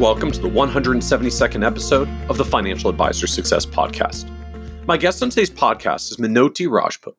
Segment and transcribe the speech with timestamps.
[0.00, 4.30] Welcome to the 172nd episode of the Financial Advisor Success Podcast.
[4.86, 7.16] My guest on today's podcast is Minoti Rajput.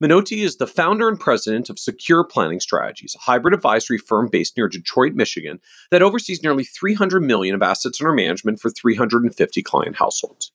[0.00, 4.56] Minoti is the founder and president of Secure Planning Strategies, a hybrid advisory firm based
[4.56, 5.58] near Detroit, Michigan,
[5.90, 10.52] that oversees nearly 300 million of assets under management for 350 client households.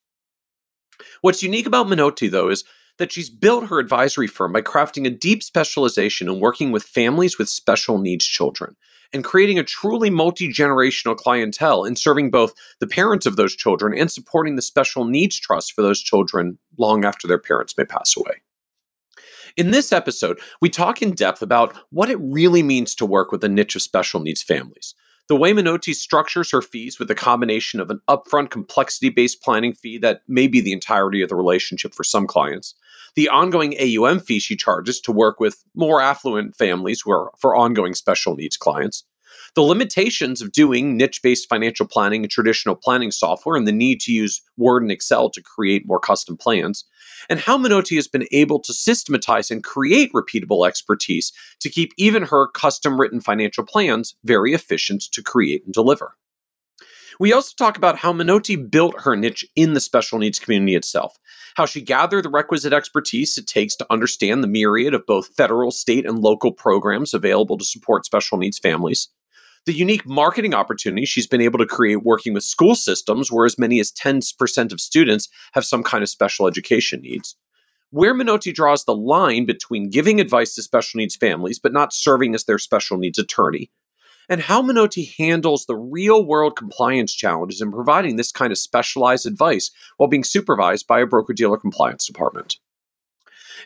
[1.19, 2.63] What's unique about Minoti, though, is
[2.99, 7.37] that she's built her advisory firm by crafting a deep specialization in working with families
[7.37, 8.77] with special needs children
[9.15, 13.97] and creating a truly multi generational clientele and serving both the parents of those children
[13.97, 18.17] and supporting the special needs trust for those children long after their parents may pass
[18.17, 18.41] away.
[19.55, 23.41] In this episode, we talk in depth about what it really means to work with
[23.41, 24.93] a niche of special needs families.
[25.29, 29.73] The way Minoti structures her fees with a combination of an upfront complexity based planning
[29.73, 32.75] fee that may be the entirety of the relationship for some clients,
[33.15, 37.55] the ongoing AUM fee she charges to work with more affluent families who are for
[37.55, 39.05] ongoing special needs clients,
[39.55, 44.01] the limitations of doing niche based financial planning and traditional planning software, and the need
[44.01, 46.83] to use Word and Excel to create more custom plans,
[47.29, 52.23] and how Minoti has been able to systematize and create repeatable expertise to keep even
[52.23, 56.15] her custom written financial plans very efficient to create and deliver.
[57.19, 61.17] We also talk about how Minoti built her niche in the special needs community itself,
[61.55, 65.71] how she gathered the requisite expertise it takes to understand the myriad of both federal,
[65.71, 69.09] state, and local programs available to support special needs families,
[69.65, 73.57] the unique marketing opportunity she's been able to create working with school systems where as
[73.57, 77.35] many as 10% of students have some kind of special education needs.
[77.89, 82.35] Where Minoti draws the line between giving advice to special needs families but not serving
[82.35, 83.71] as their special needs attorney,
[84.29, 89.25] and how Minoti handles the real world compliance challenges in providing this kind of specialized
[89.25, 92.57] advice while being supervised by a broker dealer compliance department.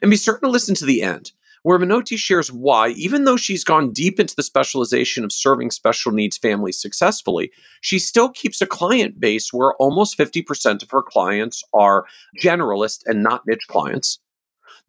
[0.02, 1.32] And be certain to listen to the end,
[1.64, 6.12] where Minoti shares why, even though she's gone deep into the specialization of serving special
[6.12, 11.64] needs families successfully, she still keeps a client base where almost 50% of her clients
[11.74, 12.06] are
[12.42, 14.20] generalist and not niche clients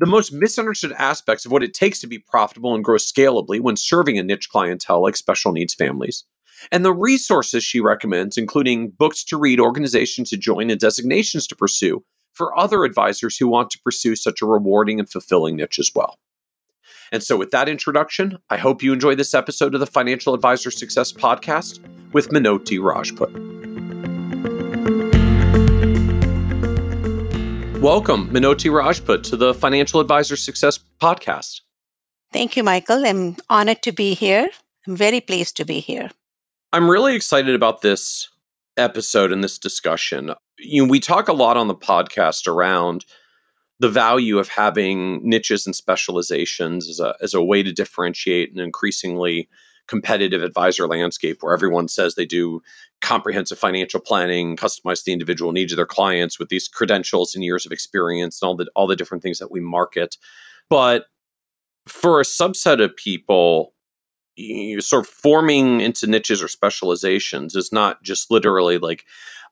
[0.01, 3.77] the most misunderstood aspects of what it takes to be profitable and grow scalably when
[3.77, 6.25] serving a niche clientele like special needs families,
[6.73, 11.55] and the resources she recommends, including books to read, organizations to join, and designations to
[11.55, 12.03] pursue
[12.33, 16.19] for other advisors who want to pursue such a rewarding and fulfilling niche as well.
[17.13, 20.71] And so, with that introduction, I hope you enjoy this episode of the Financial Advisor
[20.71, 21.81] Success Podcast
[22.15, 23.70] with Minoti Rajput.
[27.81, 31.63] Welcome, Minoti Rajput, to the Financial Advisor Success Podcast.
[32.31, 33.07] Thank you, Michael.
[33.07, 34.51] I'm honored to be here.
[34.87, 36.11] I'm very pleased to be here.
[36.75, 38.29] I'm really excited about this
[38.77, 40.35] episode and this discussion.
[40.59, 43.07] You know, we talk a lot on the podcast around
[43.79, 48.61] the value of having niches and specializations as a, as a way to differentiate an
[48.61, 49.49] increasingly
[49.87, 52.61] competitive advisor landscape where everyone says they do
[53.01, 57.65] comprehensive financial planning, customize the individual needs of their clients with these credentials and years
[57.65, 60.17] of experience and all the all the different things that we market.
[60.69, 61.07] But
[61.87, 63.75] for a subset of people,
[64.37, 69.05] you sort of forming into niches or specializations is not just literally like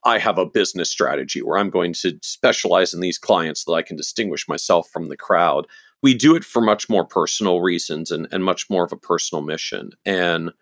[0.04, 3.78] I have a business strategy where I'm going to specialize in these clients so that
[3.78, 5.66] I can distinguish myself from the crowd.
[6.02, 9.42] We do it for much more personal reasons and, and much more of a personal
[9.42, 9.90] mission.
[10.06, 10.52] And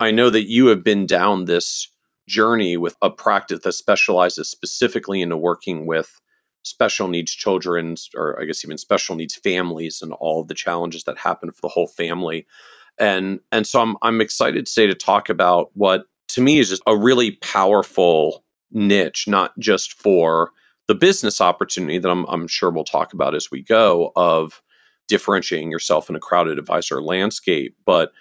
[0.00, 1.88] I know that you have been down this
[2.26, 6.20] journey with a practice that specializes specifically into working with
[6.64, 11.18] special needs children or i guess even special needs families and all the challenges that
[11.18, 12.46] happen for the whole family.
[12.98, 16.82] And and so i'm i'm excited today to talk about what to me is just
[16.86, 20.50] a really powerful niche not just for
[20.88, 24.62] the business opportunity that I'm, I'm sure we'll talk about as we go of
[25.08, 28.12] differentiating yourself in a crowded advisor landscape but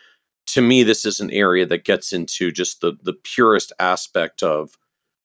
[0.48, 4.78] to me, this is an area that gets into just the the purest aspect of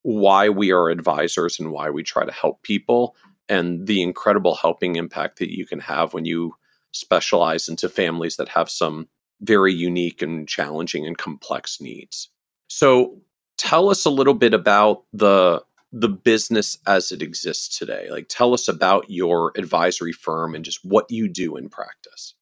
[0.02, 3.16] why we are advisors and why we try to help people
[3.48, 6.54] and the incredible helping impact that you can have when you
[6.92, 9.08] specialize into families that have some
[9.40, 12.30] very unique and challenging and complex needs.
[12.68, 13.20] So
[13.58, 18.08] tell us a little bit about the the business as it exists today.
[18.10, 22.34] Like tell us about your advisory firm and just what you do in practice.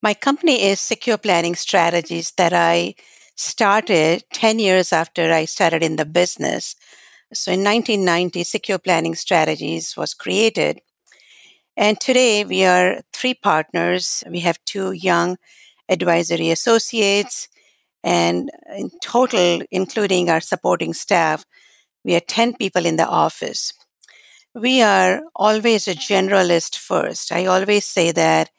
[0.00, 2.94] My company is Secure Planning Strategies that I
[3.34, 6.76] started 10 years after I started in the business.
[7.32, 10.80] So in 1990, Secure Planning Strategies was created.
[11.76, 14.22] And today we are three partners.
[14.30, 15.36] We have two young
[15.88, 17.48] advisory associates,
[18.04, 21.44] and in total, including our supporting staff,
[22.04, 23.72] we are 10 people in the office.
[24.54, 27.32] We are always a generalist first.
[27.32, 28.50] I always say that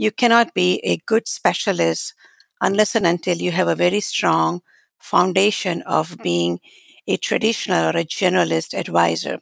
[0.00, 2.14] you cannot be a good specialist
[2.62, 4.62] unless and until you have a very strong
[4.98, 6.22] foundation of hmm.
[6.22, 6.60] being
[7.06, 9.40] a traditional or a generalist advisor.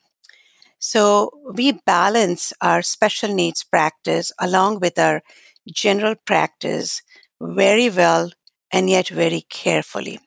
[0.80, 5.22] So we balance our special needs practice along with our
[5.72, 7.02] general practice
[7.40, 8.32] very well
[8.72, 10.18] and yet very carefully.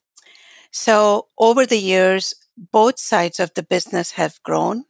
[0.72, 4.86] So over the years, both sides of the business have grown.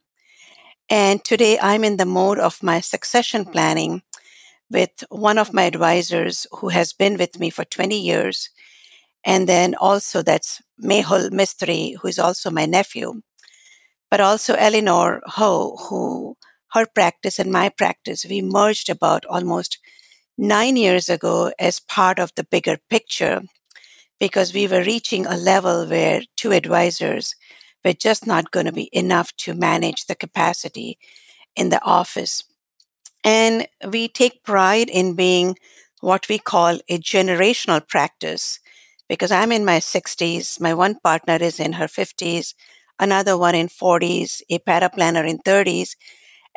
[0.88, 3.50] And today I'm in the mode of my succession hmm.
[3.50, 4.02] planning
[4.72, 8.50] with one of my advisors who has been with me for 20 years.
[9.24, 13.20] And then also that's Mehul Mistry, who is also my nephew,
[14.10, 16.36] but also Eleanor Ho, who
[16.72, 19.78] her practice and my practice, we merged about almost
[20.38, 23.42] nine years ago as part of the bigger picture
[24.18, 27.34] because we were reaching a level where two advisors
[27.84, 30.98] were just not going to be enough to manage the capacity
[31.56, 32.44] in the office.
[33.24, 35.56] And we take pride in being
[36.00, 38.58] what we call a generational practice
[39.08, 42.54] because I'm in my 60s, my one partner is in her 50s,
[42.98, 45.96] another one in 40s, a paraplanner in 30s,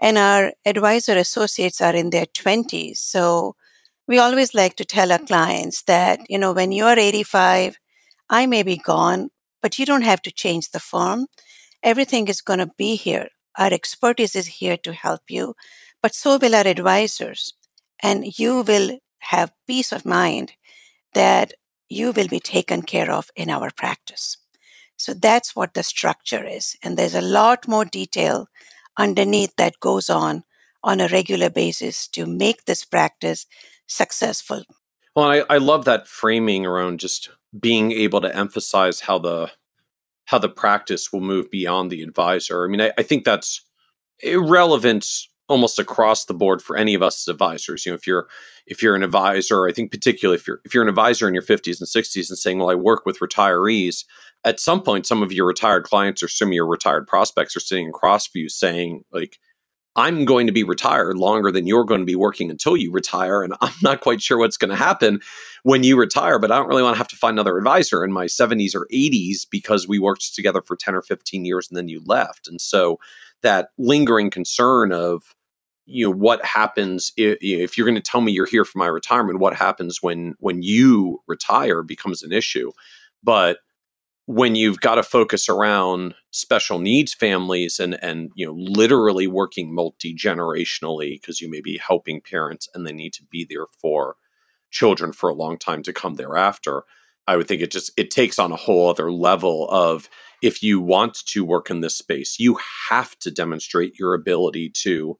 [0.01, 2.99] and our advisor associates are in their 20s.
[2.99, 3.55] So
[4.07, 7.77] we always like to tell our clients that, you know, when you're 85,
[8.29, 9.29] I may be gone,
[9.61, 11.27] but you don't have to change the firm.
[11.83, 13.29] Everything is going to be here.
[13.57, 15.55] Our expertise is here to help you,
[16.05, 17.55] but so will our advisors.
[17.99, 18.99] And you will
[19.33, 20.51] have peace of mind
[21.15, 21.53] that
[21.89, 24.37] you will be taken care of in our practice.
[24.97, 26.75] So that's what the structure is.
[26.83, 28.45] And there's a lot more detail
[28.95, 30.43] underneath that goes on
[30.83, 33.47] on a regular basis to make this practice
[33.87, 34.61] successful.
[35.15, 39.53] Well, I, I love that framing around just being able to emphasize how the
[40.25, 42.63] how the practice will move beyond the advisor.
[42.63, 43.61] I mean, I, I think that's
[44.19, 45.07] irrelevant
[45.47, 47.85] almost across the board for any of us as advisors.
[47.85, 48.27] You know, if you're
[48.65, 51.43] if you're an advisor, I think particularly if you're if you're an advisor in your
[51.43, 54.05] 50s and 60s and saying, "Well, I work with retirees,"
[54.43, 57.61] at some point, some of your retired clients or some of your retired prospects are
[57.61, 59.39] sitting across from you saying, "Like,
[59.97, 63.41] I'm going to be retired longer than you're going to be working until you retire.
[63.41, 65.21] And I'm not quite sure what's going to happen
[65.63, 68.11] when you retire, but I don't really want to have to find another advisor in
[68.11, 71.87] my 70s or 80s because we worked together for 10 or 15 years and then
[71.87, 72.47] you left.
[72.47, 72.99] And so
[73.45, 75.23] that lingering concern of,
[75.85, 78.87] you know what happens if, if you're going to tell me you're here for my
[78.87, 82.71] retirement what happens when when you retire becomes an issue.
[83.23, 83.59] But
[84.25, 89.73] when you've got to focus around special needs families and and you know literally working
[89.73, 94.15] multi-generationally because you may be helping parents and they need to be there for
[94.71, 96.81] children for a long time to come thereafter
[97.27, 100.09] i would think it just it takes on a whole other level of
[100.45, 102.57] if you want to work in this space you
[102.89, 105.17] have to demonstrate your ability to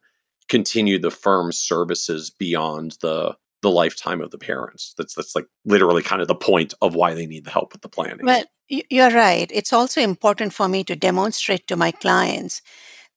[0.47, 3.35] continue the firm's services beyond the
[3.65, 4.93] the lifetime of the parents.
[4.97, 7.81] That's that's like literally kind of the point of why they need the help with
[7.81, 8.23] the planning.
[8.25, 9.49] Well, you're right.
[9.51, 12.61] It's also important for me to demonstrate to my clients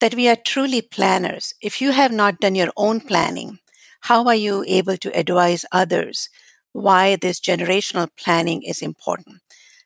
[0.01, 1.53] that we are truly planners.
[1.61, 3.59] If you have not done your own planning,
[4.01, 6.31] how are you able to advise others
[6.73, 9.43] why this generational planning is important?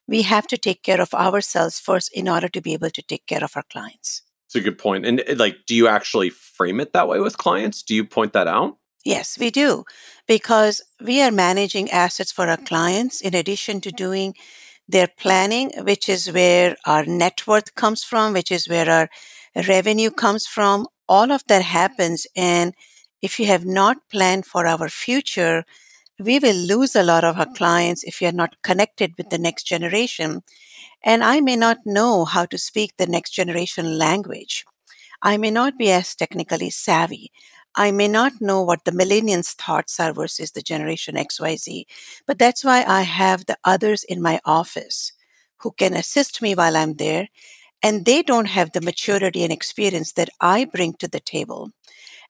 [0.09, 3.27] We have to take care of ourselves first in order to be able to take
[3.27, 4.23] care of our clients.
[4.47, 5.07] It's a good point.
[5.07, 7.83] And eh, like, do you actually frame it that way with clients?
[7.83, 8.77] Do you point that out?
[9.05, 9.85] Yes, we do,
[10.29, 14.35] because we are managing assets for our clients in addition to doing
[14.87, 19.09] their planning, which is where our net worth comes from, which is where our
[19.67, 20.87] revenue comes from.
[21.09, 22.27] All of that happens.
[22.37, 22.75] And
[23.23, 25.65] if you have not planned for our future,
[26.19, 29.39] we will lose a lot of our clients if we are not connected with the
[29.39, 30.43] next generation.
[31.05, 34.65] And I may not know how to speak the next generation language.
[35.23, 37.31] I may not be as technically savvy.
[37.75, 41.85] I may not know what the millennials' thoughts are versus the generation XYZ,
[42.27, 45.13] but that's why I have the others in my office
[45.59, 47.29] who can assist me while I'm there.
[47.83, 51.71] And they don't have the maturity and experience that I bring to the table.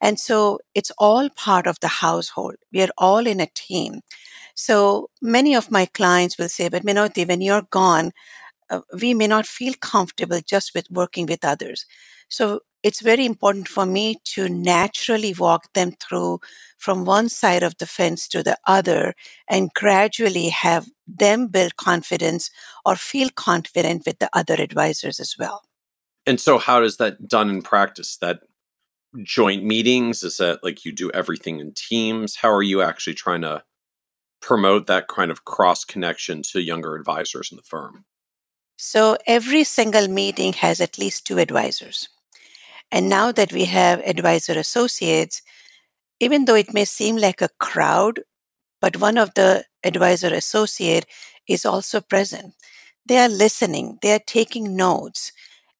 [0.02, 2.56] And so it's all part of the household.
[2.72, 4.00] We are all in a team.
[4.54, 8.10] So many of my clients will say, but Minoti, when you're gone,
[8.68, 11.86] uh, we may not feel comfortable just with working with others.
[12.28, 16.40] So it's very important for me to naturally walk them through
[16.78, 19.14] from one side of the fence to the other
[19.48, 22.50] and gradually have them build confidence
[22.84, 25.62] or feel confident with the other advisors as well.
[26.26, 28.16] And so, how is that done in practice?
[28.16, 28.40] That
[29.22, 30.22] joint meetings?
[30.22, 32.36] Is that like you do everything in teams?
[32.36, 33.62] How are you actually trying to
[34.40, 38.04] promote that kind of cross connection to younger advisors in the firm?
[38.76, 42.08] So every single meeting has at least two advisors.
[42.90, 45.40] And now that we have advisor associates,
[46.20, 48.20] even though it may seem like a crowd,
[48.80, 51.06] but one of the advisor associate
[51.48, 52.54] is also present.
[53.06, 55.32] They are listening, they are taking notes,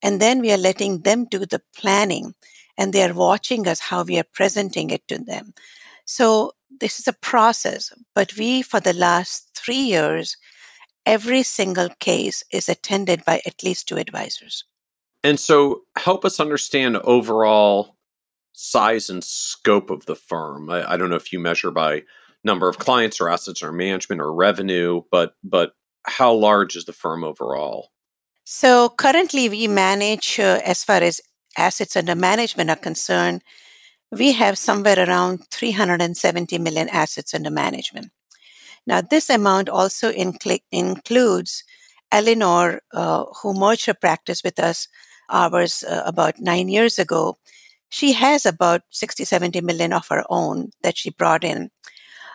[0.02, 2.34] and then we are letting them do the planning
[2.82, 5.54] and they are watching us how we are presenting it to them.
[6.04, 10.36] So this is a process, but we, for the last three years,
[11.06, 14.64] every single case is attended by at least two advisors.
[15.22, 17.96] And so help us understand overall
[18.52, 20.68] size and scope of the firm.
[20.68, 22.02] I, I, don't know if you measure by
[22.42, 25.74] number of clients or assets or management or revenue, but but
[26.04, 27.92] how large is the firm overall?
[28.44, 31.20] So currently we manage uh, as far as
[31.56, 33.42] assets under management are concerned,
[34.10, 38.10] we have somewhere around 370 million assets under management.
[38.86, 41.64] Now, this amount also incl- includes
[42.10, 44.88] Eleanor, uh, who merged her practice with us
[45.30, 47.38] ours uh, about nine years ago.
[47.88, 51.70] She has about 60, 70 million of her own that she brought in.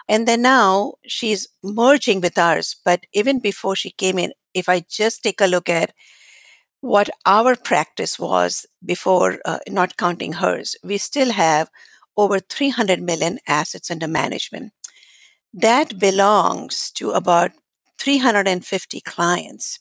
[0.09, 2.75] And then now she's merging with ours.
[2.83, 5.93] But even before she came in, if I just take a look at
[6.81, 11.69] what our practice was before, uh, not counting hers, we still have
[12.15, 14.73] over 300 million assets under management.
[15.53, 17.51] That belongs to about
[17.99, 19.79] 350 clients.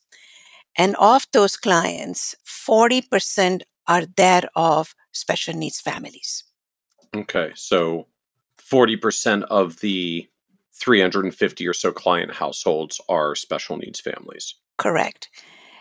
[0.76, 6.44] And of those clients, 40% are that of special needs families.
[7.14, 7.52] Okay.
[7.54, 8.06] So
[8.60, 10.28] 40% of the
[10.74, 14.54] 350 or so client households are special needs families.
[14.76, 15.30] Correct.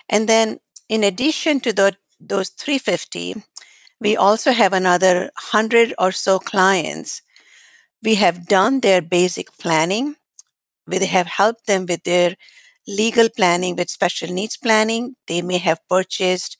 [0.07, 3.43] And then in addition to the, those 350,
[3.99, 7.21] we also have another 100 or so clients.
[8.03, 10.15] We have done their basic planning.
[10.87, 12.35] We have helped them with their
[12.87, 15.15] legal planning, with special needs planning.
[15.27, 16.57] They may have purchased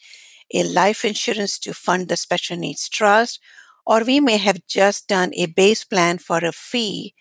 [0.54, 3.40] a life insurance to fund the special needs trust,
[3.86, 7.14] or we may have just done a base plan for a fee,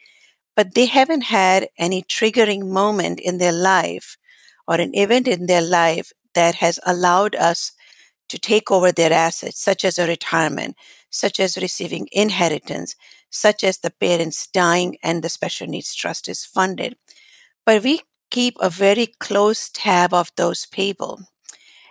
[0.57, 4.17] but they haven't had any triggering moment in their life
[4.67, 7.73] or an event in their life that has allowed us
[8.29, 10.77] to take over their assets, such as a retirement,
[11.11, 12.97] such as receiving inheritance,
[13.31, 16.97] such as the parents dying and the special needs trust is funded.
[17.67, 18.01] But we
[18.31, 21.21] keep a very close tab of those people.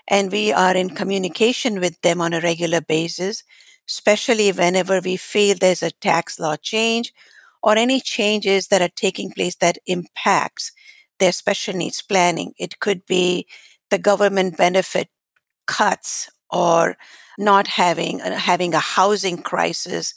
[0.07, 3.43] And we are in communication with them on a regular basis,
[3.87, 7.13] especially whenever we feel there's a tax law change
[7.61, 10.71] or any changes that are taking place that impacts
[11.19, 12.53] their special needs planning.
[12.57, 13.47] It could be
[13.93, 15.07] the government benefit
[15.67, 16.97] cuts or
[17.37, 20.13] not having uh, having a housing crisis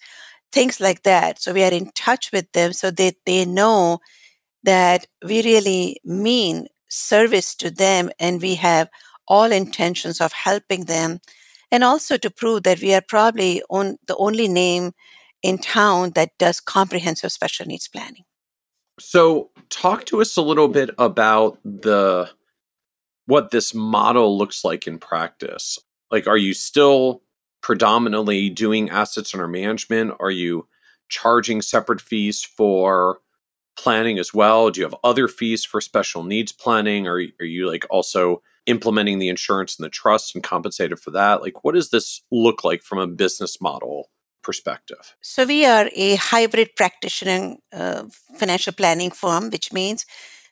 [0.52, 1.40] things like that.
[1.40, 3.98] So we are in touch with them so that they know
[4.62, 8.88] that we really mean service to them and we have
[9.28, 11.20] all intentions of helping them.
[11.70, 14.92] And also to prove that we are probably on the only name
[15.42, 18.24] in town that does comprehensive special needs planning.
[18.98, 22.30] So talk to us a little bit about the
[23.26, 25.78] what this model looks like in practice.
[26.10, 27.22] Like, are you still
[27.60, 30.14] predominantly doing assets under management?
[30.20, 30.68] Are you
[31.08, 33.20] charging separate fees for
[33.76, 34.70] planning as well?
[34.70, 37.06] Do you have other fees for special needs planning?
[37.06, 41.42] Or are you like also implementing the insurance and the trust and compensated for that?
[41.42, 44.10] Like, what does this look like from a business model
[44.42, 45.16] perspective?
[45.20, 48.04] So, we are a hybrid practitioner uh,
[48.36, 50.06] financial planning firm, which means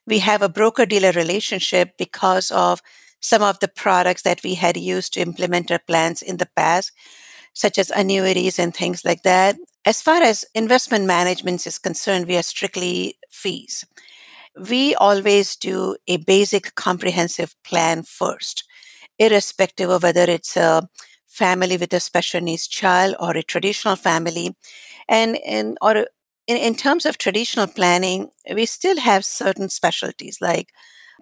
[0.07, 2.83] we have a broker dealer relationship because of
[3.21, 6.93] some of the products that we had used to implement our plans in the past,
[7.55, 9.57] such as annuities and things like that.
[9.87, 13.85] As far as investment management is concerned, we are strictly fees.
[14.57, 18.65] We always do a basic comprehensive plan first,
[19.19, 20.89] irrespective of whether it's a
[21.27, 24.55] family with a special needs child or a traditional family.
[25.09, 26.07] And, and or
[26.47, 30.73] in, in terms of traditional planning, we still have certain specialties like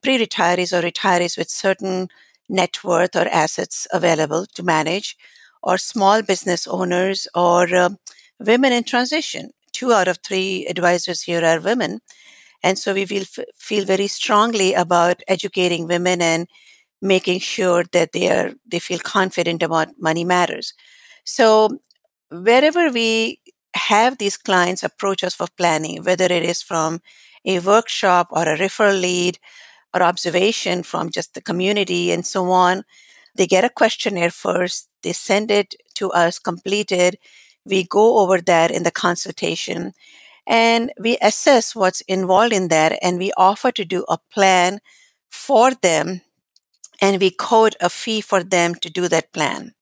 [0.02, 2.08] pre retirees or retirees with certain
[2.48, 5.16] net worth or assets available to manage,
[5.62, 7.90] or small business owners or uh,
[8.40, 9.50] women in transition.
[9.72, 12.00] Two out of three advisors here are women.
[12.62, 13.24] And so we feel,
[13.56, 16.48] feel very strongly about educating women and
[17.02, 20.74] making sure that they are they feel confident about money matters.
[21.24, 21.78] So
[22.30, 23.40] wherever we
[23.74, 27.00] have these clients approach us for planning, whether it is from
[27.44, 29.38] a workshop or a referral lead
[29.94, 32.84] or observation from just the community and so on.
[33.34, 37.18] They get a questionnaire first, they send it to us completed.
[37.64, 39.92] We go over that in the consultation
[40.46, 44.80] and we assess what's involved in that and we offer to do a plan
[45.30, 46.22] for them
[47.00, 49.74] and we code a fee for them to do that plan.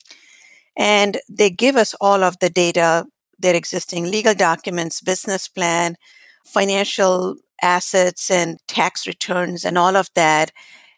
[0.76, 3.06] And they give us all of the data,
[3.40, 5.96] their existing legal documents, business plan,
[6.44, 10.52] financial assets and tax returns and all of that.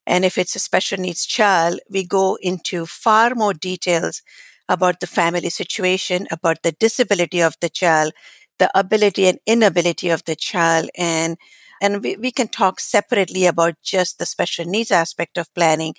[0.07, 4.23] And if it's a special needs child, we go into far more details
[4.69, 8.13] about the family situation, about the disability of the child,
[8.59, 11.37] the ability and inability of the child, and
[11.81, 15.95] and we, we can talk separately about just the special needs aspect of planning.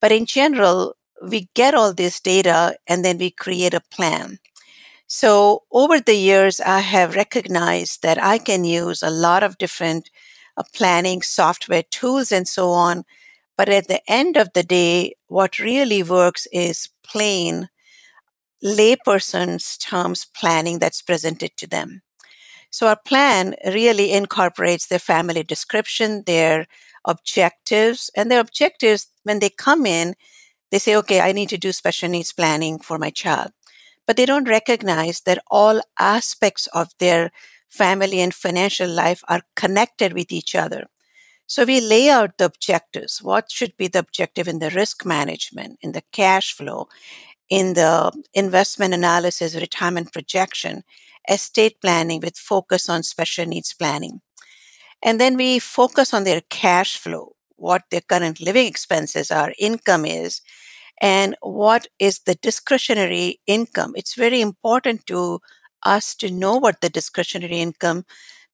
[0.00, 4.40] But in general, we get all this data and then we create a plan.
[5.14, 10.08] So over the years, I have recognized that I can use a lot of different
[10.56, 13.04] uh, planning software tools and so on.
[13.54, 17.68] But at the end of the day, what really works is plain
[18.64, 22.00] layperson's terms planning that's presented to them.
[22.70, 26.66] So our plan really incorporates their family description, their
[27.04, 30.14] objectives, and their objectives when they come in,
[30.70, 33.52] they say, okay, I need to do special needs planning for my child.
[34.06, 37.30] But they don't recognize that all aspects of their
[37.68, 40.88] family and financial life are connected with each other.
[41.46, 43.22] So we lay out the objectives.
[43.22, 46.88] What should be the objective in the risk management, in the cash flow,
[47.48, 50.82] in the investment analysis, retirement projection,
[51.28, 54.20] estate planning with focus on special needs planning.
[55.02, 60.06] And then we focus on their cash flow, what their current living expenses are, income
[60.06, 60.40] is,
[61.00, 63.92] and what is the discretionary income.
[63.96, 65.40] It's very important to
[65.84, 68.04] us to know what the discretionary income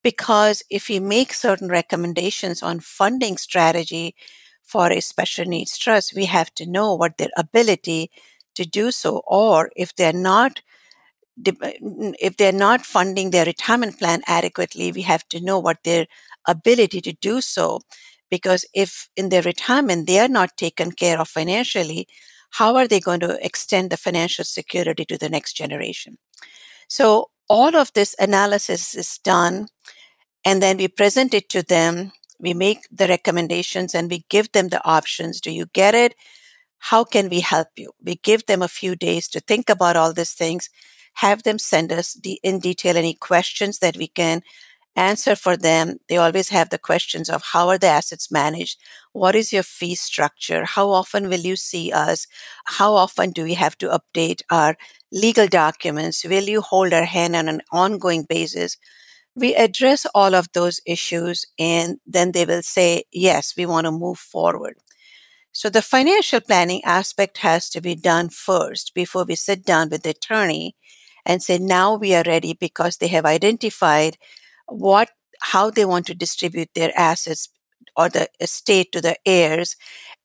[0.03, 4.15] because if we make certain recommendations on funding strategy
[4.63, 8.09] for a special needs trust, we have to know what their ability
[8.55, 10.61] to do so or if they're not
[11.45, 16.05] if they're not funding their retirement plan adequately we have to know what their
[16.47, 17.79] ability to do so
[18.29, 22.07] because if in their retirement they are not taken care of financially
[22.51, 26.17] how are they going to extend the financial security to the next generation?
[26.87, 29.67] So all of this analysis is done
[30.45, 34.69] and then we present it to them we make the recommendations and we give them
[34.69, 35.41] the options.
[35.41, 36.15] Do you get it?
[36.79, 37.91] How can we help you?
[38.01, 40.69] We give them a few days to think about all these things,
[41.15, 44.41] have them send us in detail any questions that we can
[44.99, 45.97] answer for them.
[46.09, 48.79] They always have the questions of how are the assets managed?
[49.13, 50.65] What is your fee structure?
[50.65, 52.27] How often will you see us?
[52.65, 54.77] How often do we have to update our
[55.11, 56.23] legal documents?
[56.25, 58.77] Will you hold our hand on an ongoing basis?
[59.35, 63.91] We address all of those issues and then they will say, yes, we want to
[63.91, 64.75] move forward.
[65.51, 70.03] So the financial planning aspect has to be done first before we sit down with
[70.03, 70.75] the attorney
[71.25, 74.17] and say, now we are ready because they have identified
[74.69, 75.09] what,
[75.41, 77.49] how they want to distribute their assets
[77.95, 79.75] or the estate to the heirs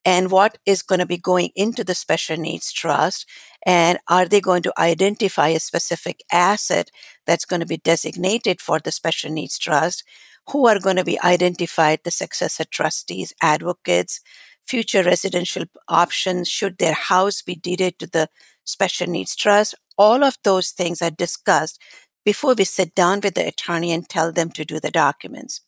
[0.05, 3.27] and what is going to be going into the special needs trust
[3.65, 6.91] and are they going to identify a specific asset
[7.27, 10.05] that's going to be designated for the special needs trust
[10.49, 14.21] who are going to be identified the successor trustees advocates
[14.67, 18.29] future residential options, should their house be deeded to the
[18.65, 19.75] special needs trust.
[19.97, 21.81] All of those things are discussed
[22.25, 25.61] before we sit down with the attorney and tell them to do the documents.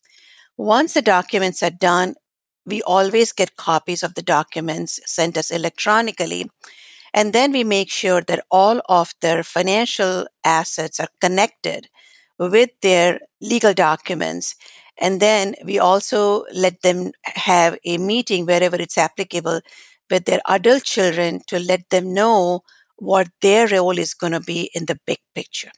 [0.57, 2.15] Once the documents are done,
[2.65, 6.49] we always get copies of the documents sent us electronically.
[7.13, 11.89] And then we make sure that all of their financial assets are connected
[12.39, 14.55] with their legal documents
[14.99, 19.61] and then we also let them have a meeting wherever it's applicable
[20.09, 22.61] with their adult children to let them know
[22.97, 25.71] what their role is going to be in the big picture.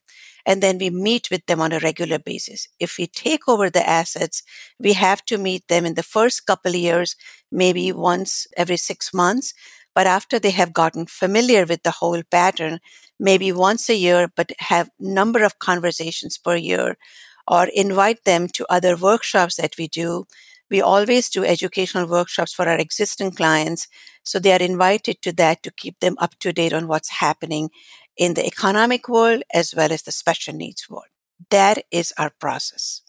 [0.49, 2.67] And then we meet with them on a regular basis.
[2.79, 4.41] If we take over the assets,
[4.79, 7.15] we have to meet them in the first couple of years,
[7.51, 9.53] maybe once every six months.
[9.93, 12.79] But after they have gotten familiar with the whole pattern,
[13.19, 16.97] maybe once a year, but have number of conversations per year
[17.47, 20.25] or invite them to other workshops that we do.
[20.71, 23.87] We always do educational workshops for our existing clients.
[24.23, 27.69] So they are invited to that to keep them up to date on what's happening
[28.19, 31.07] in the economic world as well as the special needs world.
[31.49, 33.01] That is our process.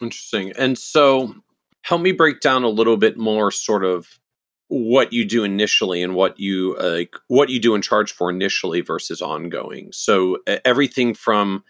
[0.00, 0.52] Interesting.
[0.56, 1.34] And so
[1.82, 4.20] help me break down a little bit more sort of
[4.68, 8.82] what you do initially and what you uh, what you do and charge for initially
[8.82, 9.90] versus ongoing.
[9.92, 11.64] So everything from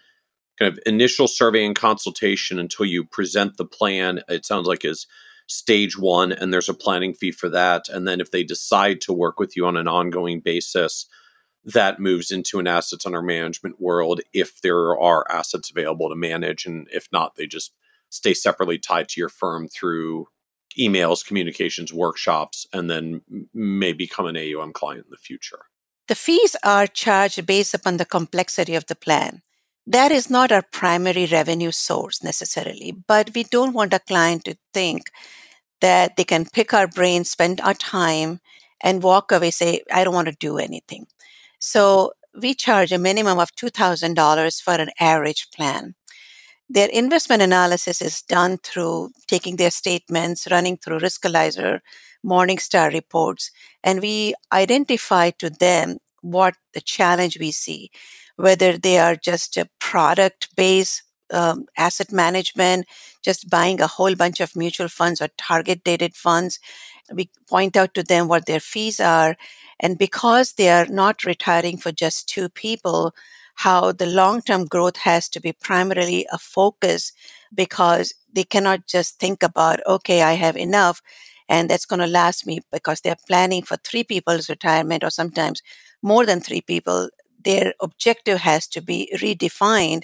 [0.59, 5.07] kind of initial survey and consultation until you present the plan, it sounds like is
[5.47, 7.87] stage one and there's a planning fee for that.
[7.87, 11.05] And then if they decide to work with you on an ongoing basis,
[11.67, 16.65] that moves into an assets under management world if there are assets available to manage.
[16.65, 17.73] And if not, they just
[18.09, 20.27] stay separately tied to your firm through
[20.79, 23.21] emails, communications, workshops, and then
[23.53, 25.65] may become an AUM client in the future.
[26.07, 29.41] The fees are charged based upon the complexity of the plan.
[29.85, 34.57] That is not our primary revenue source necessarily, but we don't want a client to
[34.73, 35.11] think
[35.81, 38.39] that they can pick our brain, spend our time,
[38.81, 41.07] and walk away, say, I don't want to do anything.
[41.59, 45.95] So we charge a minimum of $2,000 for an average plan.
[46.69, 51.79] Their investment analysis is done through taking their statements, running through Riskalyzer,
[52.25, 53.51] Morningstar reports,
[53.83, 57.89] and we identify to them what the challenge we see,
[58.35, 62.85] whether they are just a product based um, asset management,
[63.23, 66.59] just buying a whole bunch of mutual funds or target dated funds.
[67.13, 69.37] We point out to them what their fees are.
[69.79, 73.13] And because they are not retiring for just two people,
[73.55, 77.11] how the long term growth has to be primarily a focus
[77.53, 81.01] because they cannot just think about, okay, I have enough
[81.49, 85.61] and that's going to last me because they're planning for three people's retirement or sometimes
[86.01, 87.09] more than three people.
[87.43, 90.03] Their objective has to be redefined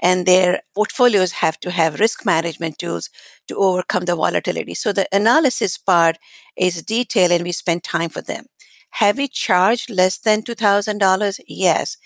[0.00, 3.10] and their portfolios have to have risk management tools
[3.48, 4.74] to overcome the volatility.
[4.74, 6.18] So the analysis part
[6.56, 8.46] is detailed and we spend time for them.
[8.90, 11.40] Have we charged less than $2,000?
[11.48, 11.96] Yes.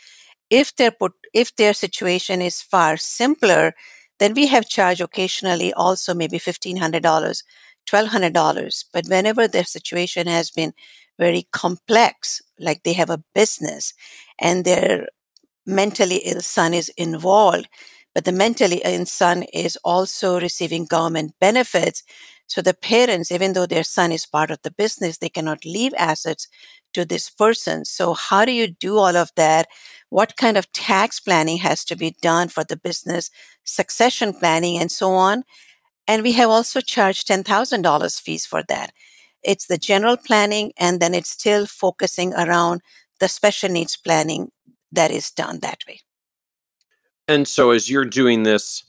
[0.51, 3.75] If their, put, if their situation is far simpler,
[4.19, 7.43] then we have charged occasionally also maybe $1,500,
[7.87, 8.85] $1,200.
[8.93, 10.73] But whenever their situation has been
[11.19, 13.95] very complex, like they have a business
[14.39, 15.09] and their
[15.67, 17.69] mentally ill son is involved,
[18.15, 22.03] but the mentally ill son is also receiving government benefits.
[22.47, 25.93] So the parents, even though their son is part of the business, they cannot leave
[25.99, 26.49] assets
[26.95, 27.85] to this person.
[27.85, 29.69] So how do you do all of that?
[30.09, 33.31] What kind of tax planning has to be done for the business,
[33.65, 35.45] succession planning, and so on?
[36.07, 38.93] And we have also charged $10,000 fees for that.
[39.43, 42.81] It's the general planning, and then it's still focusing around
[43.21, 44.51] the special needs planning
[44.93, 46.01] that is done that way.
[47.27, 48.85] And so, as you're doing this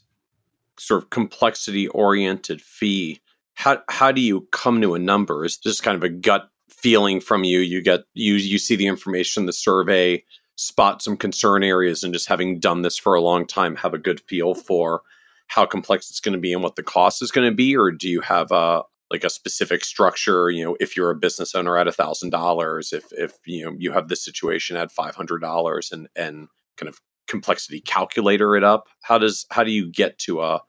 [0.78, 3.22] sort of complexity oriented fee,
[3.56, 5.44] how, how do you come to a number?
[5.44, 7.60] Is this kind of a gut feeling from you?
[7.60, 10.24] You get you you see the information, the survey,
[10.56, 13.98] spot some concern areas, and just having done this for a long time, have a
[13.98, 15.02] good feel for
[15.48, 17.92] how complex it's going to be and what the cost is going to be, or
[17.92, 21.78] do you have a like a specific structure you know if you're a business owner
[21.78, 25.40] at a thousand dollars if if you know you have this situation at five hundred
[25.40, 30.18] dollars and and kind of complexity calculator it up how does how do you get
[30.18, 30.62] to a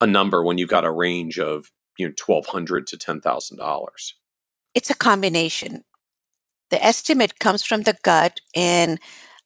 [0.00, 3.58] a number when you've got a range of you know twelve hundred to ten thousand
[3.58, 4.14] dollars
[4.74, 5.84] it's a combination
[6.70, 8.98] the estimate comes from the gut and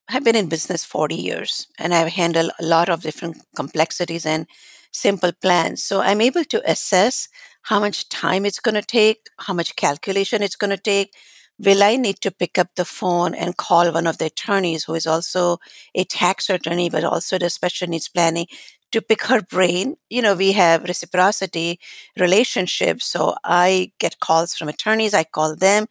[0.08, 4.46] I've been in business 40 years and I've handled a lot of different complexities and
[4.92, 5.82] simple plans.
[5.82, 7.28] So I'm able to assess
[7.66, 11.12] how much time it's going to take, how much calculation it's going to take.
[11.58, 14.94] Will I need to pick up the phone and call one of the attorneys who
[14.94, 15.58] is also
[15.94, 18.46] a tax attorney, but also the special needs planning
[18.92, 19.96] to pick her brain?
[20.10, 21.80] You know, we have reciprocity
[22.16, 23.06] relationships.
[23.06, 25.86] So I get calls from attorneys, I call them.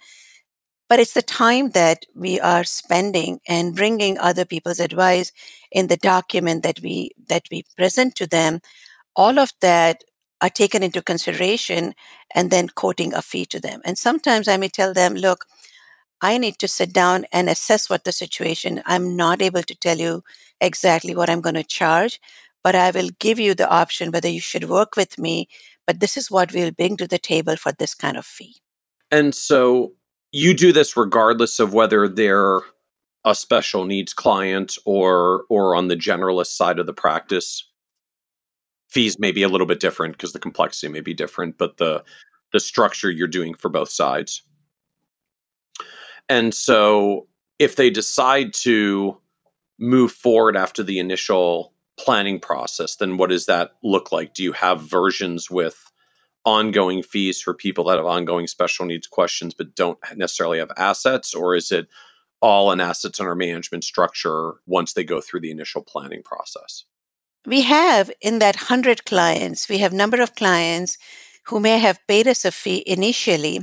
[0.87, 5.31] But it's the time that we are spending and bringing other people's advice
[5.71, 8.59] in the document that we that we present to them.
[9.15, 10.03] All of that
[10.45, 11.95] are taken into consideration
[12.35, 13.81] and then quoting a fee to them.
[13.83, 15.45] And sometimes I may tell them, look,
[16.21, 18.83] I need to sit down and assess what the situation.
[18.85, 20.23] I'm not able to tell you
[20.61, 22.21] exactly what I'm going to charge,
[22.63, 25.47] but I will give you the option whether you should work with me,
[25.87, 28.57] but this is what we'll bring to the table for this kind of fee.
[29.09, 29.93] And so
[30.31, 32.61] you do this regardless of whether they're
[33.25, 37.64] a special needs client or or on the generalist side of the practice
[38.95, 42.01] fees may be a little bit different because the complexity may be different, but the
[42.53, 44.41] the structure you're doing for both sides.
[46.29, 47.27] And so
[47.59, 49.17] if they decide to
[49.77, 54.33] move forward after the initial planning process, then what does that look like?
[54.33, 55.91] Do you have versions with
[56.45, 61.33] ongoing fees for people that have ongoing special needs questions but don't necessarily have assets?
[61.33, 61.89] Or is it
[62.41, 66.85] all an assets under management structure once they go through the initial planning process?
[67.45, 70.97] We have in that 100 clients, we have number of clients
[71.45, 73.61] who may have paid us a fee initially,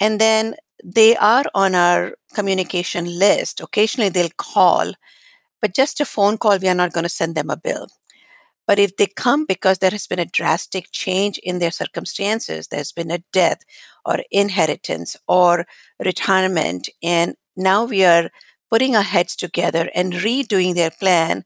[0.00, 3.60] and then they are on our communication list.
[3.60, 4.94] Occasionally they'll call,
[5.60, 7.88] but just a phone call, we are not going to send them a bill.
[8.66, 12.92] But if they come because there has been a drastic change in their circumstances, there's
[12.92, 13.58] been a death
[14.04, 15.66] or inheritance or
[16.02, 18.30] retirement, and now we are
[18.70, 21.44] putting our heads together and redoing their plan,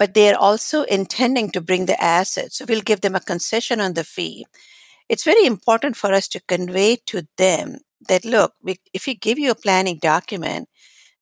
[0.00, 2.56] but they're also intending to bring the assets.
[2.56, 4.46] So we'll give them a concession on the fee.
[5.10, 9.38] It's very important for us to convey to them that look, we, if we give
[9.38, 10.70] you a planning document,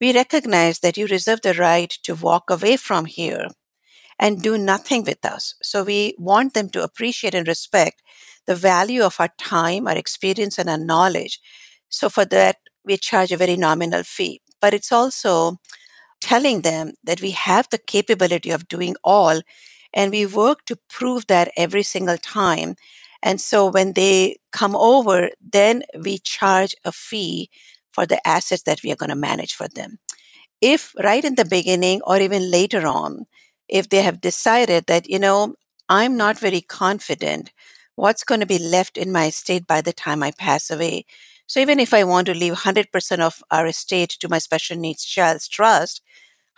[0.00, 3.48] we recognize that you reserve the right to walk away from here
[4.16, 5.54] and do nothing with us.
[5.60, 8.00] So we want them to appreciate and respect
[8.46, 11.40] the value of our time, our experience, and our knowledge.
[11.88, 14.40] So for that, we charge a very nominal fee.
[14.60, 15.58] But it's also
[16.20, 19.40] telling them that we have the capability of doing all,
[19.94, 22.74] and we work to prove that every single time.
[23.22, 27.50] And so when they come over, then we charge a fee
[27.92, 29.98] for the assets that we are going to manage for them.
[30.60, 33.26] If right in the beginning or even later on,
[33.68, 35.54] if they have decided that, you know,
[35.88, 37.52] I'm not very confident
[37.96, 41.06] what's going to be left in my estate by the time I pass away.
[41.48, 45.04] So even if I want to leave 100% of our estate to my special needs
[45.04, 46.02] child's trust,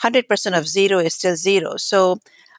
[0.02, 1.76] 100% of zero is still zero.
[1.76, 2.18] So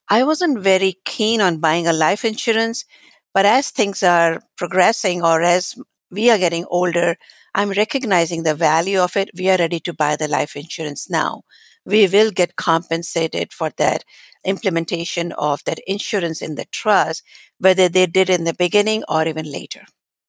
[0.10, 2.86] I wasn't very keen on buying a life insurance,
[3.34, 5.76] but as things are progressing or as
[6.10, 7.17] we are getting older,
[7.54, 9.32] I'm recognizing the value of it.
[9.38, 11.44] We are ready to buy the life insurance now.
[11.86, 14.06] We will get compensated for that
[14.46, 17.24] implementation of that insurance in the trust,
[17.60, 19.84] whether they did in the beginning or even later.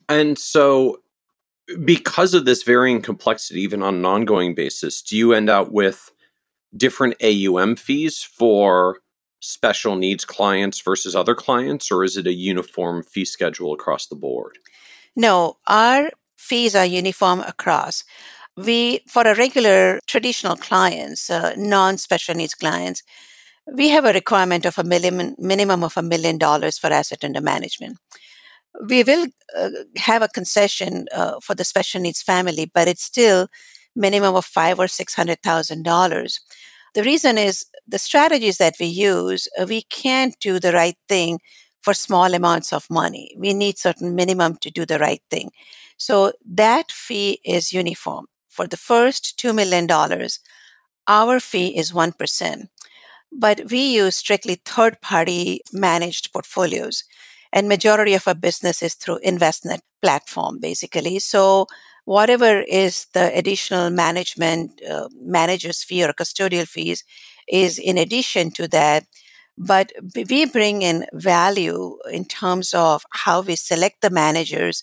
[0.08, 0.98] And so,
[1.84, 6.10] because of this varying complexity, even on an ongoing basis, do you end up with
[6.76, 8.98] different AUM fees for
[9.40, 14.14] special needs clients versus other clients, or is it a uniform fee schedule across the
[14.14, 14.58] board?
[15.16, 18.04] No, our fees are uniform across.
[18.56, 23.02] We, for a regular traditional clients, uh, non special needs clients,
[23.72, 27.40] we have a requirement of a minimum, minimum of a million dollars for asset under
[27.40, 27.98] management.
[28.88, 33.48] We will uh, have a concession uh, for the special needs family, but it's still
[33.94, 36.40] minimum of five or six hundred thousand dollars.
[36.94, 41.40] The reason is the strategies that we use, uh, we can't do the right thing
[41.82, 43.34] for small amounts of money.
[43.38, 45.50] We need certain minimum to do the right thing.
[45.96, 48.26] So that fee is uniform.
[48.48, 49.88] For the first $2 million,
[51.06, 52.68] our fee is 1%.
[53.32, 57.04] But we use strictly third party managed portfolios.
[57.52, 61.18] And majority of our business is through investment platform, basically.
[61.18, 61.66] So
[62.04, 67.04] whatever is the additional management uh, manager's fee or custodial fees
[67.48, 69.04] is in addition to that
[69.58, 74.82] but we bring in value in terms of how we select the managers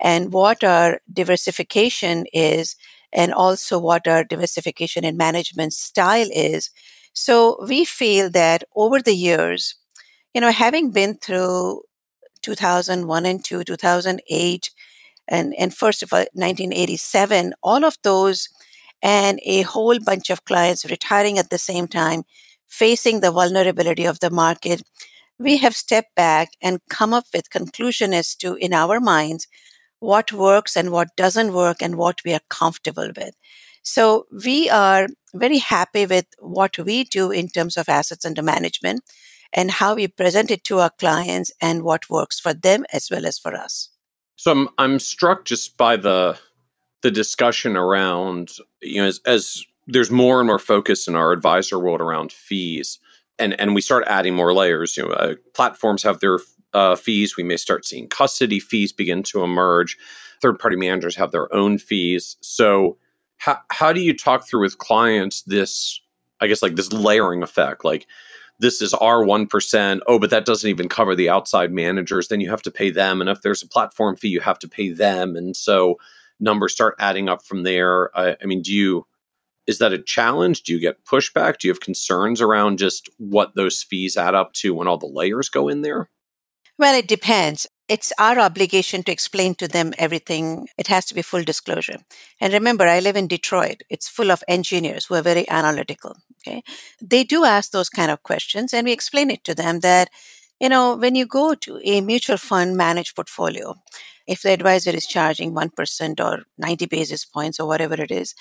[0.00, 2.76] and what our diversification is
[3.12, 6.70] and also what our diversification in management style is
[7.12, 9.74] so we feel that over the years,
[10.34, 11.82] you know, having been through
[12.42, 14.70] 2001 and 2, 2008,
[15.28, 18.48] and, and first of all, 1987, all of those,
[19.02, 22.22] and a whole bunch of clients retiring at the same time,
[22.66, 24.82] facing the vulnerability of the market,
[25.38, 29.46] we have stepped back and come up with conclusion as to, in our minds,
[30.00, 33.34] what works and what doesn't work and what we are comfortable with.
[33.82, 39.02] So we are very happy with what we do in terms of assets under management
[39.52, 43.26] and how we present it to our clients and what works for them as well
[43.26, 43.90] as for us.
[44.36, 46.38] So I'm I'm struck just by the
[47.02, 48.50] the discussion around
[48.82, 52.98] you know as, as there's more and more focus in our advisor world around fees
[53.38, 56.38] and and we start adding more layers you know uh, platforms have their
[56.74, 57.36] uh, fees.
[57.36, 59.96] We may start seeing custody fees begin to emerge.
[60.40, 62.36] Third party managers have their own fees.
[62.40, 62.98] So
[63.38, 66.00] how how do you talk through with clients this
[66.40, 67.84] i guess like this layering effect?
[67.84, 68.06] Like
[68.58, 72.28] this is our 1% oh but that doesn't even cover the outside managers.
[72.28, 73.20] Then you have to pay them.
[73.20, 75.36] And if there's a platform fee you have to pay them.
[75.36, 75.96] And so
[76.40, 78.16] numbers start adding up from there.
[78.16, 79.06] I, I mean do you
[79.66, 80.62] is that a challenge?
[80.62, 81.58] Do you get pushback?
[81.58, 85.06] Do you have concerns around just what those fees add up to when all the
[85.06, 86.08] layers go in there?
[86.78, 90.68] Well, it depends it's our obligation to explain to them everything.
[90.76, 91.98] It has to be full disclosure.
[92.40, 93.82] And remember, I live in Detroit.
[93.88, 96.16] It's full of engineers who are very analytical.
[96.40, 96.62] Okay.
[97.00, 100.10] They do ask those kind of questions and we explain it to them that,
[100.60, 103.74] you know, when you go to a mutual fund managed portfolio,
[104.26, 108.34] if the advisor is charging 1% or 90 basis points or whatever it is,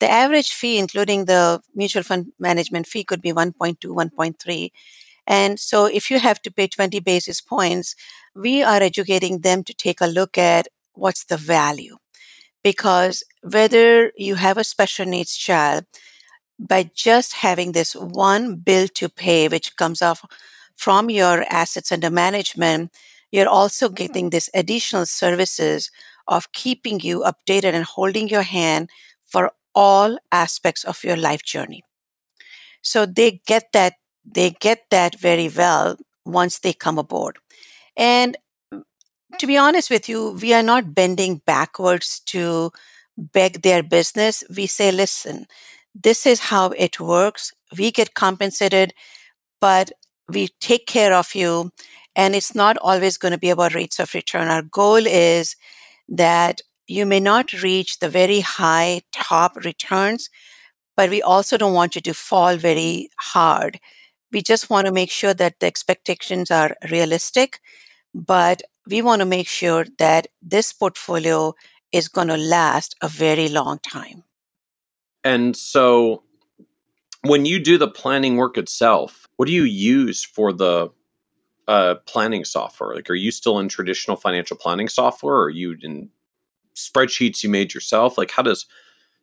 [0.00, 4.70] the average fee, including the mutual fund management fee, could be 1.2, 1.3.
[5.28, 7.94] And so if you have to pay 20 basis points,
[8.34, 11.98] we are educating them to take a look at what's the value.
[12.64, 15.84] Because whether you have a special needs child,
[16.58, 20.24] by just having this one bill to pay, which comes off
[20.74, 22.90] from your assets under management,
[23.30, 23.94] you're also mm-hmm.
[23.94, 25.90] getting this additional services
[26.26, 28.90] of keeping you updated and holding your hand
[29.24, 31.84] for all aspects of your life journey.
[32.82, 33.94] So they get that
[34.34, 37.38] they get that very well once they come aboard.
[37.96, 38.36] And
[39.38, 42.72] to be honest with you, we are not bending backwards to
[43.16, 44.44] beg their business.
[44.54, 45.46] We say, listen,
[45.94, 47.52] this is how it works.
[47.76, 48.94] We get compensated,
[49.60, 49.92] but
[50.28, 51.70] we take care of you.
[52.16, 54.48] And it's not always going to be about rates of return.
[54.48, 55.56] Our goal is
[56.08, 60.30] that you may not reach the very high top returns,
[60.96, 63.78] but we also don't want you to fall very hard.
[64.32, 67.60] We just want to make sure that the expectations are realistic,
[68.14, 71.54] but we want to make sure that this portfolio
[71.92, 74.24] is going to last a very long time.
[75.24, 76.22] And so
[77.22, 80.90] when you do the planning work itself, what do you use for the
[81.66, 82.94] uh, planning software?
[82.94, 85.34] Like, are you still in traditional financial planning software?
[85.36, 86.10] Or are you in
[86.74, 88.16] spreadsheets you made yourself?
[88.16, 88.66] Like, how does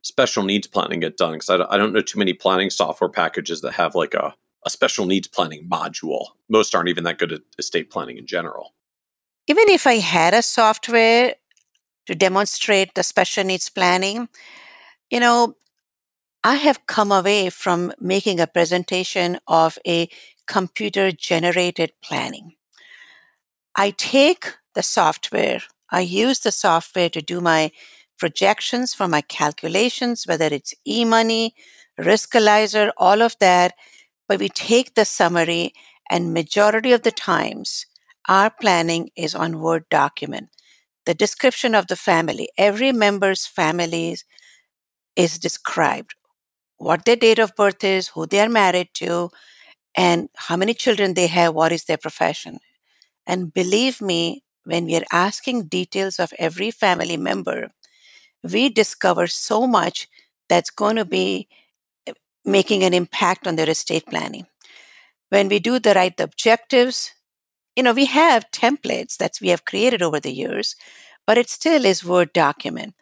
[0.02, 1.34] special needs planning get done?
[1.34, 4.70] Because I, I don't know too many planning software packages that have like a, a
[4.70, 6.28] special needs planning module.
[6.50, 8.74] Most aren't even that good at estate planning in general.
[9.48, 11.36] Even if I had a software
[12.08, 14.28] to demonstrate the special needs planning,
[15.10, 15.56] you know,
[16.44, 20.10] I have come away from making a presentation of a
[20.48, 22.54] computer generated planning.
[23.76, 27.72] I take the software, I use the software to do my
[28.18, 31.56] projections for my calculations, whether it's e money,
[32.00, 33.74] Riskalyzer, all of that.
[34.28, 35.74] But we take the summary,
[36.10, 37.86] and majority of the times,
[38.28, 40.50] our planning is on Word document.
[41.06, 44.26] The description of the family, every member's families
[45.16, 46.16] is described
[46.78, 49.30] what their date of birth is, who they are married to,
[49.96, 52.60] and how many children they have, what is their profession.
[53.28, 57.70] And believe me, when we are asking details of every family member,
[58.44, 60.08] we discover so much
[60.50, 61.48] that's going to be
[62.46, 64.46] making an impact on their estate planning.
[65.30, 67.12] When we do the right objectives,
[67.76, 70.76] you know, we have templates that we have created over the years,
[71.28, 72.94] but it still is Word document.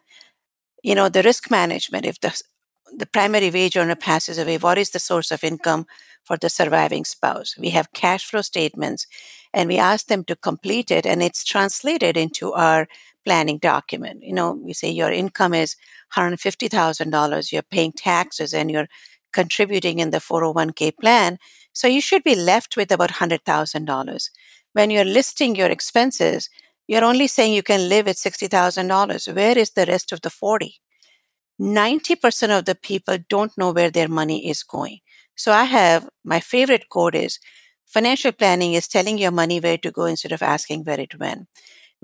[0.82, 2.40] You know, the risk management, if the
[2.96, 5.86] the primary wage earner passes away, what is the source of income
[6.22, 7.56] for the surviving spouse?
[7.58, 9.06] We have cash flow statements
[9.52, 12.86] and we ask them to complete it and it's translated into our
[13.24, 14.22] planning document.
[14.22, 15.76] You know, we say your income is
[16.14, 18.88] $150,000, you're paying taxes and you're
[19.34, 21.38] contributing in the 401k plan.
[21.72, 24.30] So you should be left with about $100,000.
[24.72, 26.48] When you're listing your expenses,
[26.86, 29.34] you're only saying you can live at $60,000.
[29.34, 30.80] Where is the rest of the 40?
[31.60, 34.98] 90% of the people don't know where their money is going.
[35.36, 37.38] So I have my favorite quote is
[37.86, 41.48] financial planning is telling your money where to go instead of asking where it went.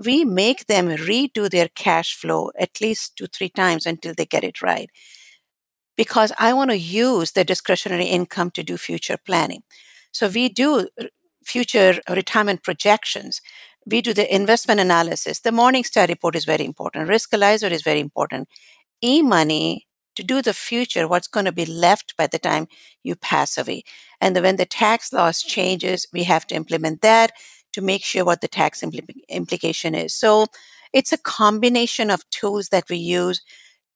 [0.03, 4.43] We make them redo their cash flow at least two, three times until they get
[4.43, 4.89] it right.
[5.97, 9.63] Because I want to use the discretionary income to do future planning.
[10.11, 11.05] So we do uh,
[11.43, 13.41] future retirement projections.
[13.85, 15.39] We do the investment analysis.
[15.39, 17.09] The Morningstar report is very important.
[17.09, 18.47] Riskalyzer is very important
[19.03, 19.81] eMoney
[20.15, 22.67] to do the future, what's going to be left by the time
[23.03, 23.83] you pass away.
[24.19, 27.31] And when the tax laws changes, we have to implement that
[27.73, 30.13] to make sure what the tax impl- implication is.
[30.13, 30.47] So
[30.93, 33.41] it's a combination of tools that we use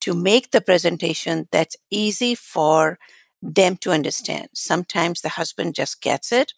[0.00, 2.98] to make the presentation that's easy for
[3.42, 4.48] them to understand.
[4.54, 6.52] Sometimes the husband just gets it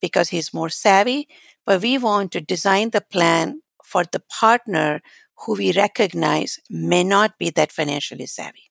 [0.00, 1.28] because he's more savvy,
[1.66, 5.00] but we want to design the plan for the partner
[5.44, 8.70] who we recognize may not be that financially savvy.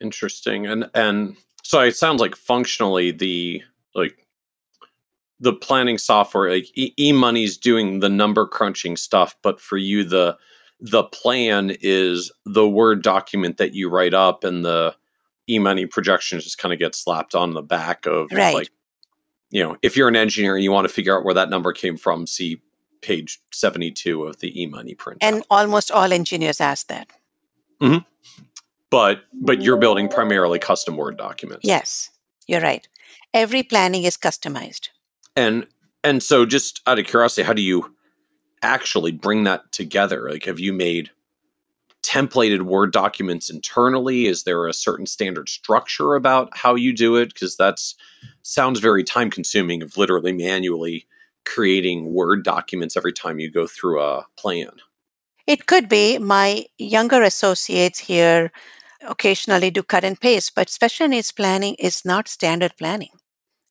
[0.00, 0.66] Interesting.
[0.66, 3.62] And and so it sounds like functionally the
[3.94, 4.16] like
[5.40, 10.36] the planning software like eMoney's doing the number crunching stuff but for you the
[10.82, 14.94] the plan is the word document that you write up and the
[15.48, 18.54] eMoney projections just kind of get slapped on the back of right.
[18.54, 18.70] like
[19.50, 21.72] you know if you're an engineer and you want to figure out where that number
[21.72, 22.60] came from see
[23.02, 25.18] page 72 of the eMoney print.
[25.20, 27.08] And almost all engineers ask that.
[27.82, 27.98] Mm-hmm.
[28.90, 31.64] But but you're building primarily custom Word documents.
[31.64, 32.10] Yes,
[32.46, 32.86] you're right.
[33.34, 34.88] Every planning is customized.
[35.34, 35.66] And
[36.04, 37.94] and so just out of curiosity, how do you
[38.62, 40.30] actually bring that together?
[40.30, 41.10] Like have you made
[42.02, 44.26] templated Word documents internally?
[44.26, 47.32] Is there a certain standard structure about how you do it?
[47.32, 47.94] Because that's
[48.42, 51.06] sounds very time consuming of literally manually
[51.44, 54.70] creating Word documents every time you go through a plan?
[55.46, 56.18] It could be.
[56.18, 58.52] My younger associates here
[59.06, 63.10] occasionally do cut and paste, but special needs planning is not standard planning.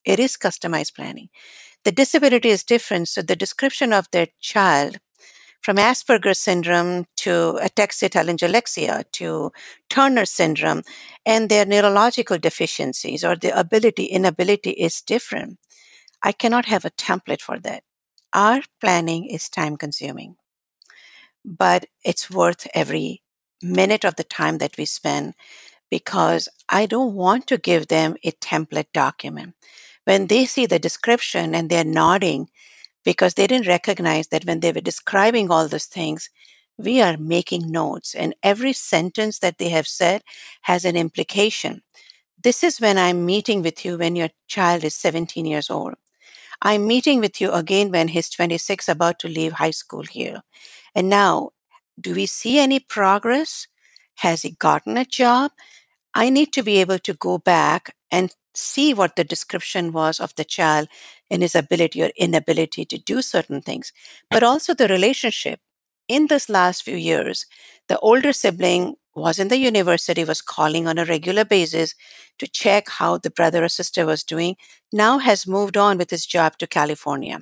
[0.04, 1.30] It is customized planning.
[1.84, 3.08] The disability is different.
[3.10, 5.00] So the description of their child
[5.62, 9.52] from Asperger's syndrome to ataxia telangiectasia to
[9.90, 10.82] Turner syndrome
[11.26, 15.60] and their neurological deficiencies or the ability, inability is different.
[16.24, 17.84] I cannot have a template for that.
[18.34, 20.36] Our planning is time consuming,
[21.46, 23.22] but it's worth every
[23.62, 25.36] minute of the time that we spend
[25.90, 29.56] because I don't want to give them a template document.
[30.06, 32.50] When they see the description and they're nodding
[33.04, 36.30] because they didn't recognize that when they were describing all those things,
[36.78, 40.24] we are making notes and every sentence that they have said
[40.64, 41.84] has an implication.
[42.42, 45.96] This is when I'm meeting with you when your child is 17 years old.
[46.62, 50.42] I'm meeting with you again when he's 26, about to leave high school here.
[50.96, 51.52] And now,
[52.00, 53.68] do we see any progress?
[54.18, 55.52] Has he gotten a job?
[56.14, 60.36] I need to be able to go back and see what the description was of
[60.36, 60.88] the child
[61.30, 63.94] and his ability or inability to do certain things,
[64.30, 65.60] but also the relationship.
[66.08, 67.46] In this last few years,
[67.88, 71.96] the older sibling was in the university, was calling on a regular basis
[72.40, 74.56] to check how the brother or sister was doing,
[74.92, 77.40] now has moved on with his job to California.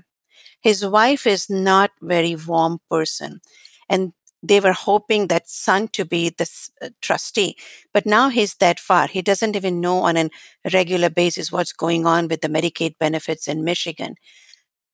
[0.61, 3.41] His wife is not very warm person.
[3.87, 6.49] And they were hoping that son to be the
[6.81, 7.55] uh, trustee
[7.93, 9.07] but now he's that far.
[9.07, 10.29] He doesn't even know on a
[10.73, 14.15] regular basis what's going on with the medicaid benefits in michigan.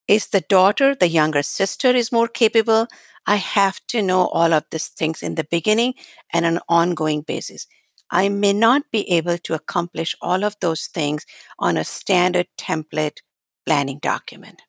[0.08, 2.88] Is the daughter the younger sister is more capable?
[3.26, 5.96] I have to know all of these things in the beginning
[6.32, 7.66] and an ongoing basis.
[8.12, 11.26] I may not be able to accomplish all of those things
[11.58, 13.18] on a standard template
[13.66, 14.62] planning document.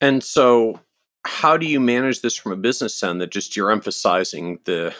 [0.00, 0.80] And so
[1.26, 4.94] how do you manage this from a business end that just you're emphasizing the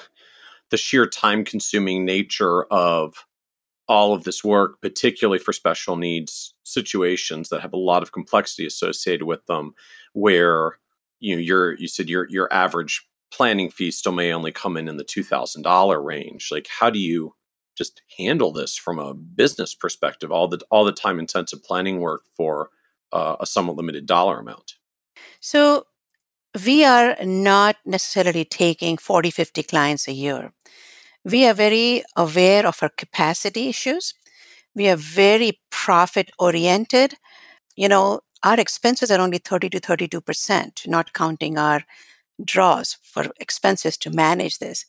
[0.71, 3.27] the sheer time consuming nature of
[3.87, 8.67] all of this work particularly for special needs situations that have a lot of complexity
[8.67, 9.75] associated with them
[10.15, 10.79] where
[11.21, 14.89] you know your you said your your average planning fee still may only come in
[14.89, 16.49] in the $2000 range.
[16.53, 17.35] Like how do you
[17.77, 22.23] just handle this from a business perspective all the all the time intensive planning work
[22.37, 22.71] for
[23.13, 24.75] uh, a somewhat limited dollar amount?
[25.41, 25.87] So
[26.65, 30.53] we are not necessarily taking 40, 50 clients a year.
[31.25, 34.15] We are very aware of our capacity issues.
[34.75, 37.15] We are very profit oriented.
[37.77, 41.83] You know, our expenses are only 30 to 32%, not counting our
[42.45, 44.85] draws for expenses to manage this.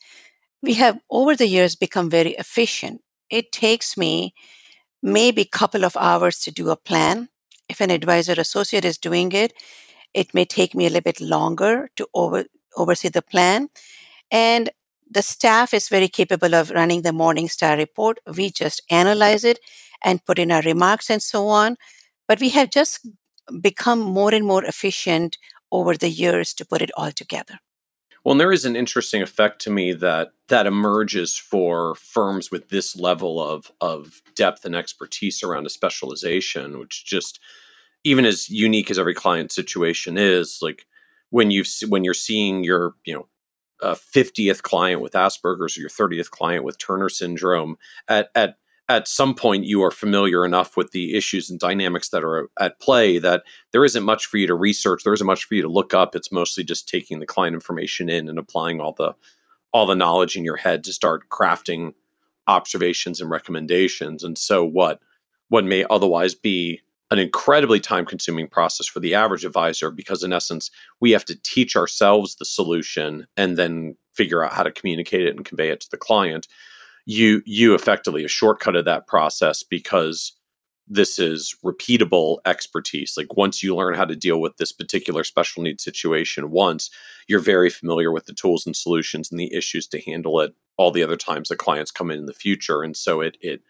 [0.61, 3.01] We have over the years become very efficient.
[3.29, 4.33] It takes me
[5.01, 7.29] maybe a couple of hours to do a plan.
[7.69, 9.53] If an advisor associate is doing it,
[10.15, 12.45] it may take me a little bit longer to over,
[12.77, 13.69] oversee the plan.
[14.31, 14.71] And
[15.11, 18.19] the staff is very capable of running the Morningstar report.
[18.35, 19.59] We just analyze it
[20.03, 21.75] and put in our remarks and so on.
[22.27, 23.07] But we have just
[23.61, 25.37] become more and more efficient
[25.71, 27.59] over the years to put it all together.
[28.23, 32.95] Well, there is an interesting effect to me that that emerges for firms with this
[32.95, 37.39] level of of depth and expertise around a specialization, which just
[38.05, 40.85] even as unique as every client situation is, like
[41.31, 43.27] when you when you're seeing your you know
[43.83, 47.77] 50th client with Asperger's or your 30th client with Turner syndrome,
[48.07, 52.23] at at at some point you are familiar enough with the issues and dynamics that
[52.23, 55.55] are at play that there isn't much for you to research there isn't much for
[55.55, 56.15] you to look up.
[56.15, 59.15] It's mostly just taking the client information in and applying all the
[59.73, 61.95] all the knowledge in your head to start crafting
[62.47, 64.23] observations and recommendations.
[64.23, 64.99] And so what
[65.49, 66.81] what may otherwise be
[67.15, 71.39] an incredibly time consuming process for the average advisor because in essence we have to
[71.43, 75.79] teach ourselves the solution and then figure out how to communicate it and convey it
[75.79, 76.47] to the client.
[77.05, 80.33] You you effectively a shortcut of that process because
[80.87, 83.13] this is repeatable expertise.
[83.15, 86.91] Like once you learn how to deal with this particular special needs situation once
[87.27, 90.91] you're very familiar with the tools and solutions and the issues to handle it all
[90.91, 92.83] the other times that clients come in in the future.
[92.83, 93.61] And so it it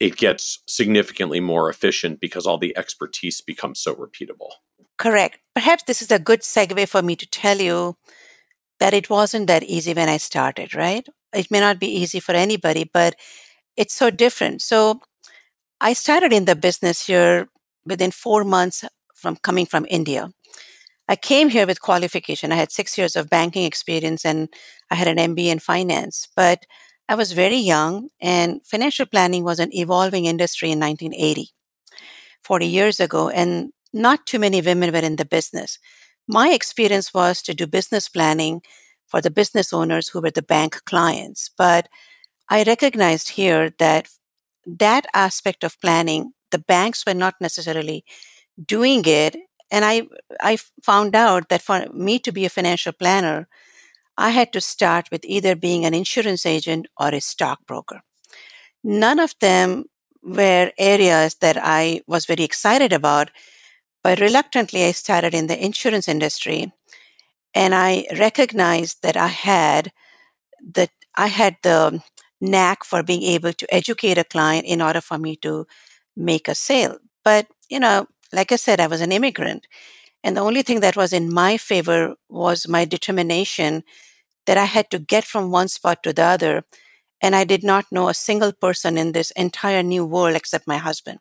[0.00, 4.50] it gets significantly more efficient because all the expertise becomes so repeatable.
[4.96, 5.38] Correct.
[5.54, 7.96] Perhaps this is a good segue for me to tell you
[8.80, 11.06] that it wasn't that easy when I started, right?
[11.32, 13.14] It may not be easy for anybody, but
[13.76, 14.62] it's so different.
[14.62, 15.00] So
[15.80, 17.48] I started in the business here
[17.84, 18.84] within four months
[19.14, 20.30] from coming from India.
[21.08, 22.52] I came here with qualification.
[22.52, 24.48] I had six years of banking experience and
[24.90, 26.28] I had an MBA in finance.
[26.36, 26.66] But
[27.08, 31.50] I was very young, and financial planning was an evolving industry in 1980,
[32.42, 35.78] 40 years ago, and not too many women were in the business.
[36.26, 38.60] My experience was to do business planning
[39.06, 41.50] for the business owners who were the bank clients.
[41.56, 41.88] But
[42.50, 44.08] I recognized here that
[44.66, 48.04] that aspect of planning, the banks were not necessarily
[48.66, 49.36] doing it
[49.70, 50.02] and I,
[50.40, 53.48] I found out that for me to be a financial planner,
[54.18, 58.00] I had to start with either being an insurance agent or a stockbroker.
[58.82, 59.84] None of them
[60.24, 63.30] were areas that I was very excited about,
[64.02, 66.72] but reluctantly I started in the insurance industry
[67.54, 69.92] and I recognized that I had
[70.74, 72.02] that I had the
[72.40, 75.66] knack for being able to educate a client in order for me to
[76.16, 76.98] make a sale.
[77.24, 79.66] But, you know, like I said, I was an immigrant.
[80.24, 83.84] And the only thing that was in my favor was my determination
[84.48, 86.64] that I had to get from one spot to the other.
[87.20, 90.78] And I did not know a single person in this entire new world except my
[90.78, 91.20] husband.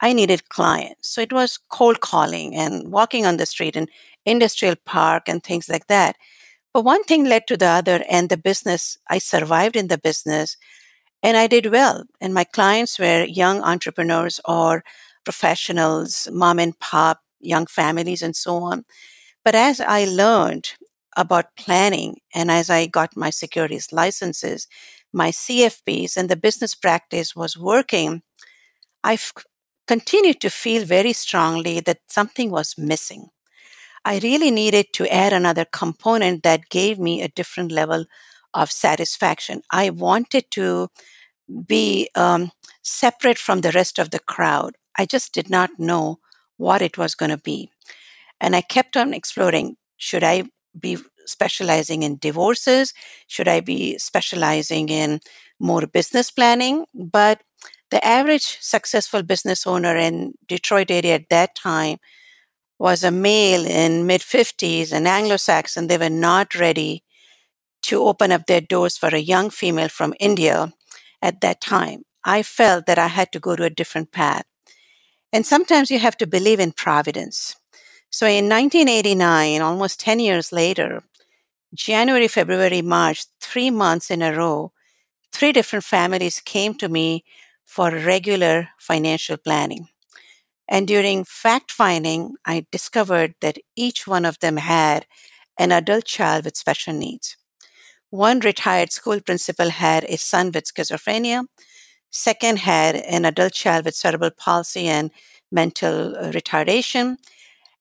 [0.00, 1.08] I needed clients.
[1.08, 3.90] So it was cold calling and walking on the street and
[4.24, 6.16] industrial park and things like that.
[6.72, 10.56] But one thing led to the other, and the business, I survived in the business
[11.22, 12.04] and I did well.
[12.20, 14.84] And my clients were young entrepreneurs or
[15.24, 18.84] professionals, mom and pop, young families, and so on.
[19.44, 20.74] But as I learned
[21.16, 24.66] about planning and as I got my securities licenses,
[25.12, 28.22] my CFPs, and the business practice was working,
[29.04, 29.18] I
[29.86, 33.28] continued to feel very strongly that something was missing.
[34.04, 38.06] I really needed to add another component that gave me a different level
[38.52, 39.62] of satisfaction.
[39.70, 40.88] I wanted to
[41.66, 42.52] be um,
[42.82, 44.76] separate from the rest of the crowd.
[44.98, 46.18] I just did not know
[46.56, 47.70] what it was going to be.
[48.40, 50.44] And I kept on exploring should I
[50.78, 52.92] be specializing in divorces?
[53.26, 55.20] Should I be specializing in
[55.60, 56.86] more business planning?
[56.94, 57.42] But
[57.90, 61.98] the average successful business owner in Detroit area at that time
[62.78, 65.86] was a male in mid 50s and Anglo-Saxon.
[65.86, 67.04] They were not ready
[67.82, 70.72] to open up their doors for a young female from India
[71.22, 72.02] at that time.
[72.24, 74.44] I felt that I had to go to a different path.
[75.32, 77.56] And sometimes you have to believe in providence.
[78.14, 81.02] So in 1989, almost 10 years later,
[81.74, 84.70] January, February, March, three months in a row,
[85.32, 87.24] three different families came to me
[87.64, 89.88] for regular financial planning.
[90.68, 95.06] And during fact finding, I discovered that each one of them had
[95.58, 97.36] an adult child with special needs.
[98.10, 101.46] One retired school principal had a son with schizophrenia.
[102.12, 105.10] Second had an adult child with cerebral palsy and
[105.50, 107.16] mental uh, retardation.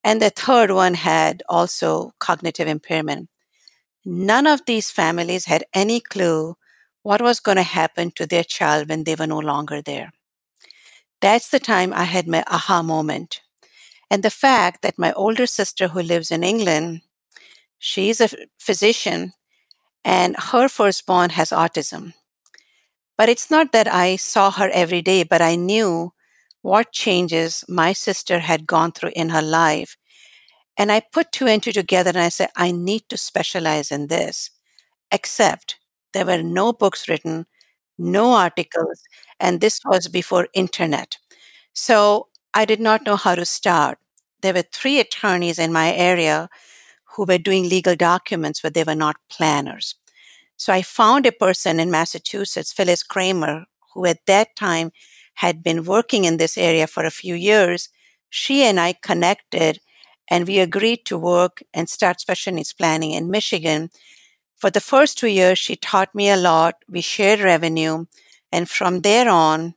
[0.04, 3.30] And the third one had also cognitive impairment.
[4.06, 6.58] None of these families had any clue
[7.04, 10.12] what was going to happen to their child when they were no longer there.
[11.22, 13.42] That's the time I had my aha moment.
[14.12, 17.02] And the fact that my older sister, who lives in England,
[17.80, 18.30] she's a
[18.60, 19.34] physician
[20.04, 22.14] and her firstborn has autism.
[23.18, 26.14] But it's not that I saw her every day, but I knew
[26.64, 29.98] what changes my sister had gone through in her life.
[30.76, 34.08] And I put two and two together and I said, I need to specialize in
[34.08, 34.50] this.
[35.12, 35.78] Except
[36.14, 37.46] there were no books written,
[37.98, 39.04] no articles,
[39.40, 41.18] and this was before internet.
[41.74, 44.00] So I did not know how to start.
[44.42, 46.50] There were three attorneys in my area
[47.16, 49.96] who were doing legal documents, but they were not planners.
[50.56, 54.92] So I found a person in Massachusetts, Phyllis Kramer, who at that time
[55.36, 57.90] had been working in this area for a few years.
[58.30, 59.80] She and I connected
[60.30, 63.90] and we agreed to work and start special needs planning in Michigan
[64.64, 66.76] for the first two years, she taught me a lot.
[66.88, 68.06] We shared revenue.
[68.50, 69.76] And from there on,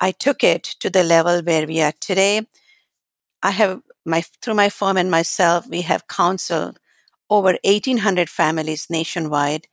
[0.00, 2.44] I took it to the level where we are today.
[3.40, 6.80] I have my, through my firm and myself, we have counseled
[7.30, 9.68] over 1800 families nationwide.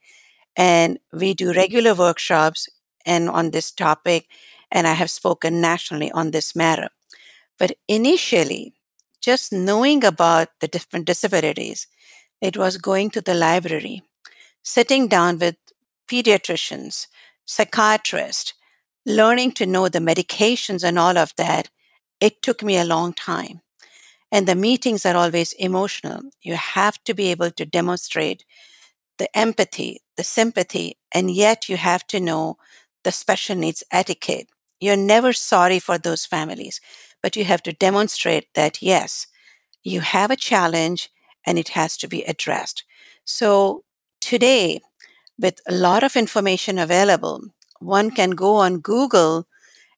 [0.56, 2.70] And we do regular workshops
[3.08, 4.28] and on this topic.
[4.74, 6.90] And I have spoken nationally on this matter.
[7.58, 8.74] But initially,
[9.22, 11.88] just knowing about the different disabilities,
[12.42, 14.04] it was going to the library
[14.64, 15.58] sitting down with
[16.10, 17.08] pediatricians,
[17.46, 18.54] psychiatrists,
[19.06, 21.70] learning to know the medications and all of that,
[22.20, 23.62] it took me a long time.
[24.32, 26.22] And the meetings are always emotional.
[26.42, 28.46] You have to be able to demonstrate
[29.20, 32.58] the empathy, the sympathy, and yet you have to know
[33.04, 34.48] the special needs etiquette.
[34.84, 36.82] You're never sorry for those families,
[37.22, 39.28] but you have to demonstrate that, yes,
[39.84, 41.10] you have a challenge
[41.46, 42.84] and it has to be addressed.
[43.26, 43.84] So
[44.24, 44.80] Today,
[45.38, 47.42] with a lot of information available,
[47.80, 49.48] one can go on Google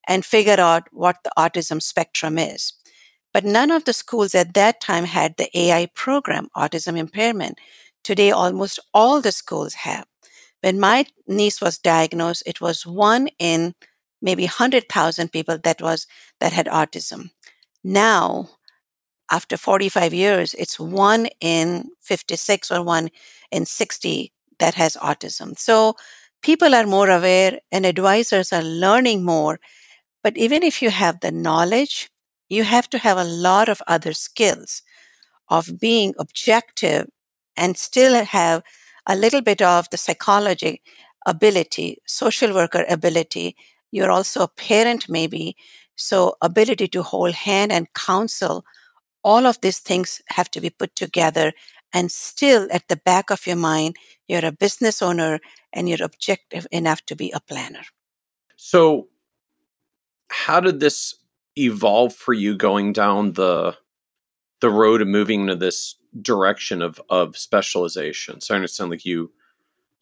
[0.07, 2.73] and figure out what the autism spectrum is.
[3.31, 7.59] But none of the schools at that time had the AI program, autism impairment.
[8.03, 10.07] Today, almost all the schools have.
[10.61, 13.75] When my niece was diagnosed, it was one in
[14.25, 16.07] maybe 100,000 people that was
[16.41, 17.29] that had autism.
[17.83, 18.49] Now,
[19.31, 23.09] after 45 years, it's one in 56 or one
[23.51, 25.57] in 60 that has autism.
[25.57, 25.95] So
[26.41, 29.59] people are more aware and advisors are learning more.
[30.23, 32.09] But even if you have the knowledge,
[32.49, 34.81] you have to have a lot of other skills
[35.49, 37.07] of being objective
[37.55, 38.63] and still have
[39.07, 40.81] a little bit of the psychology
[41.25, 43.55] ability, social worker ability.
[43.91, 45.55] You're also a parent, maybe.
[45.95, 48.65] So, ability to hold hand and counsel,
[49.23, 51.53] all of these things have to be put together.
[51.93, 53.95] And still, at the back of your mind,
[54.27, 55.39] you're a business owner
[55.71, 57.83] and you're objective enough to be a planner.
[58.57, 59.07] So,
[60.29, 61.15] how did this
[61.55, 63.77] evolve for you going down the
[64.61, 68.41] the road of moving into this direction of of specialization?
[68.41, 69.31] So I understand like you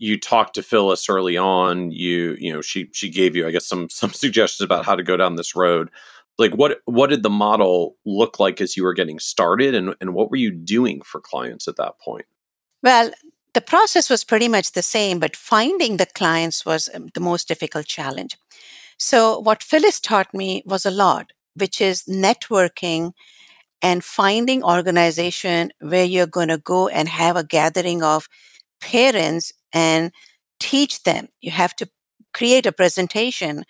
[0.04, 1.91] you talked to Phyllis early on.
[1.91, 5.04] You you know she she gave you I guess some some suggestions about how to
[5.04, 5.89] go down this road.
[6.38, 10.14] Like what what did the model look like as you were getting started, and and
[10.14, 12.26] what were you doing for clients at that point?
[12.82, 13.12] Well,
[13.54, 17.47] the process was pretty much the same, but finding the clients was um, the most
[17.47, 18.38] difficult challenge.
[18.97, 23.14] So what Phyllis taught me was a lot, which is networking
[23.82, 28.28] and finding organization where you're going to go and have a gathering of
[28.82, 30.12] parents and
[30.60, 31.28] teach them.
[31.42, 31.90] You have to
[32.34, 33.66] create a presentation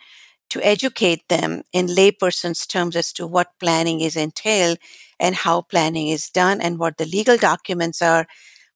[0.50, 4.78] to educate them in layperson's terms as to what planning is entailed
[5.20, 8.28] and how planning is done and what the legal documents are.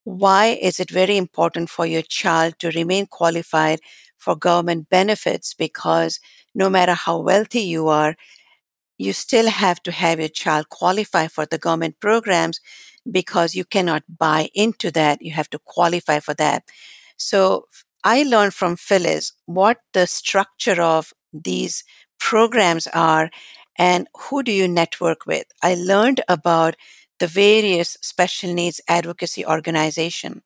[0.03, 3.79] Why is it very important for your child to remain qualified
[4.17, 5.53] for government benefits?
[5.53, 6.19] Because
[6.55, 8.15] no matter how wealthy you are,
[8.97, 12.59] you still have to have your child qualify for the government programs
[13.09, 15.21] because you cannot buy into that.
[15.21, 16.63] You have to qualify for that.
[17.17, 17.67] So
[18.03, 21.83] I learned from Phyllis what the structure of these
[22.19, 23.29] programs are
[23.77, 25.45] and who do you network with.
[25.61, 26.75] I learned about
[27.19, 30.43] the various special needs advocacy organization.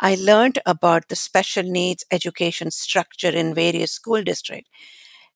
[0.00, 4.70] I learned about the special needs education structure in various school districts.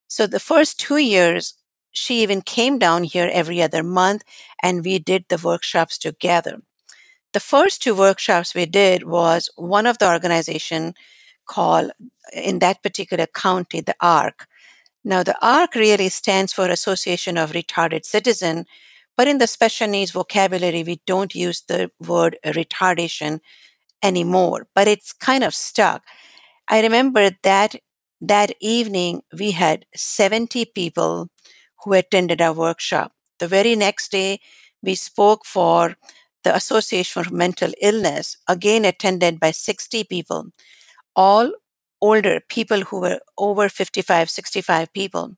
[0.07, 1.55] So the first two years,
[1.91, 4.23] she even came down here every other month
[4.61, 6.61] and we did the workshops together.
[7.33, 10.93] The first two workshops we did was one of the organization
[11.45, 11.91] called
[12.33, 14.47] in that particular county, the ARC.
[15.03, 18.65] Now the ARC really stands for Association of Retarded Citizen,
[19.15, 23.39] but in the special needs vocabulary, we don't use the word retardation
[24.03, 26.03] anymore, but it's kind of stuck.
[26.69, 27.75] I remember that
[28.21, 31.29] that evening we had 70 people
[31.83, 33.11] who attended our workshop.
[33.39, 34.39] The very next day,
[34.81, 35.95] we spoke for
[36.47, 40.45] the Association for Mental Illness, again attended by 60 people,
[41.13, 41.51] all
[42.01, 45.35] older people who were over 55, 65 people.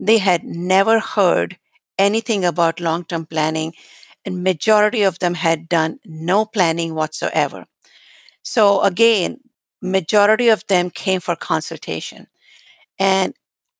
[0.00, 1.58] They had never heard
[1.96, 3.72] anything about long term planning,
[4.24, 7.66] and majority of them had done no planning whatsoever.
[8.42, 9.38] So again,
[9.80, 12.26] majority of them came for consultation.
[12.98, 13.34] And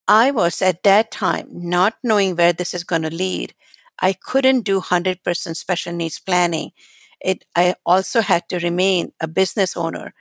[0.07, 3.53] I was at that time not knowing where this is going to lead.
[4.01, 6.71] I couldn't do 100% special needs planning.
[7.19, 10.13] It, I also had to remain a business owner,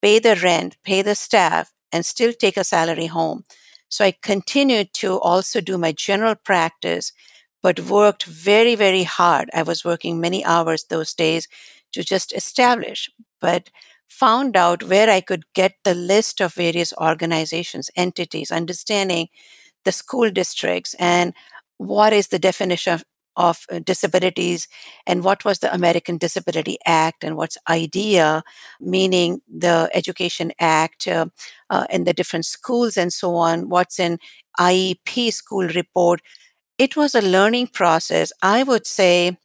[0.00, 3.44] pay the rent, pay the staff, and still take a salary home.
[3.88, 7.12] So I continued to also do my general practice,
[7.62, 9.50] but worked very, very hard.
[9.54, 11.48] I was working many hours those days
[11.92, 13.10] to just establish,
[13.40, 13.70] but
[14.08, 19.28] found out where I could get the list of various organizations, entities, understanding
[19.84, 21.32] the school districts and
[21.78, 23.04] what is the definition of,
[23.36, 24.68] of uh, disabilities
[25.06, 28.42] and what was the American Disability Act and what's IDEA,
[28.80, 31.26] meaning the Education Act uh,
[31.70, 34.18] uh, and the different schools and so on, what's in
[34.58, 36.20] IEP school report.
[36.78, 38.32] It was a learning process.
[38.42, 39.38] I would say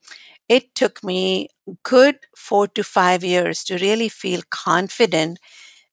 [0.50, 1.50] it took me
[1.84, 5.40] good four to five years to really feel confident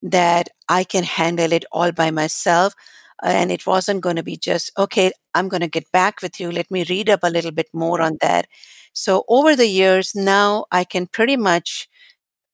[0.02, 2.74] that I can handle it all by myself.
[3.22, 6.50] And it wasn't going to be just, okay, I'm going to get back with you.
[6.50, 8.46] Let me read up a little bit more on that.
[8.92, 11.88] So over the years, now I can pretty much,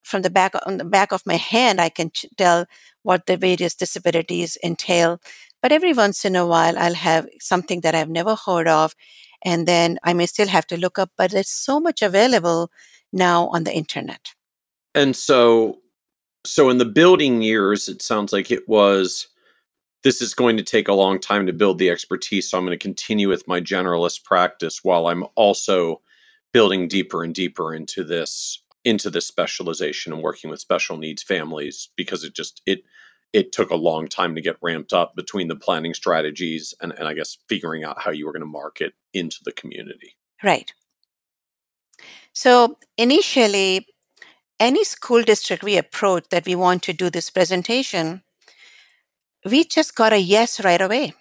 [0.03, 2.67] from the back on the back of my hand, I can tell
[3.03, 5.21] what the various disabilities entail.
[5.63, 8.95] But every once in a while, I'll have something that I've never heard of,
[9.43, 12.71] and then I may still have to look up, but there's so much available
[13.13, 14.35] now on the internet.
[14.95, 15.79] And so,
[16.45, 19.29] so in the building years, it sounds like it was
[20.05, 22.49] this is going to take a long time to build the expertise.
[22.49, 26.03] So I'm going to continue with my generalist practice while I'm also
[26.53, 31.89] building deeper and deeper into this into this specialization and working with special needs families
[31.97, 32.83] because it just it
[33.33, 37.09] it took a long time to get ramped up between the planning strategies and, and
[37.09, 40.17] I guess figuring out how you were going to market into the community.
[40.43, 40.73] Right.
[42.33, 43.89] So initially,
[44.61, 48.23] any school district we approach that we want to do this presentation,
[49.45, 51.13] we just got a yes right away.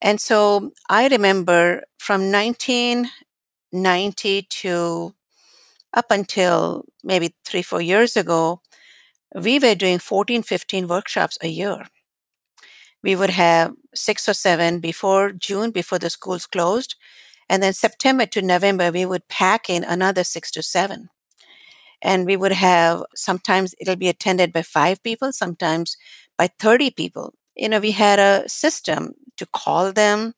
[0.00, 5.14] And so I remember from 1990 to
[5.94, 8.60] up until maybe three, four years ago,
[9.34, 11.86] we were doing 14, 15 workshops a year.
[13.02, 16.96] We would have six or seven before June, before the schools closed.
[17.48, 21.08] And then September to November, we would pack in another six to seven.
[22.02, 25.96] And we would have sometimes it'll be attended by five people, sometimes
[26.38, 27.34] by 30 people.
[27.56, 30.34] You know, we had a system to call them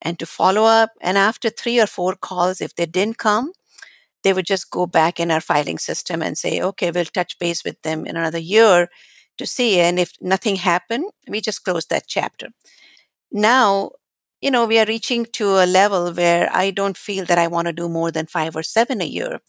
[0.00, 0.90] and to follow up.
[1.00, 3.52] And after three or four calls, if they didn't come,
[4.24, 7.64] they would just go back in our filing system and say, okay, we'll touch base
[7.64, 8.88] with them in another year
[9.38, 9.80] to see.
[9.80, 12.48] And if nothing happened, we just close that chapter.
[13.30, 13.92] Now,
[14.40, 17.66] you know, we are reaching to a level where I don't feel that I want
[17.68, 19.40] to do more than five or seven a year.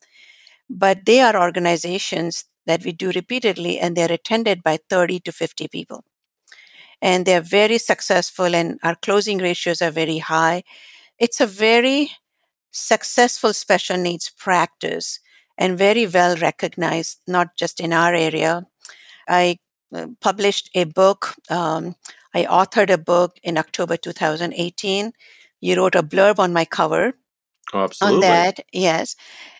[0.69, 5.67] But they are organizations that we do repeatedly and they're attended by 30 to 50
[5.67, 6.03] people.
[7.01, 10.63] And they're very successful and our closing ratios are very high.
[11.19, 12.11] It's a very
[12.71, 15.19] successful special needs practice
[15.57, 18.65] and very well recognized, not just in our area.
[19.27, 19.59] I
[19.93, 21.35] uh, published a book.
[21.49, 21.95] Um,
[22.33, 25.13] I authored a book in October 2018.
[25.61, 27.13] You wrote a blurb on my cover.
[27.73, 28.15] Oh, absolutely.
[28.15, 29.15] On that, yes.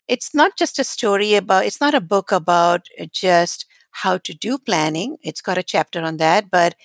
[0.08, 4.58] It's not just a story about, it's not a book about just how to do
[4.58, 5.18] planning.
[5.22, 6.76] It's got a chapter on that, but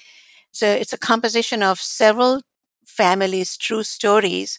[0.53, 2.43] so it's a composition of several
[2.87, 4.59] families' true stories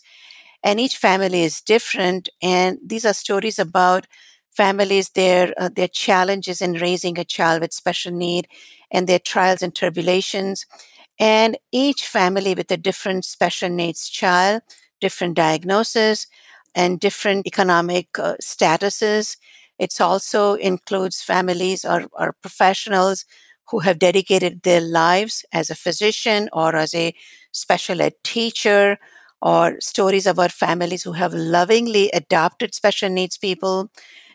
[0.63, 4.07] and each family is different and these are stories about
[4.51, 8.47] families their uh, their challenges in raising a child with special need
[8.91, 10.65] and their trials and tribulations
[11.19, 14.61] and each family with a different special needs child
[15.01, 16.27] different diagnosis
[16.75, 19.37] and different economic uh, statuses
[19.77, 23.23] it also includes families or, or professionals
[23.69, 27.13] who have dedicated their lives as a physician or as a
[27.53, 28.97] special ed teacher
[29.41, 33.89] or stories about families who have lovingly adopted special needs people.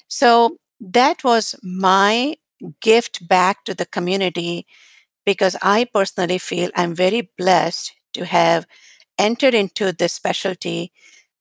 [0.09, 2.37] So that was my
[2.81, 4.67] gift back to the community
[5.25, 8.67] because I personally feel I'm very blessed to have
[9.19, 10.93] entered into this specialty,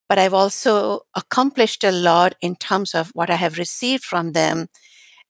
[0.07, 4.67] but I've also accomplished a lot in terms of what I have received from them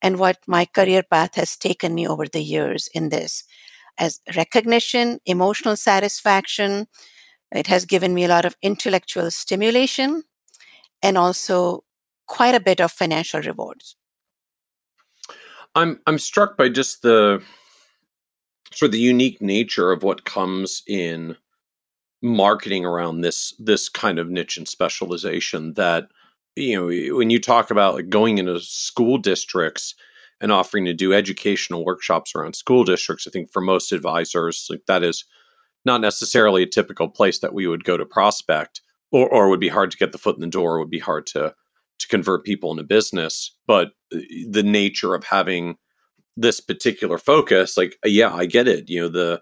[0.01, 3.43] and what my career path has taken me over the years in this
[3.97, 6.87] as recognition, emotional satisfaction,
[7.51, 10.23] it has given me a lot of intellectual stimulation
[11.01, 11.83] and also
[12.27, 13.95] quite a bit of financial rewards.
[15.75, 17.41] I'm I'm struck by just the
[18.73, 21.37] sort of the unique nature of what comes in
[22.23, 26.07] marketing around this this kind of niche and specialization that
[26.55, 29.93] you know when you talk about like going into school districts
[30.39, 34.85] and offering to do educational workshops around school districts i think for most advisors like
[34.87, 35.25] that is
[35.85, 39.69] not necessarily a typical place that we would go to prospect or, or would be
[39.69, 41.53] hard to get the foot in the door would be hard to
[41.99, 43.55] to convert people into business.
[43.67, 44.19] But uh,
[44.49, 45.77] the nature of having
[46.35, 48.89] this particular focus like yeah i get it.
[48.89, 49.41] You know the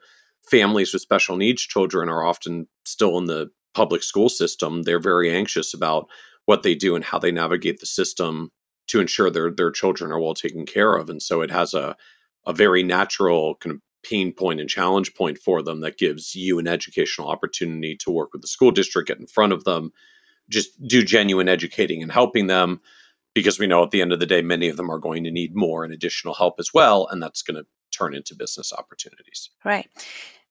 [0.50, 5.34] families with special needs children are often still in the public school system they're very
[5.34, 6.08] anxious about
[6.46, 8.52] what they do and how they navigate the system
[8.88, 11.96] to ensure their their children are well taken care of and so it has a
[12.46, 16.60] a very natural kind of pain point and challenge point for them that gives you
[16.60, 19.92] an educational opportunity to work with the school district, get in front of them,
[20.50, 22.82] just do genuine educating and helping them.
[23.34, 25.32] Because we know at the end of the day, many of them are going to
[25.32, 27.08] need more and additional help as well.
[27.10, 29.50] And that's going to turn into business opportunities.
[29.64, 29.90] Right.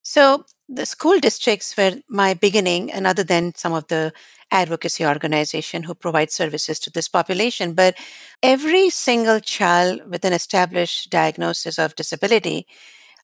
[0.02, 4.12] So the school districts were my beginning, and other than some of the
[4.50, 7.96] advocacy organization who provide services to this population, but
[8.42, 12.66] every single child with an established diagnosis of disability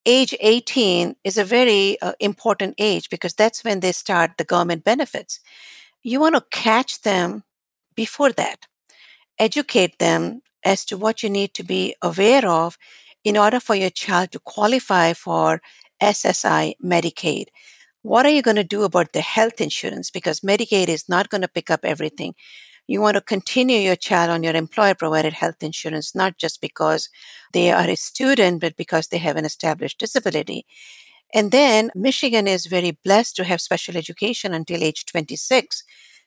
[0.07, 4.85] age 18 is a very uh, important age because that's when they start the government
[4.85, 5.41] benefits.
[6.03, 7.43] You want to catch them
[7.97, 8.67] before that,
[9.39, 12.79] educate them as to what you need to be aware of
[13.27, 15.61] in order for your child to qualify for
[16.03, 17.47] SSI Medicaid.
[18.03, 20.11] What are you going to do about the health insurance?
[20.11, 22.35] Because Medicaid is not going to pick up everything
[22.87, 27.09] you want to continue your child on your employer provided health insurance, not just because
[27.53, 30.66] they are a student, but because they have an established disability.
[31.35, 35.83] And then Michigan is very blessed to have special education until age 26.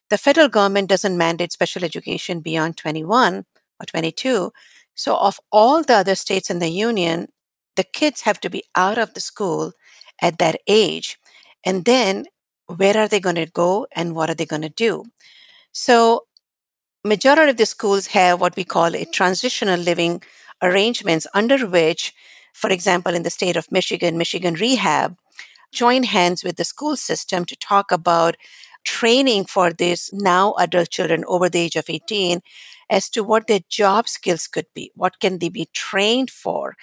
[0.10, 3.46] The federal government doesn't mandate special education beyond 21
[3.80, 4.52] or 22.
[5.00, 7.30] So, of all the other states in the union,
[7.78, 9.72] the kids have to be out of the school
[10.22, 11.18] at that age.
[11.66, 12.26] And then
[12.68, 15.06] where are they going to go and what are they going to do?
[15.72, 16.26] So,
[17.06, 20.22] majority of the schools have what we call a transitional living
[20.62, 22.14] arrangements under which,
[22.52, 25.16] for example, in the state of Michigan, Michigan Rehab
[25.72, 28.36] join hands with the school system to talk about
[28.84, 32.42] training for these now adult children over the age of 18
[32.90, 34.92] as to what their job skills could be.
[34.96, 36.76] What can they be trained for?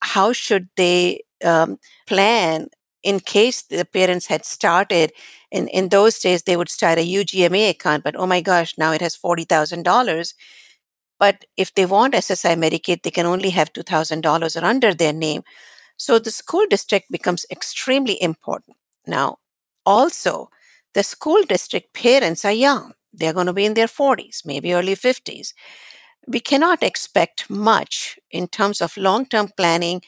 [0.00, 2.68] How should they um, plan
[3.04, 5.12] in case the parents had started
[5.50, 8.92] in, in those days they would start a ugma account but oh my gosh now
[8.92, 10.34] it has $40000
[11.18, 15.42] but if they want ssi medicaid they can only have $2000 or under their name
[15.96, 18.76] so the school district becomes extremely important
[19.06, 19.36] now
[19.86, 20.48] also
[20.94, 24.94] the school district parents are young they're going to be in their 40s maybe early
[24.94, 25.52] 50s
[26.26, 30.02] we cannot expect much in terms of long term planning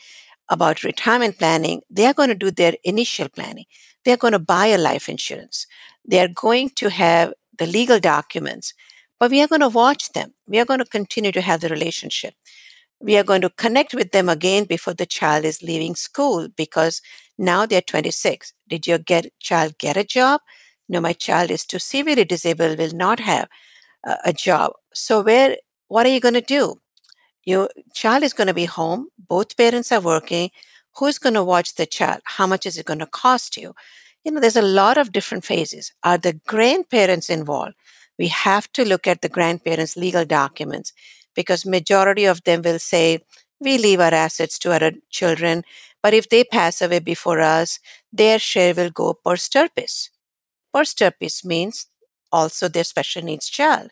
[0.48, 3.66] about retirement planning, they are going to do their initial planning.
[4.04, 5.66] They're going to buy a life insurance.
[6.04, 8.74] They're going to have the legal documents,
[9.18, 10.34] but we are going to watch them.
[10.46, 12.34] We are going to continue to have the relationship.
[13.00, 17.02] We are going to connect with them again before the child is leaving school because
[17.38, 18.52] now they're 26.
[18.68, 20.40] Did your get, child get a job?
[20.88, 23.48] No, my child is too severely disabled, will not have
[24.04, 24.72] a, a job.
[24.94, 25.56] So where,
[25.88, 26.76] what are you going to do?
[27.44, 29.08] Your child is going to be home.
[29.18, 30.50] Both parents are working.
[30.96, 32.20] Who's going to watch the child?
[32.24, 33.74] How much is it going to cost you?
[34.24, 35.92] You know, there's a lot of different phases.
[36.02, 37.74] Are the grandparents involved?
[38.18, 40.92] We have to look at the grandparents' legal documents
[41.34, 43.20] because majority of them will say,
[43.60, 45.62] we leave our assets to our children,
[46.02, 47.78] but if they pass away before us,
[48.12, 50.10] their share will go per stirpes.
[50.76, 51.86] Per stirpes means
[52.32, 53.90] also their special needs child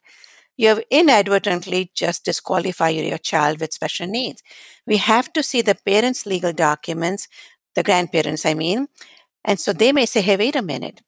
[0.57, 4.43] you have inadvertently just disqualified your child with special needs.
[4.87, 7.29] We have to see the parents' legal documents,
[7.75, 8.89] the grandparents, I mean.
[9.45, 11.03] And so they may say, hey, wait a minute.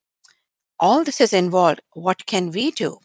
[0.81, 1.81] All this is involved.
[1.95, 2.99] What can we do?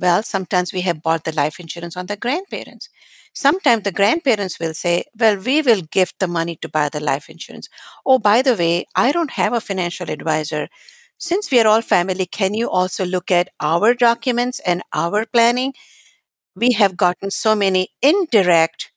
[0.00, 2.88] Well, sometimes we have bought the life insurance on the grandparents.
[3.34, 7.28] Sometimes the grandparents will say, Well, we will gift the money to buy the life
[7.28, 7.68] insurance.
[8.06, 10.68] Oh, by the way, I don't have a financial advisor
[11.20, 15.74] since we are all family, can you also look at our documents and our planning?
[16.56, 18.90] We have gotten so many indirect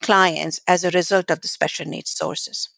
[0.00, 2.70] clients as a result of the special needs sources.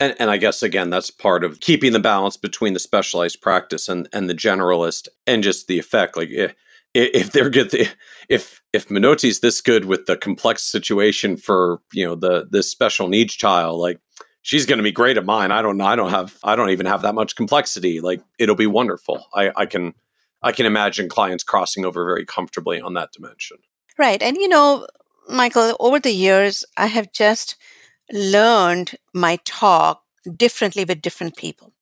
[0.00, 3.88] And, and I guess again, that's part of keeping the balance between the specialized practice
[3.88, 6.16] and, and the generalist, and just the effect.
[6.16, 6.48] Like eh,
[6.94, 7.86] if, if they're good, eh,
[8.28, 13.08] if if Minotti's this good with the complex situation for you know the this special
[13.08, 14.00] needs child, like
[14.48, 15.50] she's going to be great at mine.
[15.50, 15.84] I don't know.
[15.84, 18.00] I don't have, I don't even have that much complexity.
[18.00, 19.26] Like it'll be wonderful.
[19.34, 19.92] I, I can,
[20.42, 23.58] I can imagine clients crossing over very comfortably on that dimension.
[23.98, 24.22] Right.
[24.22, 24.86] And, you know,
[25.28, 27.56] Michael, over the years, I have just
[28.10, 30.02] learned my talk
[30.34, 31.74] differently with different people.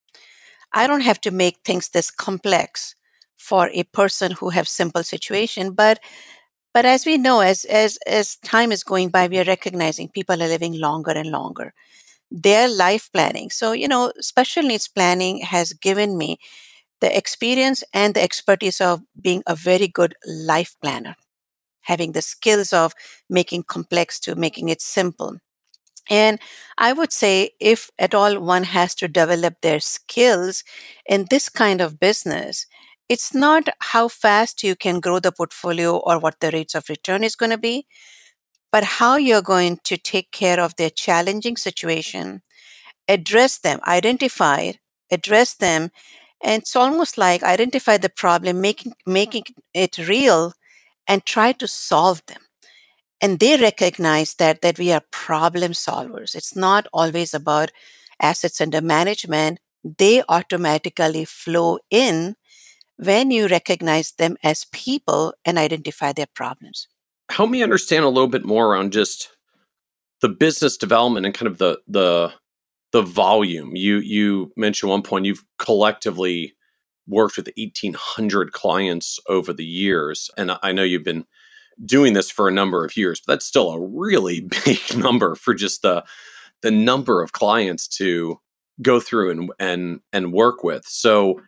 [0.73, 2.97] I don't have to make things this complex
[3.37, 6.01] for a person who have simple situation, but
[6.75, 10.43] but as we know, as as as time is going by, we are recognizing people
[10.43, 11.73] are living longer and longer
[12.31, 13.51] their life planning.
[13.51, 16.39] So, you know, special needs planning has given me
[17.01, 21.17] the experience and the expertise of being a very good life planner,
[21.83, 22.95] having the skills of
[23.31, 25.39] making complex to making it simple.
[26.09, 26.39] And
[26.79, 30.63] I would say, if at all one has to develop their skills
[31.07, 32.67] in this kind of business,
[33.09, 37.25] it's not how fast you can grow the portfolio or what the rates of return
[37.25, 37.87] is going to be,
[38.77, 42.43] but how you're going to take care of their challenging situation,
[43.09, 44.73] address them, identify,
[45.11, 45.89] address them,
[46.45, 50.53] and it's almost like identify the problem, making making it real,
[51.09, 52.43] and try to solve them.
[53.23, 56.35] And they recognize that that we are problem solvers.
[56.35, 57.71] It's not always about
[58.21, 59.59] assets under management.
[59.99, 62.37] They automatically flow in
[62.99, 66.89] when you recognize them as people and identify their problems
[67.31, 69.31] help me understand a little bit more around just
[70.21, 72.33] the business development and kind of the the
[72.93, 73.77] the volume.
[73.77, 76.55] You you mentioned one point you've collectively
[77.07, 81.25] worked with 1800 clients over the years and I know you've been
[81.85, 85.55] doing this for a number of years, but that's still a really big number for
[85.55, 86.05] just the
[86.63, 88.41] the number of clients to
[88.83, 90.87] go through and and and work with.
[90.87, 91.41] So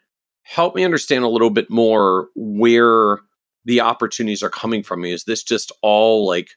[0.42, 3.20] help me understand a little bit more where
[3.68, 5.12] the opportunities are coming from me?
[5.12, 6.52] Is this just all like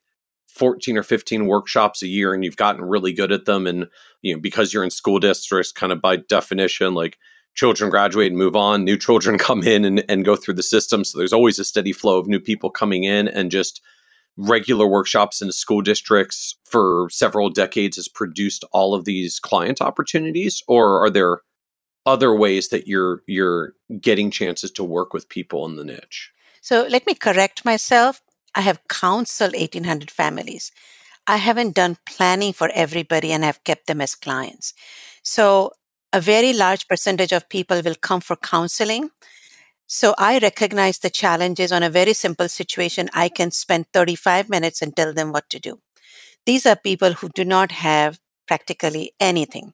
[0.47, 3.87] 14 or 15 workshops a year and you've gotten really good at them and
[4.21, 7.17] you know because you're in school districts kind of by definition like
[7.53, 11.03] children graduate and move on new children come in and, and go through the system.
[11.03, 13.81] So there's always a steady flow of new people coming in and just
[14.37, 20.63] regular workshops in school districts for several decades has produced all of these client opportunities?
[20.65, 21.41] Or are there
[22.05, 26.31] other ways that you're you're getting chances to work with people in the niche
[26.61, 28.21] So let me correct myself.
[28.53, 30.71] I have counseled 1,800 families.
[31.27, 34.73] I haven't done planning for everybody and I have kept them as clients.
[35.23, 35.71] So
[36.13, 39.09] a very large percentage of people will come for counseling.
[39.87, 43.09] So I recognize the challenges on a very simple situation.
[43.13, 45.79] I can spend 35 minutes and tell them what to do.
[46.45, 49.73] These are people who do not have practically anything.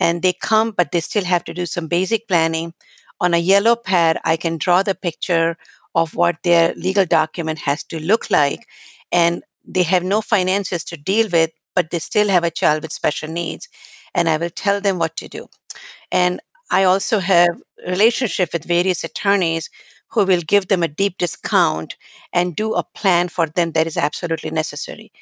[0.00, 2.74] And they come, but they still have to do some basic planning.
[3.20, 5.56] On a yellow pad, I can draw the picture
[5.94, 8.66] of what their legal document has to look like.
[9.10, 12.92] And they have no finances to deal with, but they still have a child with
[12.92, 13.68] special needs.
[14.14, 15.48] And I will tell them what to do.
[16.10, 16.40] And
[16.70, 19.68] I also have relationship with various attorneys
[20.12, 21.96] who will give them a deep discount
[22.32, 25.12] and do a plan for them that is absolutely necessary.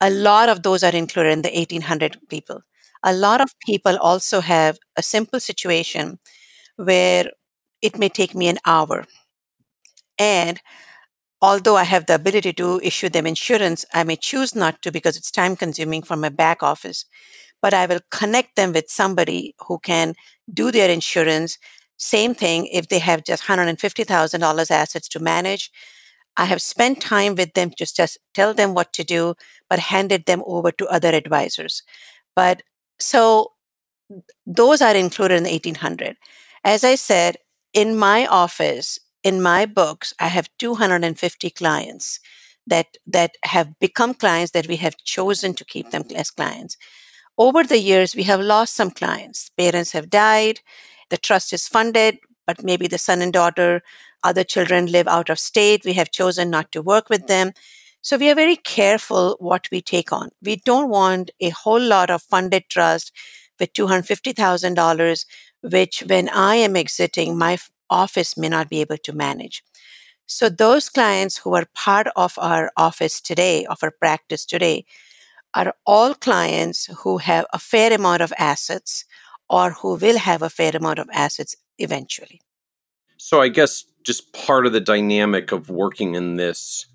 [0.00, 2.62] A lot of those are included in the 1800 people.
[3.02, 6.18] A lot of people also have a simple situation
[6.76, 7.30] where
[7.82, 9.06] it may take me an hour.
[10.20, 10.60] And
[11.42, 15.16] although I have the ability to issue them insurance, I may choose not to because
[15.16, 17.06] it's time consuming for my back office.
[17.62, 20.14] But I will connect them with somebody who can
[20.52, 21.58] do their insurance.
[21.98, 25.70] Same thing if they have just $150,000 assets to manage.
[26.36, 29.34] I have spent time with them, just, just tell them what to do,
[29.68, 31.82] but handed them over to other advisors.
[32.36, 32.62] But
[32.98, 33.52] so
[34.46, 36.16] those are included in the 1800.
[36.64, 37.36] As I said,
[37.72, 42.20] in my office, in my books, I have 250 clients
[42.66, 46.76] that that have become clients that we have chosen to keep them as clients.
[47.38, 49.50] Over the years, we have lost some clients.
[49.56, 50.60] Parents have died.
[51.08, 53.82] The trust is funded, but maybe the son and daughter,
[54.22, 55.84] other children live out of state.
[55.84, 57.52] We have chosen not to work with them.
[58.02, 60.30] So we are very careful what we take on.
[60.42, 63.12] We don't want a whole lot of funded trust
[63.58, 65.24] with $250,000,
[65.62, 67.58] which when I am exiting, my
[67.90, 69.62] office may not be able to manage.
[70.26, 74.84] So those clients who are part of our office today, of our practice today,
[75.54, 79.04] are all clients who have a fair amount of assets
[79.48, 82.40] or who will have a fair amount of assets eventually.
[83.16, 86.86] So I guess just part of the dynamic of working in this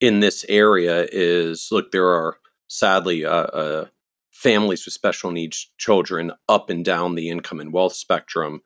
[0.00, 2.36] in this area is look there are
[2.68, 3.84] sadly uh, uh,
[4.30, 8.62] families with special needs children up and down the income and wealth spectrum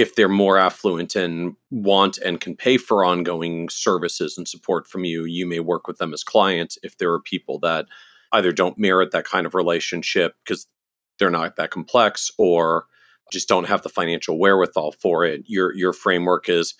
[0.00, 5.04] if they're more affluent and want and can pay for ongoing services and support from
[5.04, 7.86] you you may work with them as clients if there are people that
[8.32, 10.66] either don't merit that kind of relationship because
[11.18, 12.86] they're not that complex or
[13.30, 16.74] just don't have the financial wherewithal for it your your framework is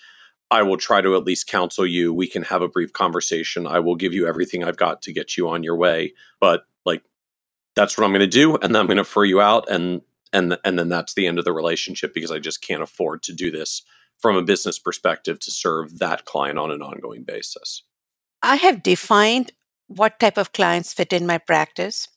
[0.51, 2.13] I will try to at least counsel you.
[2.13, 3.69] We can have a brief conversation.
[3.69, 6.13] I will give you everything I've got to get you on your way.
[6.41, 7.05] But like
[7.77, 10.03] that's what I'm going to do and then I'm going to free you out and
[10.33, 13.33] and and then that's the end of the relationship because I just can't afford to
[13.33, 13.83] do this
[14.19, 17.83] from a business perspective to serve that client on an ongoing basis.
[18.43, 19.53] I have defined
[19.87, 22.09] what type of clients fit in my practice.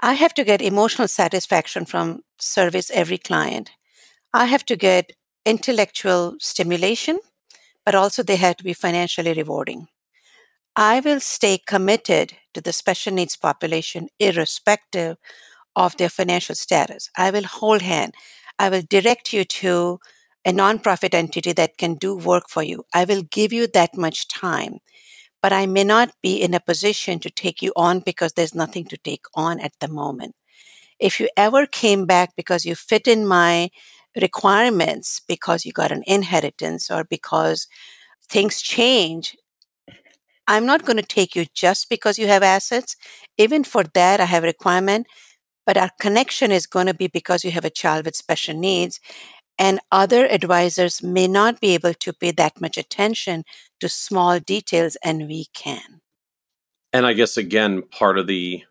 [0.00, 3.70] I have to get emotional satisfaction from service every client.
[4.32, 5.12] I have to get
[5.44, 7.18] intellectual stimulation,
[7.84, 9.88] but also they have to be financially rewarding.
[10.76, 15.16] I will stay committed to the special needs population irrespective
[15.78, 17.08] of their financial status.
[17.16, 18.14] I will hold hand.
[18.58, 20.00] I will direct you to
[20.44, 22.84] a nonprofit entity that can do work for you.
[22.92, 24.80] I will give you that much time,
[25.40, 28.86] but I may not be in a position to take you on because there's nothing
[28.86, 30.34] to take on at the moment.
[30.98, 33.70] If you ever came back because you fit in my
[34.20, 37.68] requirements because you got an inheritance or because
[38.28, 39.36] things change,
[40.48, 42.96] I'm not going to take you just because you have assets.
[43.36, 45.06] Even for that, I have a requirement.
[45.68, 49.00] But our connection is going to be because you have a child with special needs.
[49.58, 53.44] And other advisors may not be able to pay that much attention
[53.80, 56.00] to small details, and we can.
[56.90, 58.62] And I guess, again, part of the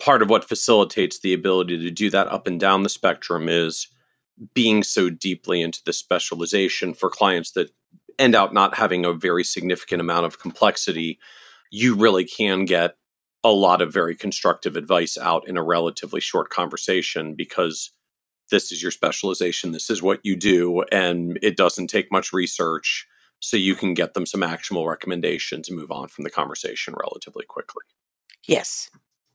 [0.00, 3.88] part of what facilitates the ability to do that up and down the spectrum is
[4.54, 7.72] being so deeply into the specialization for clients that
[8.18, 11.18] end out not having a very significant amount of complexity,
[11.70, 12.94] you really can get
[13.44, 17.92] a lot of very constructive advice out in a relatively short conversation because
[18.50, 23.06] this is your specialization, this is what you do, and it doesn't take much research.
[23.40, 27.44] So you can get them some actionable recommendations and move on from the conversation relatively
[27.44, 27.84] quickly.
[28.46, 28.90] Yes.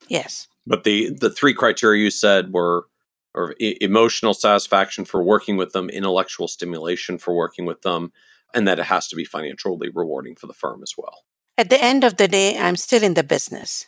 [0.09, 0.47] Yes.
[0.67, 2.87] But the the three criteria you said were
[3.33, 8.11] or e- emotional satisfaction for working with them, intellectual stimulation for working with them,
[8.53, 11.23] and that it has to be financially rewarding for the firm as well.
[11.57, 13.85] At the end of the day, I'm still in the business.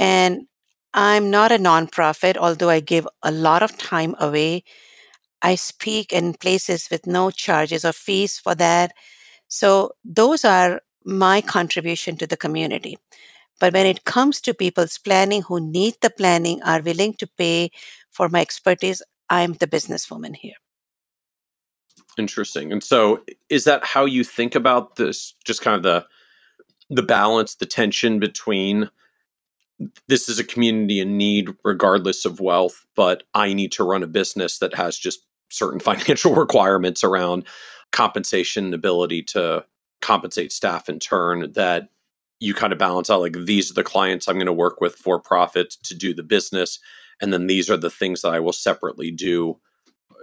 [0.00, 0.46] And
[0.94, 4.64] I'm not a nonprofit, although I give a lot of time away.
[5.42, 8.92] I speak in places with no charges or fees for that.
[9.46, 12.98] So those are my contribution to the community.
[13.60, 17.70] But when it comes to people's planning who need the planning, are willing to pay
[18.10, 20.54] for my expertise, I'm the businesswoman here.
[22.16, 22.72] Interesting.
[22.72, 26.06] And so is that how you think about this just kind of the
[26.92, 28.90] the balance, the tension between
[30.08, 34.08] this is a community in need regardless of wealth, but I need to run a
[34.08, 35.20] business that has just
[35.50, 37.46] certain financial requirements around
[37.92, 39.64] compensation, ability to
[40.00, 41.88] compensate staff in turn that
[42.38, 44.94] you kind of balance out like these are the clients I'm going to work with
[44.94, 46.78] for profit to do the business.
[47.20, 49.58] And then these are the things that I will separately do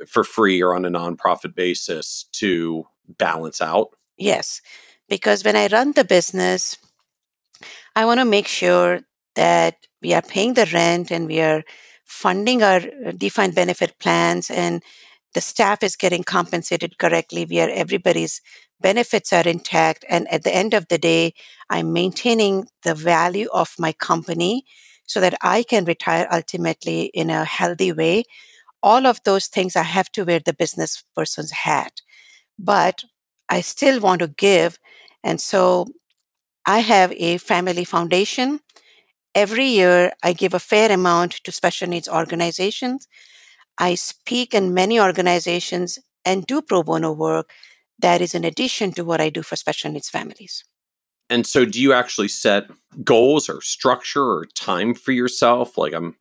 [0.07, 3.89] for free or on a nonprofit basis to balance out.
[4.17, 4.61] Yes.
[5.07, 6.77] Because when I run the business,
[7.95, 9.01] I want to make sure
[9.37, 11.63] that we are paying the rent and we are
[12.05, 14.83] funding our uh, defined benefit plans and
[15.35, 18.41] the staff is getting compensated correctly, where everybody's
[18.81, 20.05] benefits are intact.
[20.09, 21.35] And at the end of the day,
[21.69, 24.65] I'm maintaining the value of my company
[25.05, 28.25] so that I can retire ultimately in a healthy way.
[28.83, 32.01] All of those things I have to wear the business person's hat.
[32.59, 33.03] But
[33.49, 34.79] I still want to give.
[35.23, 35.87] And so
[36.65, 38.59] I have a family foundation.
[39.37, 43.07] Every year, I give a fair amount to special needs organizations.
[43.77, 47.51] I speak in many organizations and do pro bono work
[47.99, 50.63] that is in addition to what I do for special needs families.
[51.29, 52.63] And so do you actually set
[53.03, 55.77] goals or structure or time for yourself?
[55.77, 56.15] Like I'm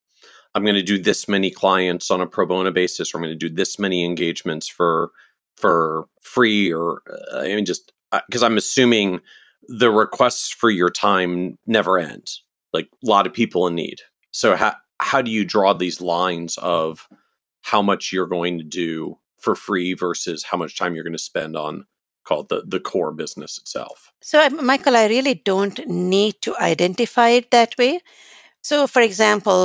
[0.55, 3.39] I'm going to do this many clients on a pro bono basis or I'm going
[3.39, 5.11] to do this many engagements for
[5.57, 7.95] for free or uh, I mean just
[8.27, 9.23] because uh, I'm assuming
[9.69, 12.41] the requests for your time never end.
[12.77, 13.99] Like a lot of people in need.
[14.31, 14.73] So how
[15.11, 17.09] how do you draw these lines of
[17.71, 21.33] how much you're going to do for free versus how much time you're going to
[21.33, 21.87] spend on
[22.29, 24.13] called the the core business itself.
[24.21, 28.01] So Michael, I really don't need to identify it that way.
[28.63, 29.61] So for example,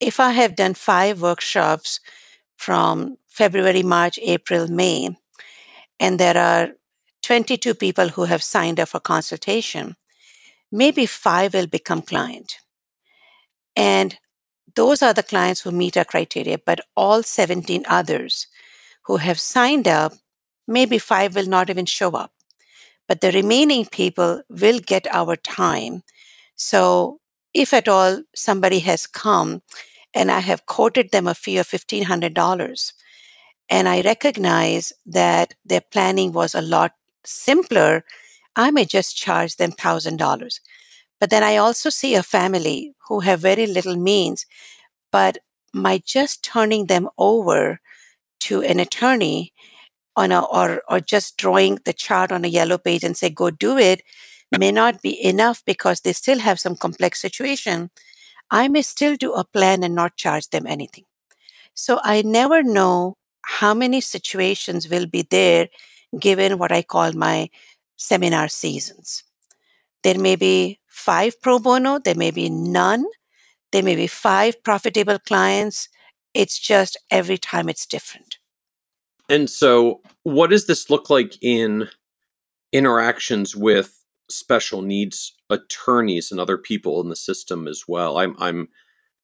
[0.00, 2.00] if I have done 5 workshops
[2.56, 5.16] from February, March, April, May
[6.00, 6.64] and there are
[7.22, 9.96] 22 people who have signed up for consultation,
[10.76, 12.56] maybe 5 will become client.
[13.74, 14.18] And
[14.74, 18.46] those are the clients who meet our criteria, but all 17 others
[19.04, 20.12] who have signed up,
[20.68, 22.32] maybe five will not even show up.
[23.08, 26.02] But the remaining people will get our time.
[26.56, 27.20] So
[27.54, 29.62] if at all somebody has come
[30.12, 32.92] and I have quoted them a fee of $1,500,
[33.68, 36.92] and I recognize that their planning was a lot
[37.24, 38.04] simpler,
[38.56, 40.60] I may just charge them $1,000.
[41.20, 44.46] But then I also see a family who have very little means,
[45.12, 45.38] but
[45.72, 47.80] by just turning them over
[48.40, 49.52] to an attorney
[50.16, 53.50] on a, or, or just drawing the chart on a yellow page and say, go
[53.50, 54.02] do it,
[54.58, 57.90] may not be enough because they still have some complex situation.
[58.50, 61.04] I may still do a plan and not charge them anything.
[61.74, 65.68] So I never know how many situations will be there
[66.18, 67.50] given what I call my
[67.96, 69.24] seminar seasons.
[70.02, 73.04] There may be five pro bono, there may be none,
[73.72, 75.88] there may be five profitable clients.
[76.34, 78.38] It's just every time it's different.
[79.28, 81.88] And so, what does this look like in
[82.72, 88.18] interactions with special needs attorneys and other people in the system as well?
[88.18, 88.68] I'm, I'm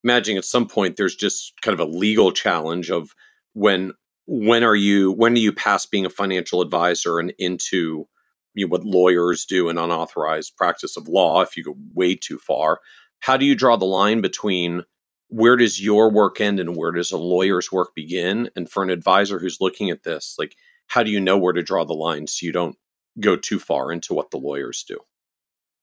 [0.03, 3.15] imagining at some point there's just kind of a legal challenge of
[3.53, 3.93] when
[4.27, 8.09] when are you when do you pass being a financial advisor and into
[8.55, 12.39] you know, what lawyers do in unauthorized practice of law if you go way too
[12.39, 12.81] far.
[13.21, 14.85] How do you draw the line between
[15.29, 18.51] where does your work end and where does a lawyer's work begin?
[18.55, 20.57] And for an advisor who's looking at this like
[20.89, 22.77] how do you know where to draw the line so you don't
[23.19, 24.99] go too far into what the lawyers do?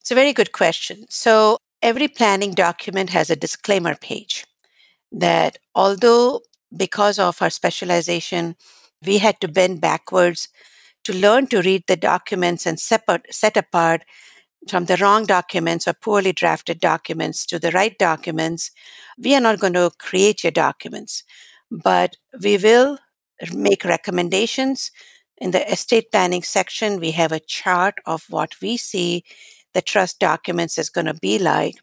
[0.01, 1.05] It's a very good question.
[1.09, 4.45] So every planning document has a disclaimer page
[5.11, 6.41] that although
[6.75, 8.55] because of our specialization
[9.05, 10.49] we had to bend backwards
[11.03, 14.03] to learn to read the documents and separate, set apart
[14.67, 18.71] from the wrong documents or poorly drafted documents to the right documents,
[19.17, 21.23] we are not going to create your documents,
[21.71, 22.97] but we will
[23.53, 24.91] make recommendations.
[25.37, 29.23] In the estate planning section, we have a chart of what we see
[29.73, 31.75] the trust documents is going to be like.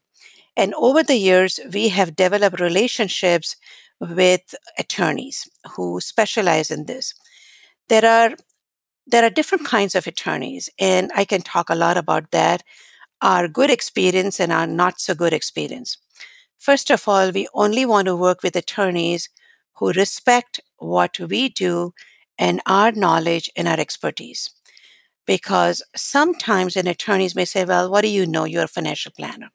[0.56, 3.56] And over the years, we have developed relationships
[4.01, 7.14] with attorneys who specialize in this.
[7.88, 8.36] There are
[9.06, 12.62] there are different kinds of attorneys, and I can talk a lot about that
[13.22, 15.98] our good experience and our not so good experience.
[16.58, 19.30] First of all, we only want to work with attorneys
[19.76, 21.94] who respect what we do
[22.38, 24.50] and our knowledge and our expertise.
[25.26, 28.44] because sometimes an attorneys may say, Well, what do you know?
[28.44, 29.50] You're a financial planner.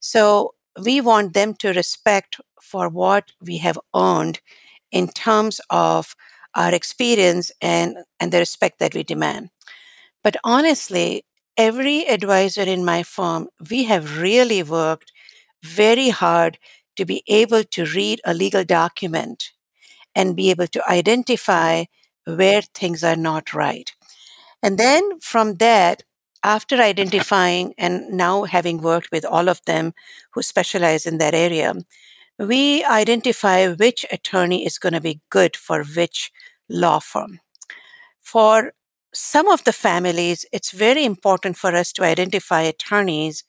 [0.00, 4.40] So we want them to respect for what we have earned
[4.90, 6.14] in terms of
[6.54, 9.50] our experience and, and the respect that we demand.
[10.22, 11.24] But honestly,
[11.56, 15.12] every advisor in my firm, we have really worked
[15.62, 16.58] very hard
[16.96, 19.52] to be able to read a legal document
[20.14, 21.84] and be able to identify
[22.24, 23.92] where things are not right.
[24.62, 26.02] And then from that,
[26.42, 29.92] after identifying and now having worked with all of them
[30.32, 31.74] who specialize in that area,
[32.40, 36.32] we identify which attorney is going to be good for which
[36.70, 37.40] law firm.
[38.20, 38.72] For
[39.12, 43.44] some of the families, it's very important for us to identify attorneys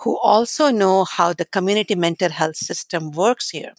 [0.00, 3.72] who also know how the community mental health system works here.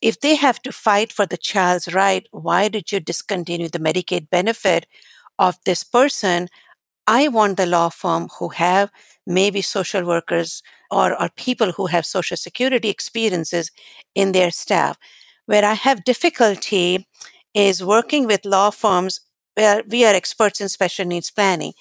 [0.00, 4.30] If they have to fight for the child's right, why did you discontinue the Medicaid
[4.30, 4.86] benefit
[5.38, 6.48] of this person?
[7.08, 8.92] I want the law firm who have
[9.26, 10.62] maybe social workers
[10.92, 13.72] or, or people who have social security experiences
[14.14, 14.98] in their staff.
[15.46, 17.08] Where I have difficulty
[17.54, 19.20] is working with law firms
[19.56, 21.74] where we are experts in special needs planning.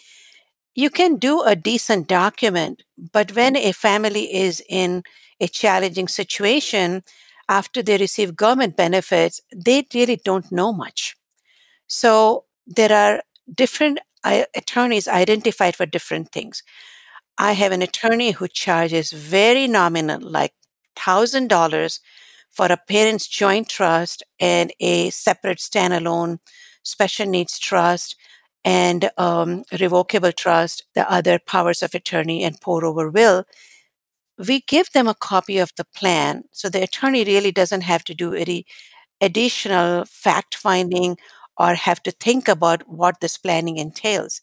[0.75, 2.83] You can do a decent document,
[3.13, 5.03] but when a family is in
[5.41, 7.03] a challenging situation
[7.49, 11.15] after they receive government benefits, they really don't know much.
[11.87, 13.23] So there are
[13.53, 16.63] different uh, attorneys identified for different things.
[17.37, 20.53] I have an attorney who charges very nominal, like
[20.97, 21.99] $1,000
[22.49, 26.39] for a parent's joint trust and a separate standalone
[26.83, 28.15] special needs trust
[28.65, 33.45] and um, revocable trust, the other powers of attorney and pour over will.
[34.37, 38.15] We give them a copy of the plan so the attorney really doesn't have to
[38.15, 38.65] do any
[39.21, 41.17] additional fact finding
[41.57, 44.41] or have to think about what this planning entails.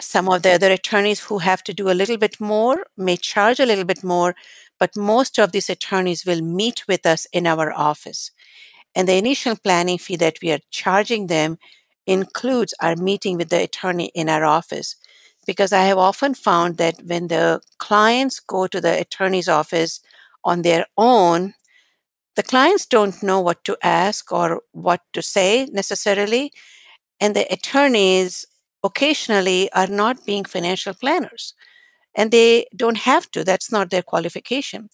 [0.00, 3.58] Some of the other attorneys who have to do a little bit more may charge
[3.58, 4.34] a little bit more,
[4.78, 8.30] but most of these attorneys will meet with us in our office.
[8.94, 11.58] And the initial planning fee that we are charging them
[12.06, 14.96] includes our meeting with the attorney in our office.
[15.46, 20.00] Because I have often found that when the clients go to the attorney's office
[20.44, 21.54] on their own,
[22.36, 26.52] the clients don't know what to ask or what to say necessarily.
[27.20, 28.46] And the attorneys
[28.84, 31.54] occasionally are not being financial planners
[32.14, 34.88] and they don't have to that's not their qualification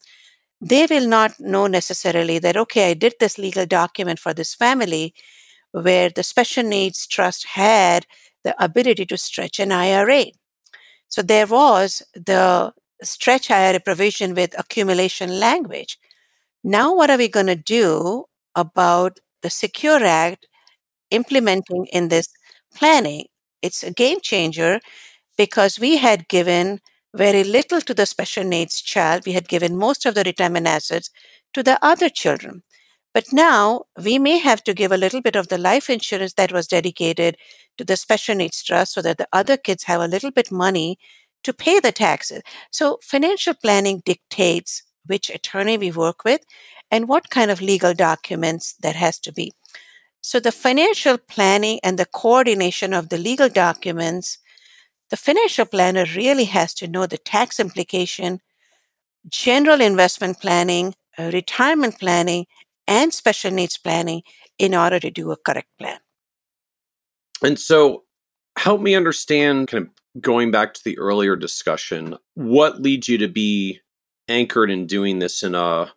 [0.61, 5.15] they will not know necessarily that okay i did this legal document for this family
[5.73, 8.07] where the special needs trust had
[8.45, 10.25] the ability to stretch an ira
[11.09, 15.99] so there was the stretch ira provision with accumulation language
[16.65, 18.25] now what are we going to do
[18.55, 20.47] about the secure act
[21.11, 22.29] implementing in this
[22.75, 23.27] planning
[23.63, 24.81] it's a game changer
[25.39, 26.81] because we had given
[27.15, 29.25] very little to the special needs child.
[29.27, 31.11] We had given most of the retirement assets
[31.55, 32.63] to the other children.
[33.15, 36.53] But now we may have to give a little bit of the life insurance that
[36.53, 37.37] was dedicated
[37.79, 40.99] to the special needs trust so that the other kids have a little bit money
[41.45, 42.43] to pay the taxes.
[42.71, 46.45] So financial planning dictates which attorney we work with
[46.91, 49.53] and what kind of legal documents that has to be.
[50.21, 54.39] So the financial planning and the coordination of the legal documents,
[55.11, 58.41] the financial planner really has to know the tax implication,
[59.29, 62.47] general investment planning, uh, retirement planning,
[62.87, 64.23] and special needs planning
[64.59, 65.99] in order to do a correct plan.
[67.43, 68.05] And so,
[68.57, 73.29] help me understand kind of going back to the earlier discussion, what leads you to
[73.29, 73.81] be
[74.33, 75.93] anchored in doing this in a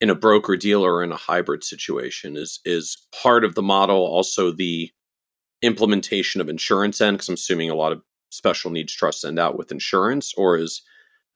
[0.00, 3.98] in a broker dealer or in a hybrid situation is is part of the model
[3.98, 4.90] also the
[5.62, 9.56] implementation of insurance end because i'm assuming a lot of special needs trusts end out
[9.56, 10.82] with insurance or is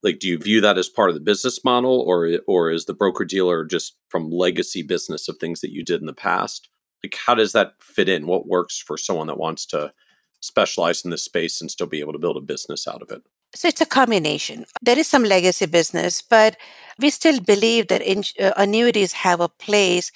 [0.03, 2.93] like do you view that as part of the business model or or is the
[2.93, 6.69] broker dealer just from legacy business of things that you did in the past?
[7.03, 8.27] Like how does that fit in?
[8.27, 9.91] What works for someone that wants to
[10.41, 13.21] specialize in this space and still be able to build a business out of it
[13.53, 14.65] so it's a combination.
[14.81, 16.57] There is some legacy business, but
[16.99, 20.11] we still believe that in, uh, annuities have a place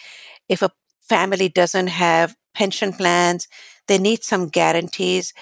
[0.49, 0.71] if a
[1.01, 3.47] family doesn't have pension plans,
[3.87, 5.33] they need some guarantees.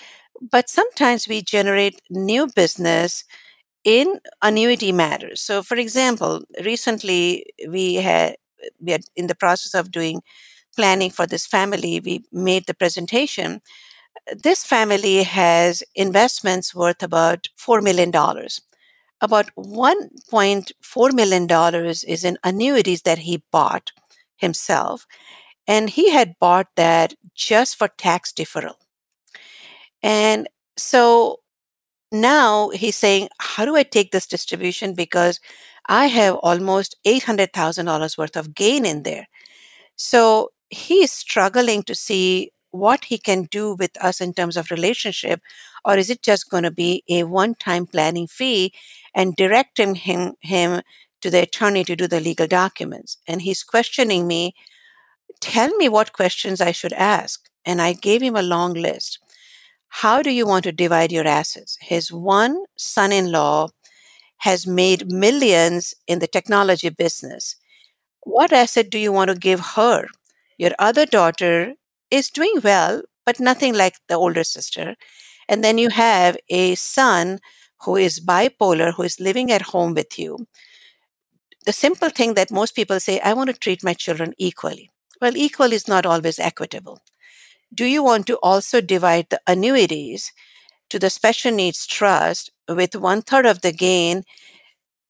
[0.42, 3.26] But sometimes we generate new business
[3.84, 5.42] in annuity matters.
[5.42, 8.36] So, for example, recently we had
[8.80, 10.22] we are in the process of doing
[10.76, 12.00] planning for this family.
[12.04, 13.62] We made the presentation
[14.36, 18.12] this family has investments worth about $4 million.
[19.22, 23.92] About $1.4 million is in annuities that he bought
[24.38, 25.06] himself.
[25.68, 28.76] And he had bought that just for tax deferral.
[30.02, 31.40] And so
[32.12, 34.94] now he's saying, How do I take this distribution?
[34.94, 35.40] Because
[35.88, 39.28] I have almost $800,000 worth of gain in there.
[39.96, 45.42] So he's struggling to see what he can do with us in terms of relationship,
[45.86, 48.74] or is it just going to be a one time planning fee
[49.14, 50.82] and directing him, him
[51.22, 53.18] to the attorney to do the legal documents?
[53.28, 54.56] And he's questioning me,
[55.40, 57.48] tell me what questions I should ask.
[57.64, 59.20] And I gave him a long list.
[59.88, 61.78] How do you want to divide your assets?
[61.80, 63.70] His one son in law
[64.38, 67.56] has made millions in the technology business.
[68.22, 70.08] What asset do you want to give her?
[70.58, 71.76] Your other daughter
[72.14, 74.96] is doing well, but nothing like the older sister.
[75.50, 77.40] And then you have a son
[77.82, 80.48] who is bipolar, who is living at home with you.
[81.66, 84.92] The simple thing that most people say, I want to treat my children equally.
[85.22, 87.02] Well, equal is not always equitable.
[87.74, 90.32] Do you want to also divide the annuities
[90.90, 94.24] to the special needs trust with one third of the gain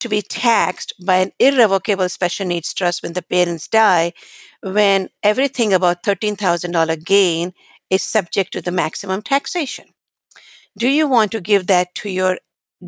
[0.04, 4.14] to be taxed by an irrevocable special needs trust when the parents die
[4.62, 7.54] when everything about $13,000 gain
[7.90, 9.86] is subject to the maximum taxation?
[10.78, 12.38] Do you want to give that to your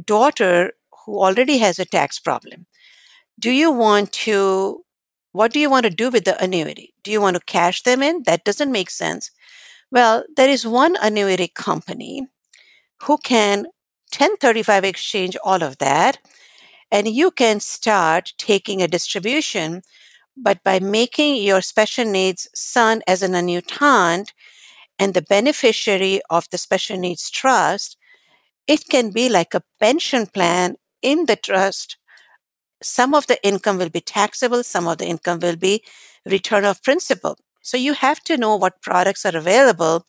[0.06, 0.74] daughter
[1.06, 2.66] who already has a tax problem?
[3.40, 4.84] Do you want to,
[5.32, 6.94] what do you want to do with the annuity?
[7.04, 8.24] Do you want to cash them in?
[8.24, 9.32] That doesn't make sense.
[9.92, 12.28] Well, there is one annuity company
[13.04, 13.68] who can
[14.12, 16.18] 1035 exchange all of that,
[16.96, 19.82] and you can start taking a distribution
[20.38, 24.32] but by making your special needs son as an annuitant
[25.00, 27.98] and the beneficiary of the special needs trust,
[28.68, 31.98] it can be like a pension plan in the trust.
[32.84, 35.84] Some of the income will be taxable, some of the income will be
[36.26, 37.38] return of principal.
[37.62, 40.06] So you have to know what products are available.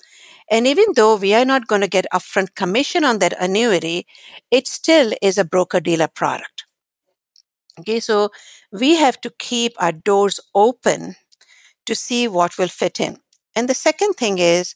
[0.51, 4.07] And even though we are not going to get upfront commission on that annuity,
[4.51, 6.56] it still is a broker dealer product.
[7.78, 8.31] Okay, so
[8.73, 11.16] we have to keep our doors open
[11.86, 13.19] to see what will fit in.
[13.57, 14.74] And the second thing is,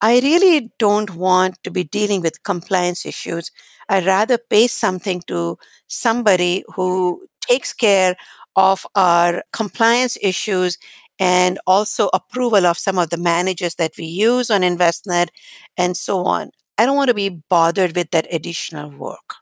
[0.00, 3.50] I really don't want to be dealing with compliance issues.
[3.88, 5.58] I'd rather pay something to
[5.88, 8.16] somebody who takes care
[8.56, 10.78] of our compliance issues
[11.18, 15.28] and also approval of some of the managers that we use on Envestnet
[15.76, 16.50] and so on.
[16.78, 19.36] I don't want to be bothered with that additional work.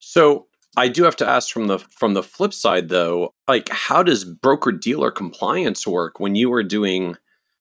[0.00, 4.02] So I do have to ask from the from the flip side though, like how
[4.02, 7.16] does broker dealer compliance work when you are doing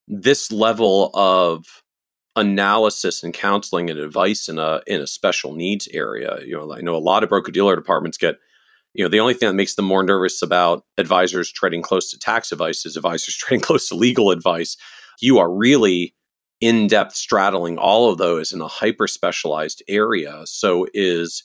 [0.08, 1.84] this level of
[2.36, 6.40] analysis and counseling and advice in a in a special needs area?
[6.46, 8.38] You know, I know a lot of broker dealer departments get
[8.94, 12.20] you know the only thing that makes them more nervous about advisors trading close to
[12.20, 14.78] tax advice is advisors trading close to legal advice.
[15.20, 16.16] You are really
[16.62, 20.42] in depth straddling all of those in a hyper specialized area.
[20.46, 21.44] So is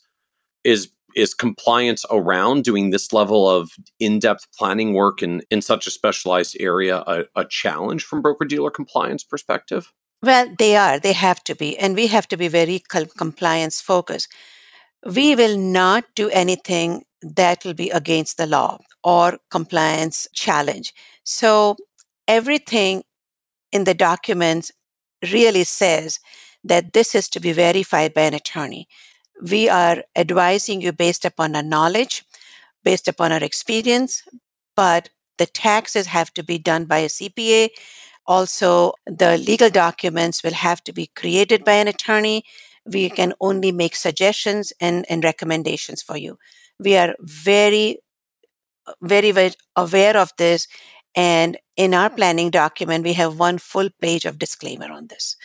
[0.65, 5.91] is is compliance around doing this level of in-depth planning work in, in such a
[5.91, 9.93] specialized area a, a challenge from broker-dealer compliance perspective?
[10.23, 10.99] Well, they are.
[10.99, 11.77] They have to be.
[11.79, 12.83] And we have to be very
[13.19, 14.33] compliance focused.
[15.05, 20.95] We will not do anything that will be against the law or compliance challenge.
[21.25, 21.77] So
[22.27, 23.05] everything
[23.71, 24.73] in the documents
[25.33, 26.21] really says
[26.63, 28.89] that this is to be verified by an attorney.
[29.43, 32.25] We are advising you based upon our knowledge,
[32.83, 34.23] based upon our experience,
[34.77, 37.71] but the taxes have to be done by a CPA.
[38.27, 42.45] Also, the legal documents will have to be created by an attorney.
[42.87, 46.39] We can only make suggestions and, and recommendations for you.
[46.79, 47.99] We are very,
[49.03, 50.69] very, very aware of this.
[51.15, 55.37] And in our planning document, we have one full page of disclaimer on this.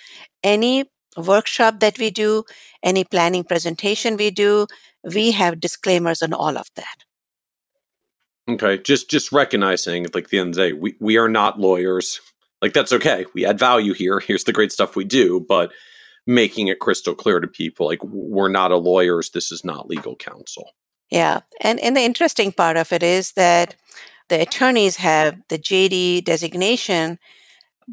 [0.44, 0.86] Any
[1.18, 2.44] workshop that we do,
[2.84, 4.68] any planning presentation we do,
[5.04, 7.04] we have disclaimers on all of that.
[8.50, 12.20] Okay, just just recognizing like the end of the day, we, we are not lawyers.
[12.62, 13.26] Like that's okay.
[13.34, 14.20] We add value here.
[14.20, 15.72] Here's the great stuff we do, but
[16.26, 20.16] making it crystal clear to people like we're not a lawyers, this is not legal
[20.16, 20.72] counsel.
[21.10, 21.42] Yeah.
[21.62, 23.76] And and the interesting part of it is that
[24.30, 27.20] the attorneys have the JD designation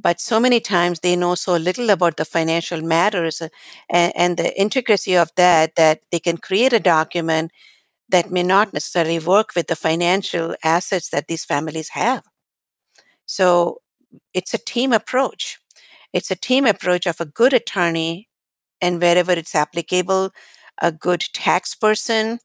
[0.02, 3.48] but so many times they know so little about the financial matters uh,
[3.88, 7.50] and, and, the intricacy of that that they can create a document
[8.08, 12.22] that may not necessarily work with the financial assets that these families have.
[13.24, 13.78] So
[14.34, 15.58] it's a team approach.
[16.12, 18.28] It's a team approach of a good attorney
[18.80, 20.30] and wherever it's applicable,
[20.80, 22.38] a good tax person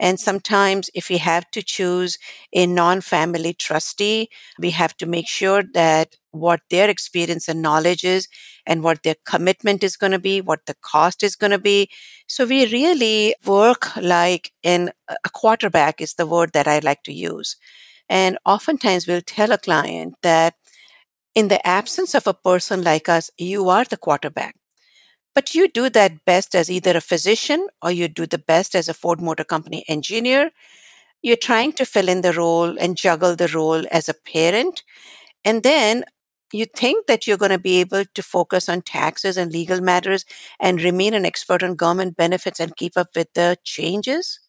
[0.00, 2.18] And sometimes, if we have to choose
[2.52, 8.04] a non family trustee, we have to make sure that what their experience and knowledge
[8.04, 8.28] is
[8.66, 11.88] and what their commitment is going to be, what the cost is going to be.
[12.26, 17.12] So we really work like in a quarterback, is the word that I like to
[17.12, 17.56] use.
[18.08, 20.54] And oftentimes we'll tell a client that
[21.34, 24.56] in the absence of a person like us, you are the quarterback.
[25.34, 28.88] But you do that best as either a physician or you do the best as
[28.88, 30.50] a Ford Motor Company engineer.
[31.22, 34.82] You're trying to fill in the role and juggle the role as a parent.
[35.44, 36.04] And then
[36.52, 40.24] you think that you're going to be able to focus on taxes and legal matters
[40.60, 44.40] and remain an expert on government benefits and keep up with the changes.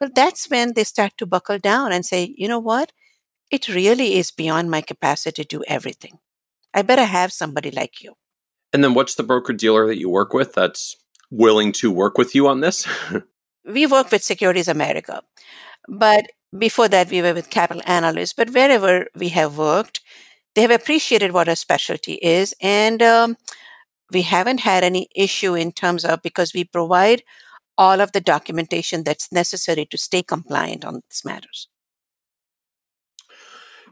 [0.00, 2.92] Well, that's when they start to buckle down and say, you know what?
[3.50, 6.18] It really is beyond my capacity to do everything.
[6.74, 8.14] I better have somebody like you.
[8.74, 10.96] And then what's the broker dealer that you work with that's
[11.30, 12.88] willing to work with you on this?
[13.64, 15.22] we work with Securities America.
[15.88, 16.26] But
[16.58, 18.32] before that, we were with Capital Analysts.
[18.32, 20.00] But wherever we have worked,
[20.56, 22.52] they have appreciated what our specialty is.
[22.60, 23.36] And um,
[24.12, 27.22] we haven't had any issue in terms of because we provide
[27.78, 31.68] all of the documentation that's necessary to stay compliant on these matters.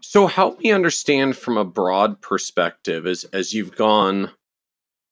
[0.01, 4.33] So help me understand from a broad perspective as as you've gone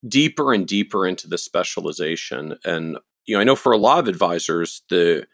[0.06, 2.56] deeper and deeper into the specialization.
[2.64, 5.26] And you know I know for a lot of advisors the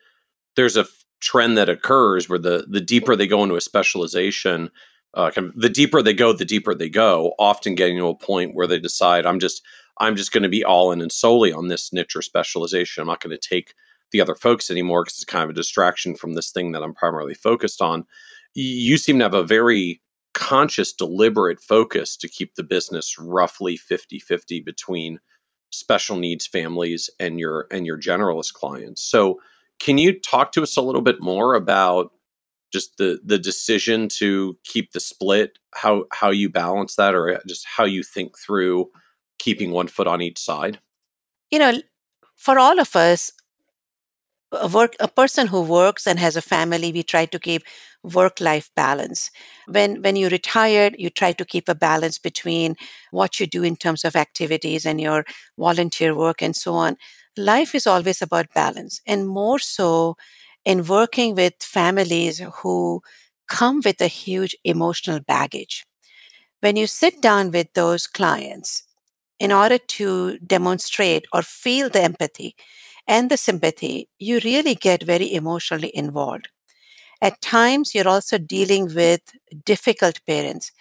[0.57, 0.87] there's a
[1.21, 4.71] trend that occurs where the the deeper they go into a specialization
[5.15, 8.15] uh, kind of the deeper they go the deeper they go often getting to a
[8.15, 9.63] point where they decide I'm just
[9.99, 13.01] I'm just going to be all in and solely on this niche or specialization.
[13.01, 13.75] I'm not going to take
[14.13, 16.95] the other folks anymore because it's kind of a distraction from this thing that I'm
[16.95, 18.05] primarily focused on.
[18.55, 20.01] You seem to have a very
[20.37, 25.19] conscious, deliberate focus to keep the business roughly 50 50 between
[25.71, 29.03] special needs families and your and your generalist clients.
[29.03, 29.41] So
[29.81, 32.13] can you talk to us a little bit more about
[32.71, 37.41] just the the decision to keep the split, how how you balance that or uh,
[37.49, 38.91] just how you think through
[39.39, 40.81] keeping one foot on each side?
[41.51, 41.81] You know,
[42.35, 43.33] for all of us,
[44.61, 47.63] a work a person who works and has a family we try to keep
[48.03, 49.31] work life balance.
[49.67, 52.77] When when you retired you try to keep a balance between
[53.11, 55.25] what you do in terms of activities and your
[55.59, 56.97] volunteer work and so on.
[57.37, 60.17] Life is always about balance and more so
[60.65, 63.03] in working with families who
[63.49, 65.85] come with a huge emotional baggage.
[66.61, 68.85] When you sit down with those clients
[69.41, 72.57] in order to demonstrate or feel the empathy
[73.09, 76.49] and the sympathy, you really get very emotionally involved.
[77.21, 79.23] At times, you're also dealing with
[79.65, 80.73] difficult parents.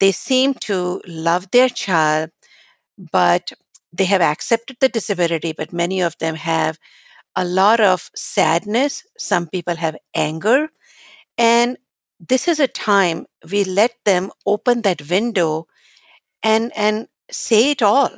[0.00, 2.30] They seem to love their child,
[2.98, 3.52] but
[3.92, 6.78] they have accepted the disability, but many of them have
[7.36, 9.04] a lot of sadness.
[9.18, 10.70] Some people have anger.
[11.38, 11.78] And
[12.20, 15.66] this is a time we let them open that window
[16.42, 18.10] and, and say it all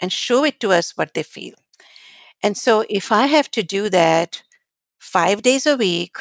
[0.00, 1.54] and show it to us what they feel.
[2.42, 4.42] And so if I have to do that
[4.98, 6.16] five days a week,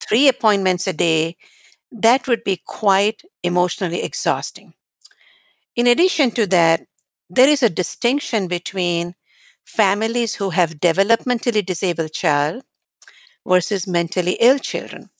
[0.00, 1.36] three appointments a day,
[1.90, 4.74] that would be quite emotionally exhausting.
[5.76, 6.86] In addition to that,
[7.30, 9.14] there is a distinction between
[9.64, 12.62] families who have developmentally disabled child
[13.46, 15.10] versus mentally ill children.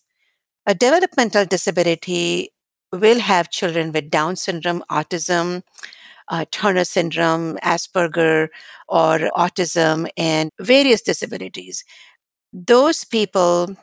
[0.66, 2.52] A developmental disability
[2.92, 5.62] will have children with Down syndrome, autism,
[6.28, 8.48] uh, Turner syndrome, Asperger,
[8.88, 11.84] or autism, and various disabilities.
[12.52, 13.76] Those people,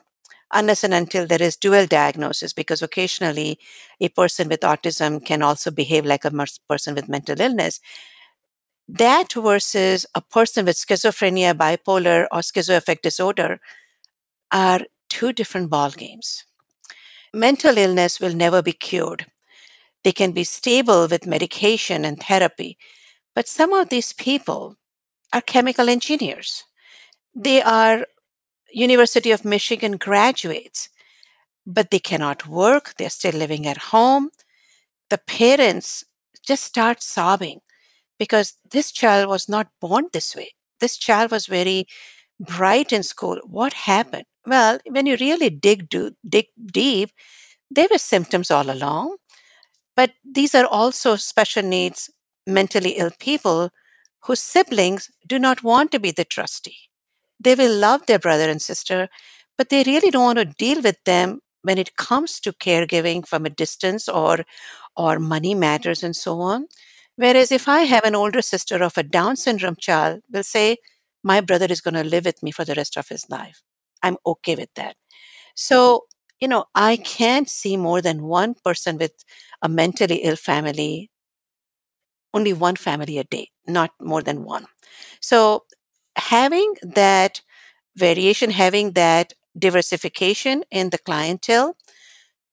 [0.52, 3.58] unless and until there is dual diagnosis, because occasionally
[4.00, 6.32] a person with autism can also behave like a
[6.68, 7.80] person with mental illness.
[8.88, 13.60] That versus a person with schizophrenia, bipolar, or schizoaffective disorder
[14.52, 16.44] are two different ball games.
[17.34, 19.26] Mental illness will never be cured.
[20.04, 22.78] They can be stable with medication and therapy.
[23.34, 24.76] But some of these people
[25.32, 26.64] are chemical engineers.
[27.34, 28.06] They are
[28.72, 30.88] University of Michigan graduates,
[31.66, 32.94] but they cannot work.
[32.96, 34.30] They're still living at home.
[35.10, 36.04] The parents
[36.46, 37.60] just start sobbing
[38.18, 40.52] because this child was not born this way.
[40.80, 41.86] This child was very
[42.38, 43.38] bright in school.
[43.44, 44.24] What happened?
[44.46, 47.10] Well, when you really dig, do, dig deep,
[47.70, 49.16] there were symptoms all along.
[49.96, 52.10] But these are also special needs,
[52.46, 53.70] mentally ill people
[54.24, 56.76] whose siblings do not want to be the trustee.
[57.38, 59.08] They will love their brother and sister,
[59.56, 63.44] but they really don't want to deal with them when it comes to caregiving from
[63.46, 64.44] a distance or
[64.96, 66.66] or money matters and so on.
[67.16, 70.78] Whereas if I have an older sister of a Down syndrome child, will say,
[71.22, 73.62] my brother is going to live with me for the rest of his life.
[74.02, 74.96] I'm okay with that.
[75.54, 76.06] So,
[76.40, 79.12] you know, I can't see more than one person with
[79.62, 81.10] a mentally ill family,
[82.32, 84.66] only one family a day, not more than one.
[85.20, 85.64] So,
[86.16, 87.42] having that
[87.96, 91.76] variation, having that diversification in the clientele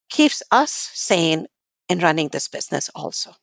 [0.10, 1.48] keeps us sane
[1.90, 3.36] in running this business also.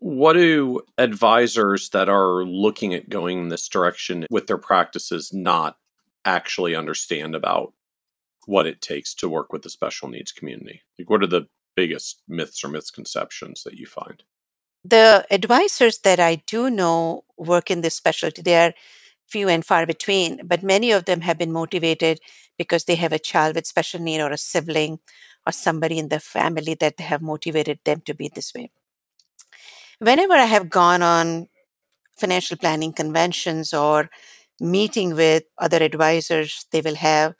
[0.00, 5.76] What do advisors that are looking at going in this direction with their practices not
[6.24, 7.72] actually understand about
[8.48, 10.80] what it takes to work with the special needs community?
[10.98, 14.22] Like, what are the biggest myths or misconceptions that you find?
[14.82, 18.72] The advisors that I do know work in this specialty, they are
[19.26, 22.20] few and far between, but many of them have been motivated
[22.56, 24.98] because they have a child with special need or a sibling
[25.46, 28.70] or somebody in the family that have motivated them to be this way.
[29.98, 31.48] Whenever I have gone on
[32.16, 34.08] financial planning conventions or
[34.58, 37.34] meeting with other advisors, they will have,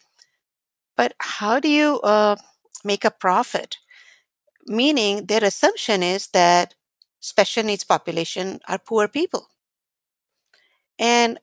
[0.99, 2.37] but how do you uh,
[2.85, 3.79] make a profit?
[4.67, 6.75] Meaning, their assumption is that
[7.21, 9.49] special needs population are poor people.
[10.99, 11.39] And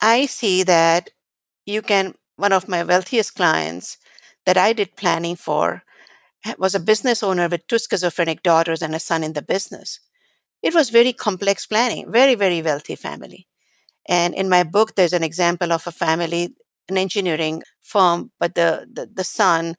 [0.00, 1.10] I see that
[1.66, 3.98] you can, one of my wealthiest clients
[4.46, 5.84] that I did planning for
[6.58, 10.00] was a business owner with two schizophrenic daughters and a son in the business.
[10.62, 13.48] It was very complex planning, very, very wealthy family.
[14.08, 16.54] And in my book, there's an example of a family,
[16.88, 19.76] an engineering firm, but the, the, the son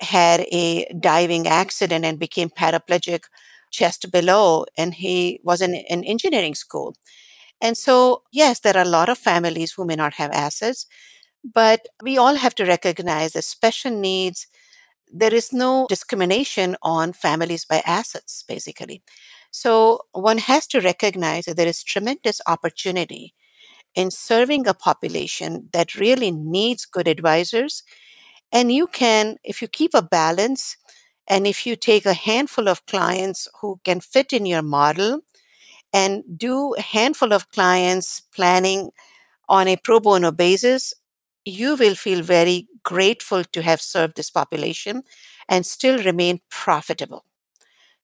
[0.00, 3.24] had a diving accident and became paraplegic
[3.70, 6.94] chest below, and he was in an engineering school.
[7.60, 10.86] And so, yes, there are a lot of families who may not have assets,
[11.44, 14.46] but we all have to recognize that special needs,
[15.12, 19.02] there is no discrimination on families by assets, basically.
[19.50, 23.34] So one has to recognize that there is tremendous opportunity
[23.96, 27.82] in serving a population that really needs good advisors.
[28.52, 30.76] And you can, if you keep a balance,
[31.28, 35.22] and if you take a handful of clients who can fit in your model,
[35.92, 38.90] and do a handful of clients planning
[39.48, 40.94] on a pro bono basis,
[41.44, 45.02] you will feel very grateful to have served this population
[45.48, 47.24] and still remain profitable.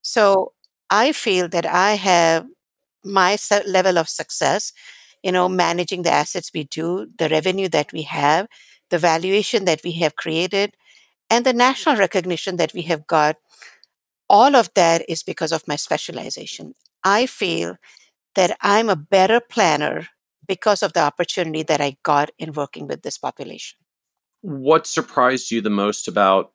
[0.01, 0.53] So
[0.89, 2.47] I feel that I have
[3.03, 3.37] my
[3.67, 4.73] level of success,
[5.23, 8.47] you know, managing the assets we do, the revenue that we have,
[8.89, 10.75] the valuation that we have created,
[11.29, 13.37] and the national recognition that we have got.
[14.29, 16.73] All of that is because of my specialization.
[17.03, 17.77] I feel
[18.35, 20.09] that I'm a better planner
[20.47, 23.77] because of the opportunity that I got in working with this population.
[24.41, 26.51] What surprised you the most about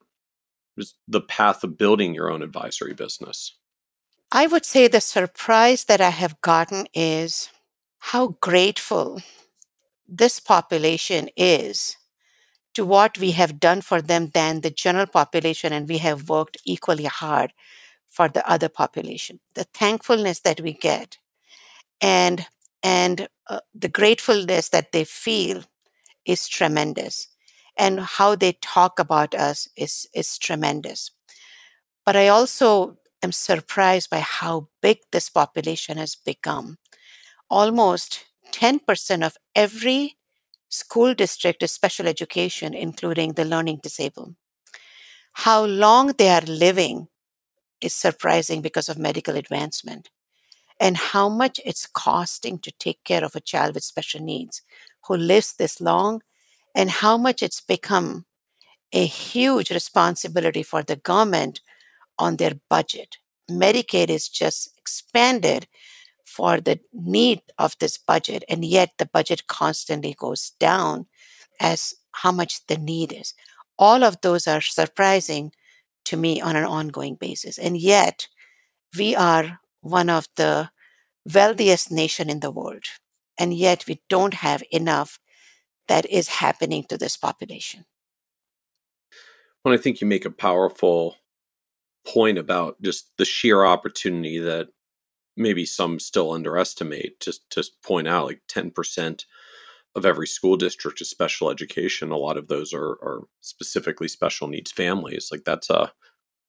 [1.07, 3.55] the path of building your own advisory business?
[4.31, 7.49] I would say the surprise that I have gotten is
[7.99, 9.23] how grateful
[10.09, 11.97] this population is
[12.75, 16.59] to what we have done for them than the general population, and we have worked
[16.65, 17.53] equally hard
[18.09, 19.41] for the other population.
[19.55, 21.19] The thankfulness that we get
[22.01, 22.47] and
[22.83, 25.65] and uh, the gratefulness that they feel
[26.27, 27.29] is tremendous.
[27.79, 31.11] And how they talk about us is is tremendous.
[32.07, 36.79] But i also am surprised by how big this population has become
[37.51, 40.17] almost 10% of every
[40.69, 44.35] school district is special education including the learning disabled
[45.33, 47.09] how long they are living
[47.81, 50.11] is surprising because of medical advancement
[50.81, 54.63] and how much it's costing to take care of a child with special needs
[55.07, 56.21] who lives this long
[56.75, 58.25] and how much it's become
[58.93, 61.61] a huge responsibility for the government
[62.19, 63.19] on their budget.
[63.51, 65.67] Medicaid is just expanded
[66.39, 71.07] for the need of this budget, and yet the budget constantly goes down
[71.59, 73.35] as how much the need is.
[73.77, 75.51] All of those are surprising
[76.05, 77.59] to me on an ongoing basis.
[77.59, 78.29] And yet,
[78.97, 80.71] we are one of the
[81.35, 82.85] wealthiest nation in the world.
[83.37, 85.19] And yet, we don't have enough
[85.89, 87.85] that is happening to this population.
[89.65, 91.17] Well, I think you make a powerful
[92.07, 94.69] point about just the sheer opportunity that
[95.39, 97.21] maybe some still underestimate.
[97.21, 99.25] Just to point out, like 10%
[99.95, 102.11] of every school district is special education.
[102.11, 105.29] A lot of those are, are specifically special needs families.
[105.33, 105.93] Like that's a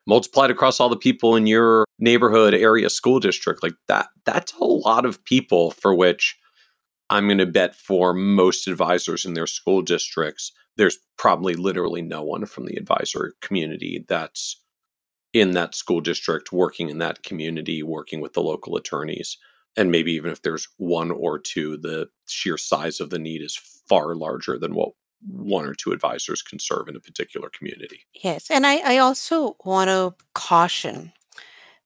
[0.07, 3.64] multiplied across all the people in your neighborhood area school district.
[3.64, 6.38] Like that, that's a lot of people for which
[7.10, 12.24] I'm going to bet for most advisors in their school districts, there's probably literally no
[12.24, 14.61] one from the advisor community that's
[15.34, 19.38] in that school district, working in that community, working with the local attorneys
[19.80, 23.56] and maybe even if there's one or two, the sheer size of the need is
[23.88, 24.91] far larger than what
[25.26, 28.06] one or two advisors can serve in a particular community.
[28.14, 28.49] Yes.
[28.49, 31.14] And I, I also want to caution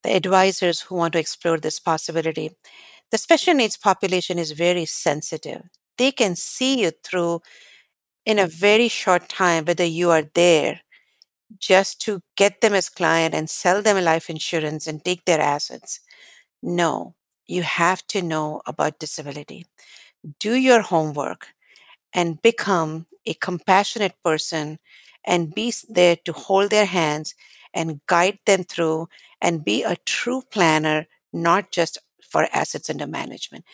[0.02, 2.50] the advisors who want to explore this possibility.
[3.10, 5.62] The special needs population is very sensitive.
[5.98, 7.42] They can see you through
[8.26, 10.80] in a very short time whether you are there
[11.58, 16.00] just to get them as client and sell them life insurance and take their assets.
[16.62, 17.14] No,
[17.46, 19.66] you have to know about disability.
[20.40, 21.48] Do your homework
[22.12, 24.78] and become a compassionate person
[25.24, 27.34] and be there to hold their hands
[27.74, 29.08] and guide them through
[29.40, 33.64] and be a true planner, not just for assets under management.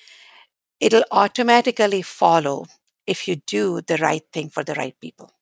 [0.80, 2.66] It'll automatically follow
[3.06, 5.32] if you do the right thing for the right people.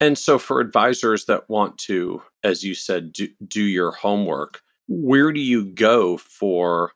[0.00, 5.32] And so, for advisors that want to, as you said, do, do your homework, where
[5.32, 6.92] do you go for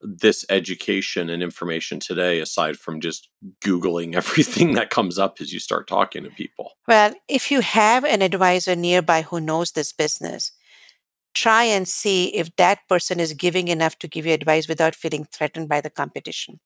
[0.00, 3.28] this education and information today aside from just
[3.64, 6.72] googling everything that comes up as you start talking to people?
[6.88, 10.52] Well if you have an advisor nearby who knows this business
[11.34, 15.24] try and see if that person is giving enough to give you advice without feeling
[15.24, 16.60] threatened by the competition.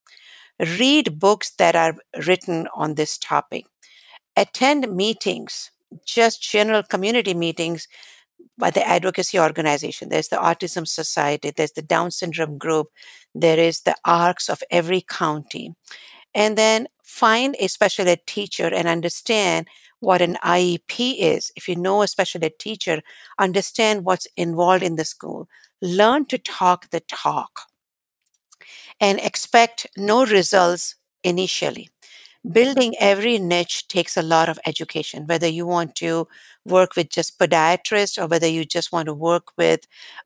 [0.59, 1.97] Read books that are
[2.27, 3.66] written on this topic
[4.36, 5.70] attend meetings
[6.04, 7.88] just general community meetings
[8.58, 10.08] by the advocacy organization.
[10.08, 12.88] There's the Autism Society, there's the Down Syndrome Group,
[13.34, 15.74] there is the ARCs of every county.
[16.34, 19.68] And then find a special ed teacher and understand
[20.00, 21.50] what an IEP is.
[21.56, 23.00] If you know a special ed teacher,
[23.38, 25.48] understand what's involved in the school.
[25.80, 27.62] Learn to talk the talk
[29.00, 31.90] and expect no results initially
[32.52, 36.28] building every niche takes a lot of education, whether you want to
[36.64, 39.81] work with just podiatrists or whether you just want to work with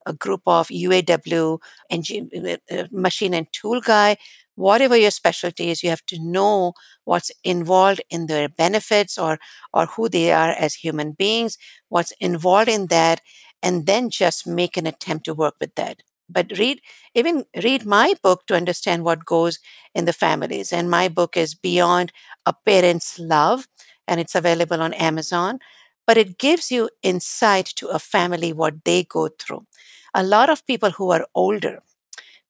[0.07, 1.59] a group of UAW
[1.91, 2.31] engine,
[2.71, 4.17] uh, machine and tool guy.
[4.57, 6.75] Whatever your specialty is, you have to know
[7.05, 9.39] what's involved in their benefits or,
[9.73, 11.57] or who they are as human beings,
[11.89, 13.23] what's involved in that,
[13.63, 16.03] and then just make an attempt to work with that
[16.33, 16.81] but read
[17.15, 19.59] even read my book to understand what goes
[19.95, 20.73] in the families.
[20.73, 22.13] And my book is beyond
[22.47, 23.67] a parent's love
[24.09, 25.59] and it's available on amazon.
[26.07, 29.67] But it gives you insight to a family what they go through.
[30.15, 31.81] A lot of people who are older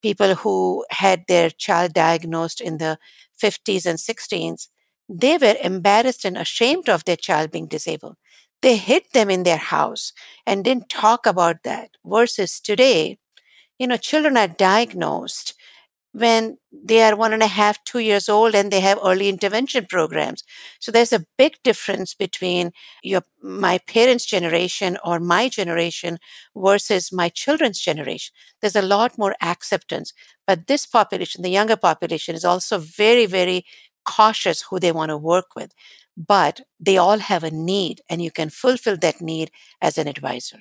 [0.02, 2.98] people who had their child diagnosed in the
[3.36, 4.68] 50s and 60s
[5.08, 8.16] they were embarrassed and ashamed of their child being disabled.
[8.62, 10.12] They hid them in their house
[10.46, 13.18] and didn't talk about that versus today
[13.80, 15.54] you know, children are diagnosed
[16.12, 19.86] when they are one and a half, two years old, and they have early intervention
[19.88, 20.44] programs.
[20.80, 26.18] So there's a big difference between your my parents' generation or my generation
[26.54, 28.34] versus my children's generation.
[28.60, 30.12] There's a lot more acceptance.
[30.46, 33.64] But this population, the younger population, is also very, very
[34.04, 35.72] cautious who they want to work with.
[36.16, 39.50] But they all have a need, and you can fulfill that need
[39.80, 40.58] as an advisor.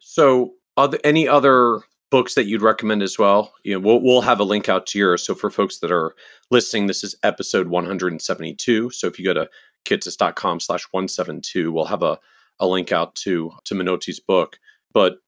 [0.00, 4.22] So, are there any other books that you'd recommend as well, you know, we'll, we'll
[4.22, 5.24] have a link out to yours.
[5.24, 6.14] So for folks that are
[6.50, 8.90] listening, this is episode 172.
[8.90, 9.48] So if you go to
[9.84, 12.18] kitces.com slash 172, we'll have a,
[12.58, 14.58] a link out to, to Minoti's book.
[14.92, 15.18] But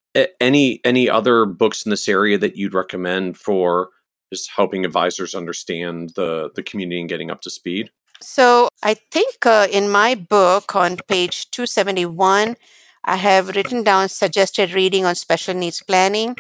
[0.40, 3.90] any, any other books in this area that you'd recommend for
[4.32, 7.90] just helping advisors understand the, the community and getting up to speed?
[8.20, 12.56] So I think uh, in my book on page 271,
[13.04, 16.36] I have written down suggested reading on special needs planning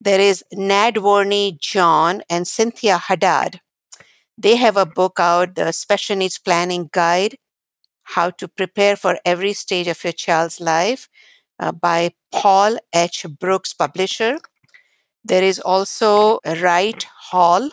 [0.00, 3.60] there is Nadworny John and Cynthia Haddad.
[4.38, 7.36] They have a book out, the Special Needs Planning Guide
[8.14, 11.08] How to Prepare for Every Stage of Your Child's Life
[11.58, 13.26] uh, by Paul H.
[13.38, 14.38] Brookes, publisher.
[15.24, 17.70] There is also Wright Hal,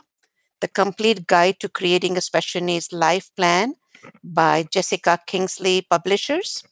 [0.61, 3.75] The Complete Guide to Creating a Special Needs Life Plan
[4.23, 6.63] by Jessica Kingsley Publishers.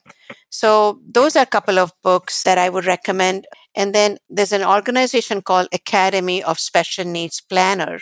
[0.50, 3.46] So, those are a couple of books that I would recommend.
[3.74, 8.00] And then there's an organization called Academy of Special Needs Planner.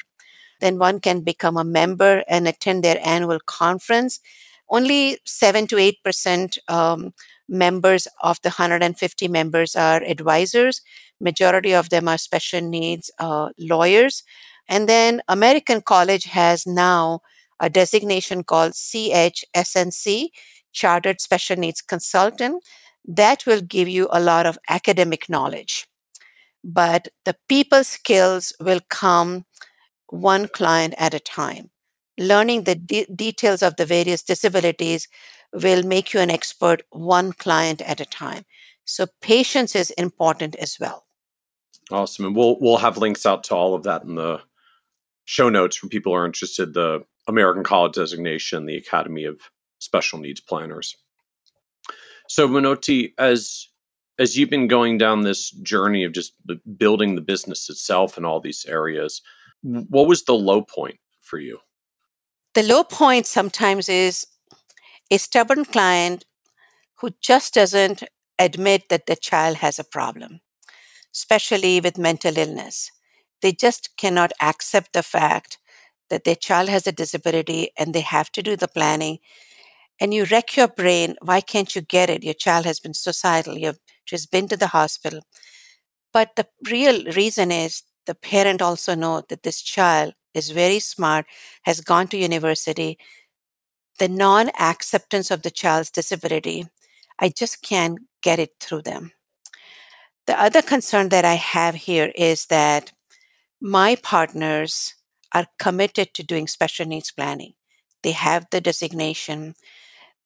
[0.61, 4.21] Then one can become a member and attend their annual conference.
[4.69, 7.13] Only 7 to 8% um,
[7.49, 10.81] members of the 150 members are advisors.
[11.21, 14.23] Majority of them are special needs uh, lawyers.
[14.69, 17.21] And then American College has now
[17.61, 20.29] a designation called CHSNC,
[20.73, 22.65] Chartered Special Needs Consultant.
[23.07, 25.87] That will give you a lot of academic knowledge.
[26.63, 29.45] But the people skills will come
[30.09, 31.71] one client at a time.
[32.19, 35.09] Learning the de- details of the various disabilities
[35.53, 38.45] will make you an expert one client at a time.
[38.85, 41.05] So patience is important as well.
[41.91, 42.27] Awesome.
[42.27, 44.41] And we'll we'll have links out to all of that in the
[45.25, 46.75] show notes for people are interested.
[46.75, 49.41] The American College designation, the Academy of
[49.79, 50.97] special needs planners.
[52.29, 53.69] So, Minoti, as
[54.19, 56.35] as you've been going down this journey of just
[56.79, 59.23] building the business itself in all these areas,
[59.63, 61.59] what was the low point for you?
[62.55, 64.27] The low point sometimes is
[65.11, 66.25] a stubborn client
[67.01, 68.05] who just doesn't
[68.39, 70.41] admit that the child has a problem,
[71.13, 72.91] especially with mental illness.
[73.43, 75.59] They just cannot accept the fact
[76.11, 79.19] that their child has a disability and they have to do the planning.
[80.01, 81.17] And you wreck your brain.
[81.23, 82.25] Why can't you get it?
[82.25, 83.57] Your child has been suicidal.
[83.57, 85.21] You've just been to the hospital.
[86.13, 91.27] But the real reason is the parent also know that this child is very smart,
[91.63, 92.99] has gone to university.
[93.99, 96.67] The non acceptance of the child's disability,
[97.19, 99.13] I just can't get it through them.
[100.27, 102.93] The other concern that I have here is that
[103.61, 104.95] my partners
[105.35, 107.55] are committed to doing special needs planning.
[108.03, 109.55] They have the designation,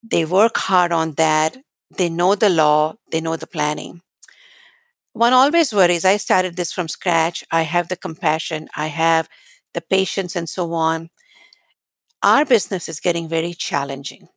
[0.03, 1.57] they work hard on that,
[1.97, 4.01] they know the law, they know the planning.
[5.13, 9.27] One always worries I started this from scratch, I have the compassion, I have
[9.73, 11.09] the patience, and so on.
[12.23, 14.29] Our business is getting very challenging.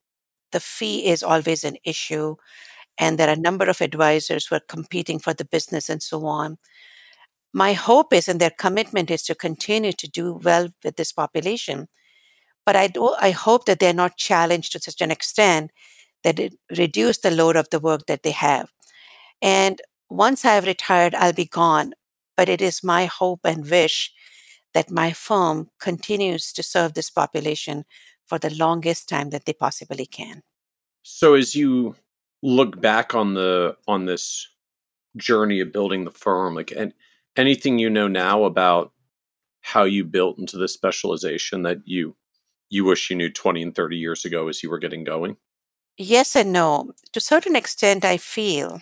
[0.52, 2.36] The fee is always an issue,
[2.98, 6.26] and there are a number of advisors who are competing for the business and so
[6.26, 6.58] on
[7.52, 11.88] my hope is and their commitment is to continue to do well with this population.
[12.64, 15.70] But i do i hope that they're not challenged to such an extent
[16.24, 18.70] that it reduce the load of the work that they have.
[19.40, 21.94] And once i have retired i'll be gone.
[22.36, 24.12] But it is my hope and wish
[24.72, 27.84] that my firm continues to serve this population
[28.26, 30.42] for the longest time that they possibly can.
[31.02, 31.96] So as you
[32.42, 34.48] look back on the on this
[35.16, 36.94] journey of building the firm like and
[37.36, 38.92] anything you know now about
[39.62, 42.16] how you built into the specialization that you
[42.70, 45.36] you wish you knew 20 and 30 years ago as you were getting going?
[45.96, 46.92] Yes and no.
[47.12, 48.80] To a certain extent, I feel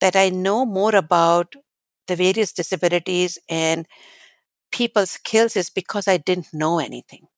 [0.00, 1.54] that I know more about
[2.08, 3.86] the various disabilities and
[4.72, 7.28] people's skills is because I didn't know anything.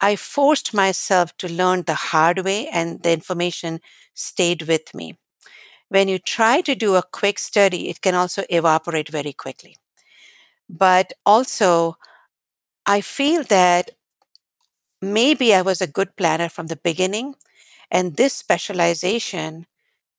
[0.00, 3.80] I forced myself to learn the hard way, and the information
[4.14, 5.18] stayed with me
[5.88, 9.76] when you try to do a quick study, it can also evaporate very quickly.
[10.68, 11.96] But also,
[12.86, 13.92] I feel that
[15.00, 17.34] maybe I was a good planner from the beginning,
[17.90, 19.66] and this specialization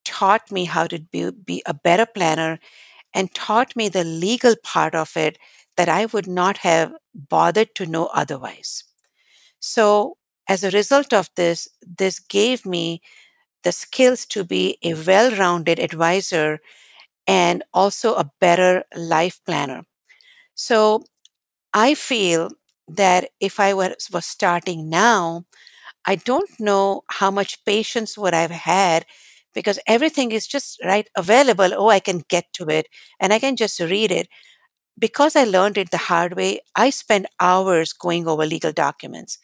[0.06, 2.60] taught me how to be, be a better planner
[3.14, 5.38] and taught me the legal part of it
[5.78, 8.86] that I would not have bothered to know otherwise.
[9.60, 10.18] So,
[10.48, 13.02] as a result of this, this gave me
[13.64, 16.60] the skills to be a well rounded advisor
[17.28, 19.84] and also a better life planner.
[20.56, 21.04] So
[21.74, 22.52] I feel
[22.88, 25.46] that if I was, was starting now,
[26.06, 29.06] I don't know how much patience would I've had
[29.54, 31.72] because everything is just right available.
[31.76, 32.88] Oh, I can get to it
[33.20, 34.30] and I can just read it.
[34.98, 39.38] Because I learned it the hard way, I spent hours going over legal documents.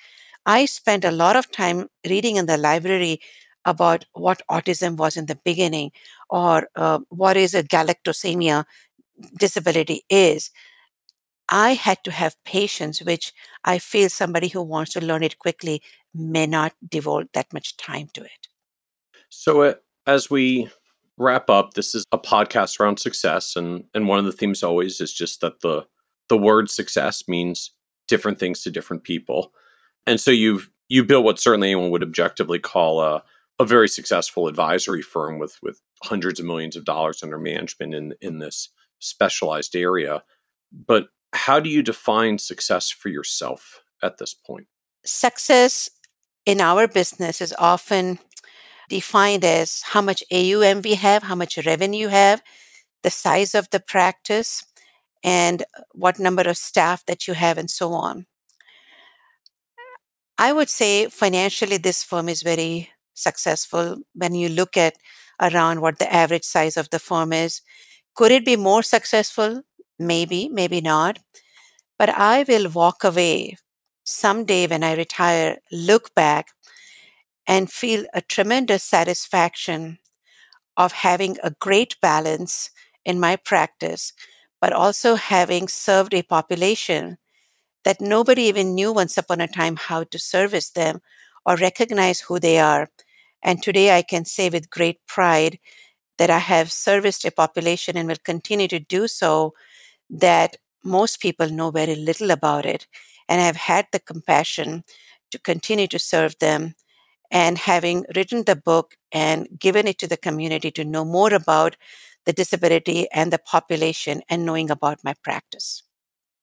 [0.46, 3.22] I spent a lot of time reading in the library
[3.66, 5.92] about what autism was in the beginning
[6.30, 8.66] or uh, what is a galactosemia
[9.40, 10.52] disability is
[11.50, 13.34] i had to have patience which
[13.64, 15.82] i feel somebody who wants to learn it quickly
[16.16, 18.48] may not devote that much time to it.
[19.30, 19.74] So uh,
[20.08, 20.70] as we
[21.18, 25.00] wrap up this is a podcast around success and and one of the themes always
[25.00, 25.86] is just that the
[26.28, 27.72] the word success means
[28.08, 29.54] different things to different people.
[30.08, 33.24] And so you've you built what certainly anyone would objectively call a
[33.60, 38.14] a very successful advisory firm with with hundreds of millions of dollars under management in
[38.22, 38.70] in this
[39.00, 40.24] specialized area.
[40.72, 44.68] But how do you define success for yourself at this point?
[45.06, 45.90] Success
[46.46, 48.20] in our business is often
[48.90, 52.42] defined as how much AUM we have, how much revenue you have,
[53.04, 54.64] the size of the practice,
[55.24, 55.64] and
[55.94, 58.28] what number of staff that you have, and so on.
[60.38, 64.96] I would say financially, this firm is very successful when you look at
[65.42, 67.62] around what the average size of the firm is.
[68.16, 69.64] Could it be more successful?
[70.00, 71.20] Maybe, maybe not.
[72.00, 73.58] But I will walk away
[74.04, 76.50] someday when I retire, look back
[77.48, 80.00] and feel a tremendous satisfaction
[80.78, 82.72] of having a great balance
[83.06, 84.14] in my practice,
[84.62, 87.18] but also having served a population
[87.86, 91.02] that nobody even knew once upon a time how to service them
[91.46, 92.90] or recognize who they are.
[93.46, 95.60] And today I can say with great pride
[96.18, 99.54] that I have serviced a population and will continue to do so
[100.10, 102.88] that most people know very little about it.
[103.30, 104.84] And I've had the compassion
[105.30, 106.74] to continue to serve them
[107.32, 111.76] and having written the book and given it to the community to know more about
[112.26, 115.84] the disability and the population and knowing about my practice.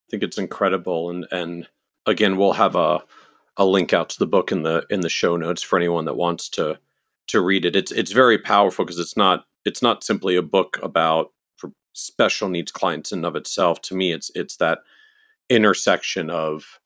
[0.09, 1.69] I think it's incredible and and
[2.07, 3.03] again we'll have a
[3.57, 6.17] a link out to the book in the in the show notes for anyone that
[6.17, 6.79] wants to
[7.29, 7.77] to read it.
[7.77, 11.33] It's it's very powerful because it's not it's not simply a book about
[11.93, 13.81] special needs clients in and of itself.
[13.83, 14.81] To me, it's it's that
[15.49, 16.81] intersection of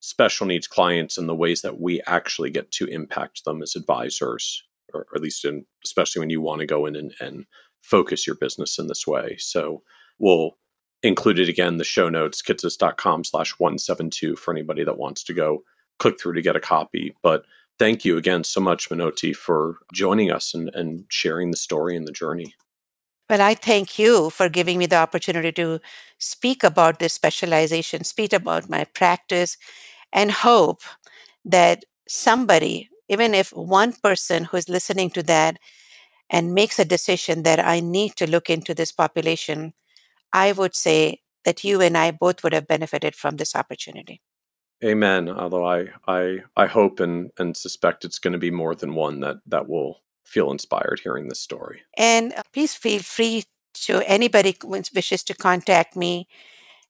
[0.00, 4.64] special needs clients and the ways that we actually get to impact them as advisors,
[4.92, 7.46] or, or at least in especially when you want to go in and, and
[7.82, 9.36] focus your business in this way.
[9.38, 9.82] So
[10.18, 10.56] we'll
[11.02, 15.64] include it again the show notes kitces.com slash 172 for anybody that wants to go
[15.98, 17.44] click through to get a copy but
[17.78, 22.06] thank you again so much Minoti for joining us and, and sharing the story and
[22.06, 22.54] the journey
[23.28, 25.80] well i thank you for giving me the opportunity to
[26.18, 29.56] speak about this specialization speak about my practice
[30.12, 30.82] and hope
[31.44, 35.58] that somebody even if one person who is listening to that
[36.30, 39.74] and makes a decision that I need to look into this population,
[40.32, 44.22] I would say that you and I both would have benefited from this opportunity.
[44.84, 45.28] Amen.
[45.28, 49.20] Although I I I hope and and suspect it's going to be more than one
[49.20, 51.82] that that will feel inspired hearing this story.
[51.96, 53.44] And uh, please feel free
[53.74, 56.26] to anybody who wishes to contact me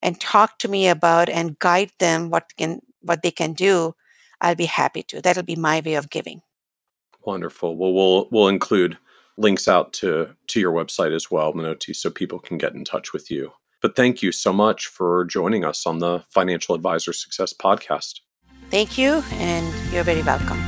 [0.02, 3.94] and talk to me about and guide them what can what they can do.
[4.40, 5.20] I'll be happy to.
[5.20, 6.42] That'll be my way of giving.
[7.24, 7.76] Wonderful.
[7.76, 8.98] Well, we'll we'll include
[9.36, 13.12] links out to to your website as well, Minoti, so people can get in touch
[13.12, 13.52] with you.
[13.82, 18.20] But thank you so much for joining us on the Financial Advisor Success Podcast.
[18.70, 20.58] Thank you, and you're very welcome.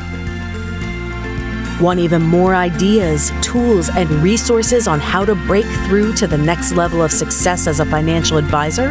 [1.81, 6.73] Want even more ideas, tools, and resources on how to break through to the next
[6.73, 8.91] level of success as a financial advisor?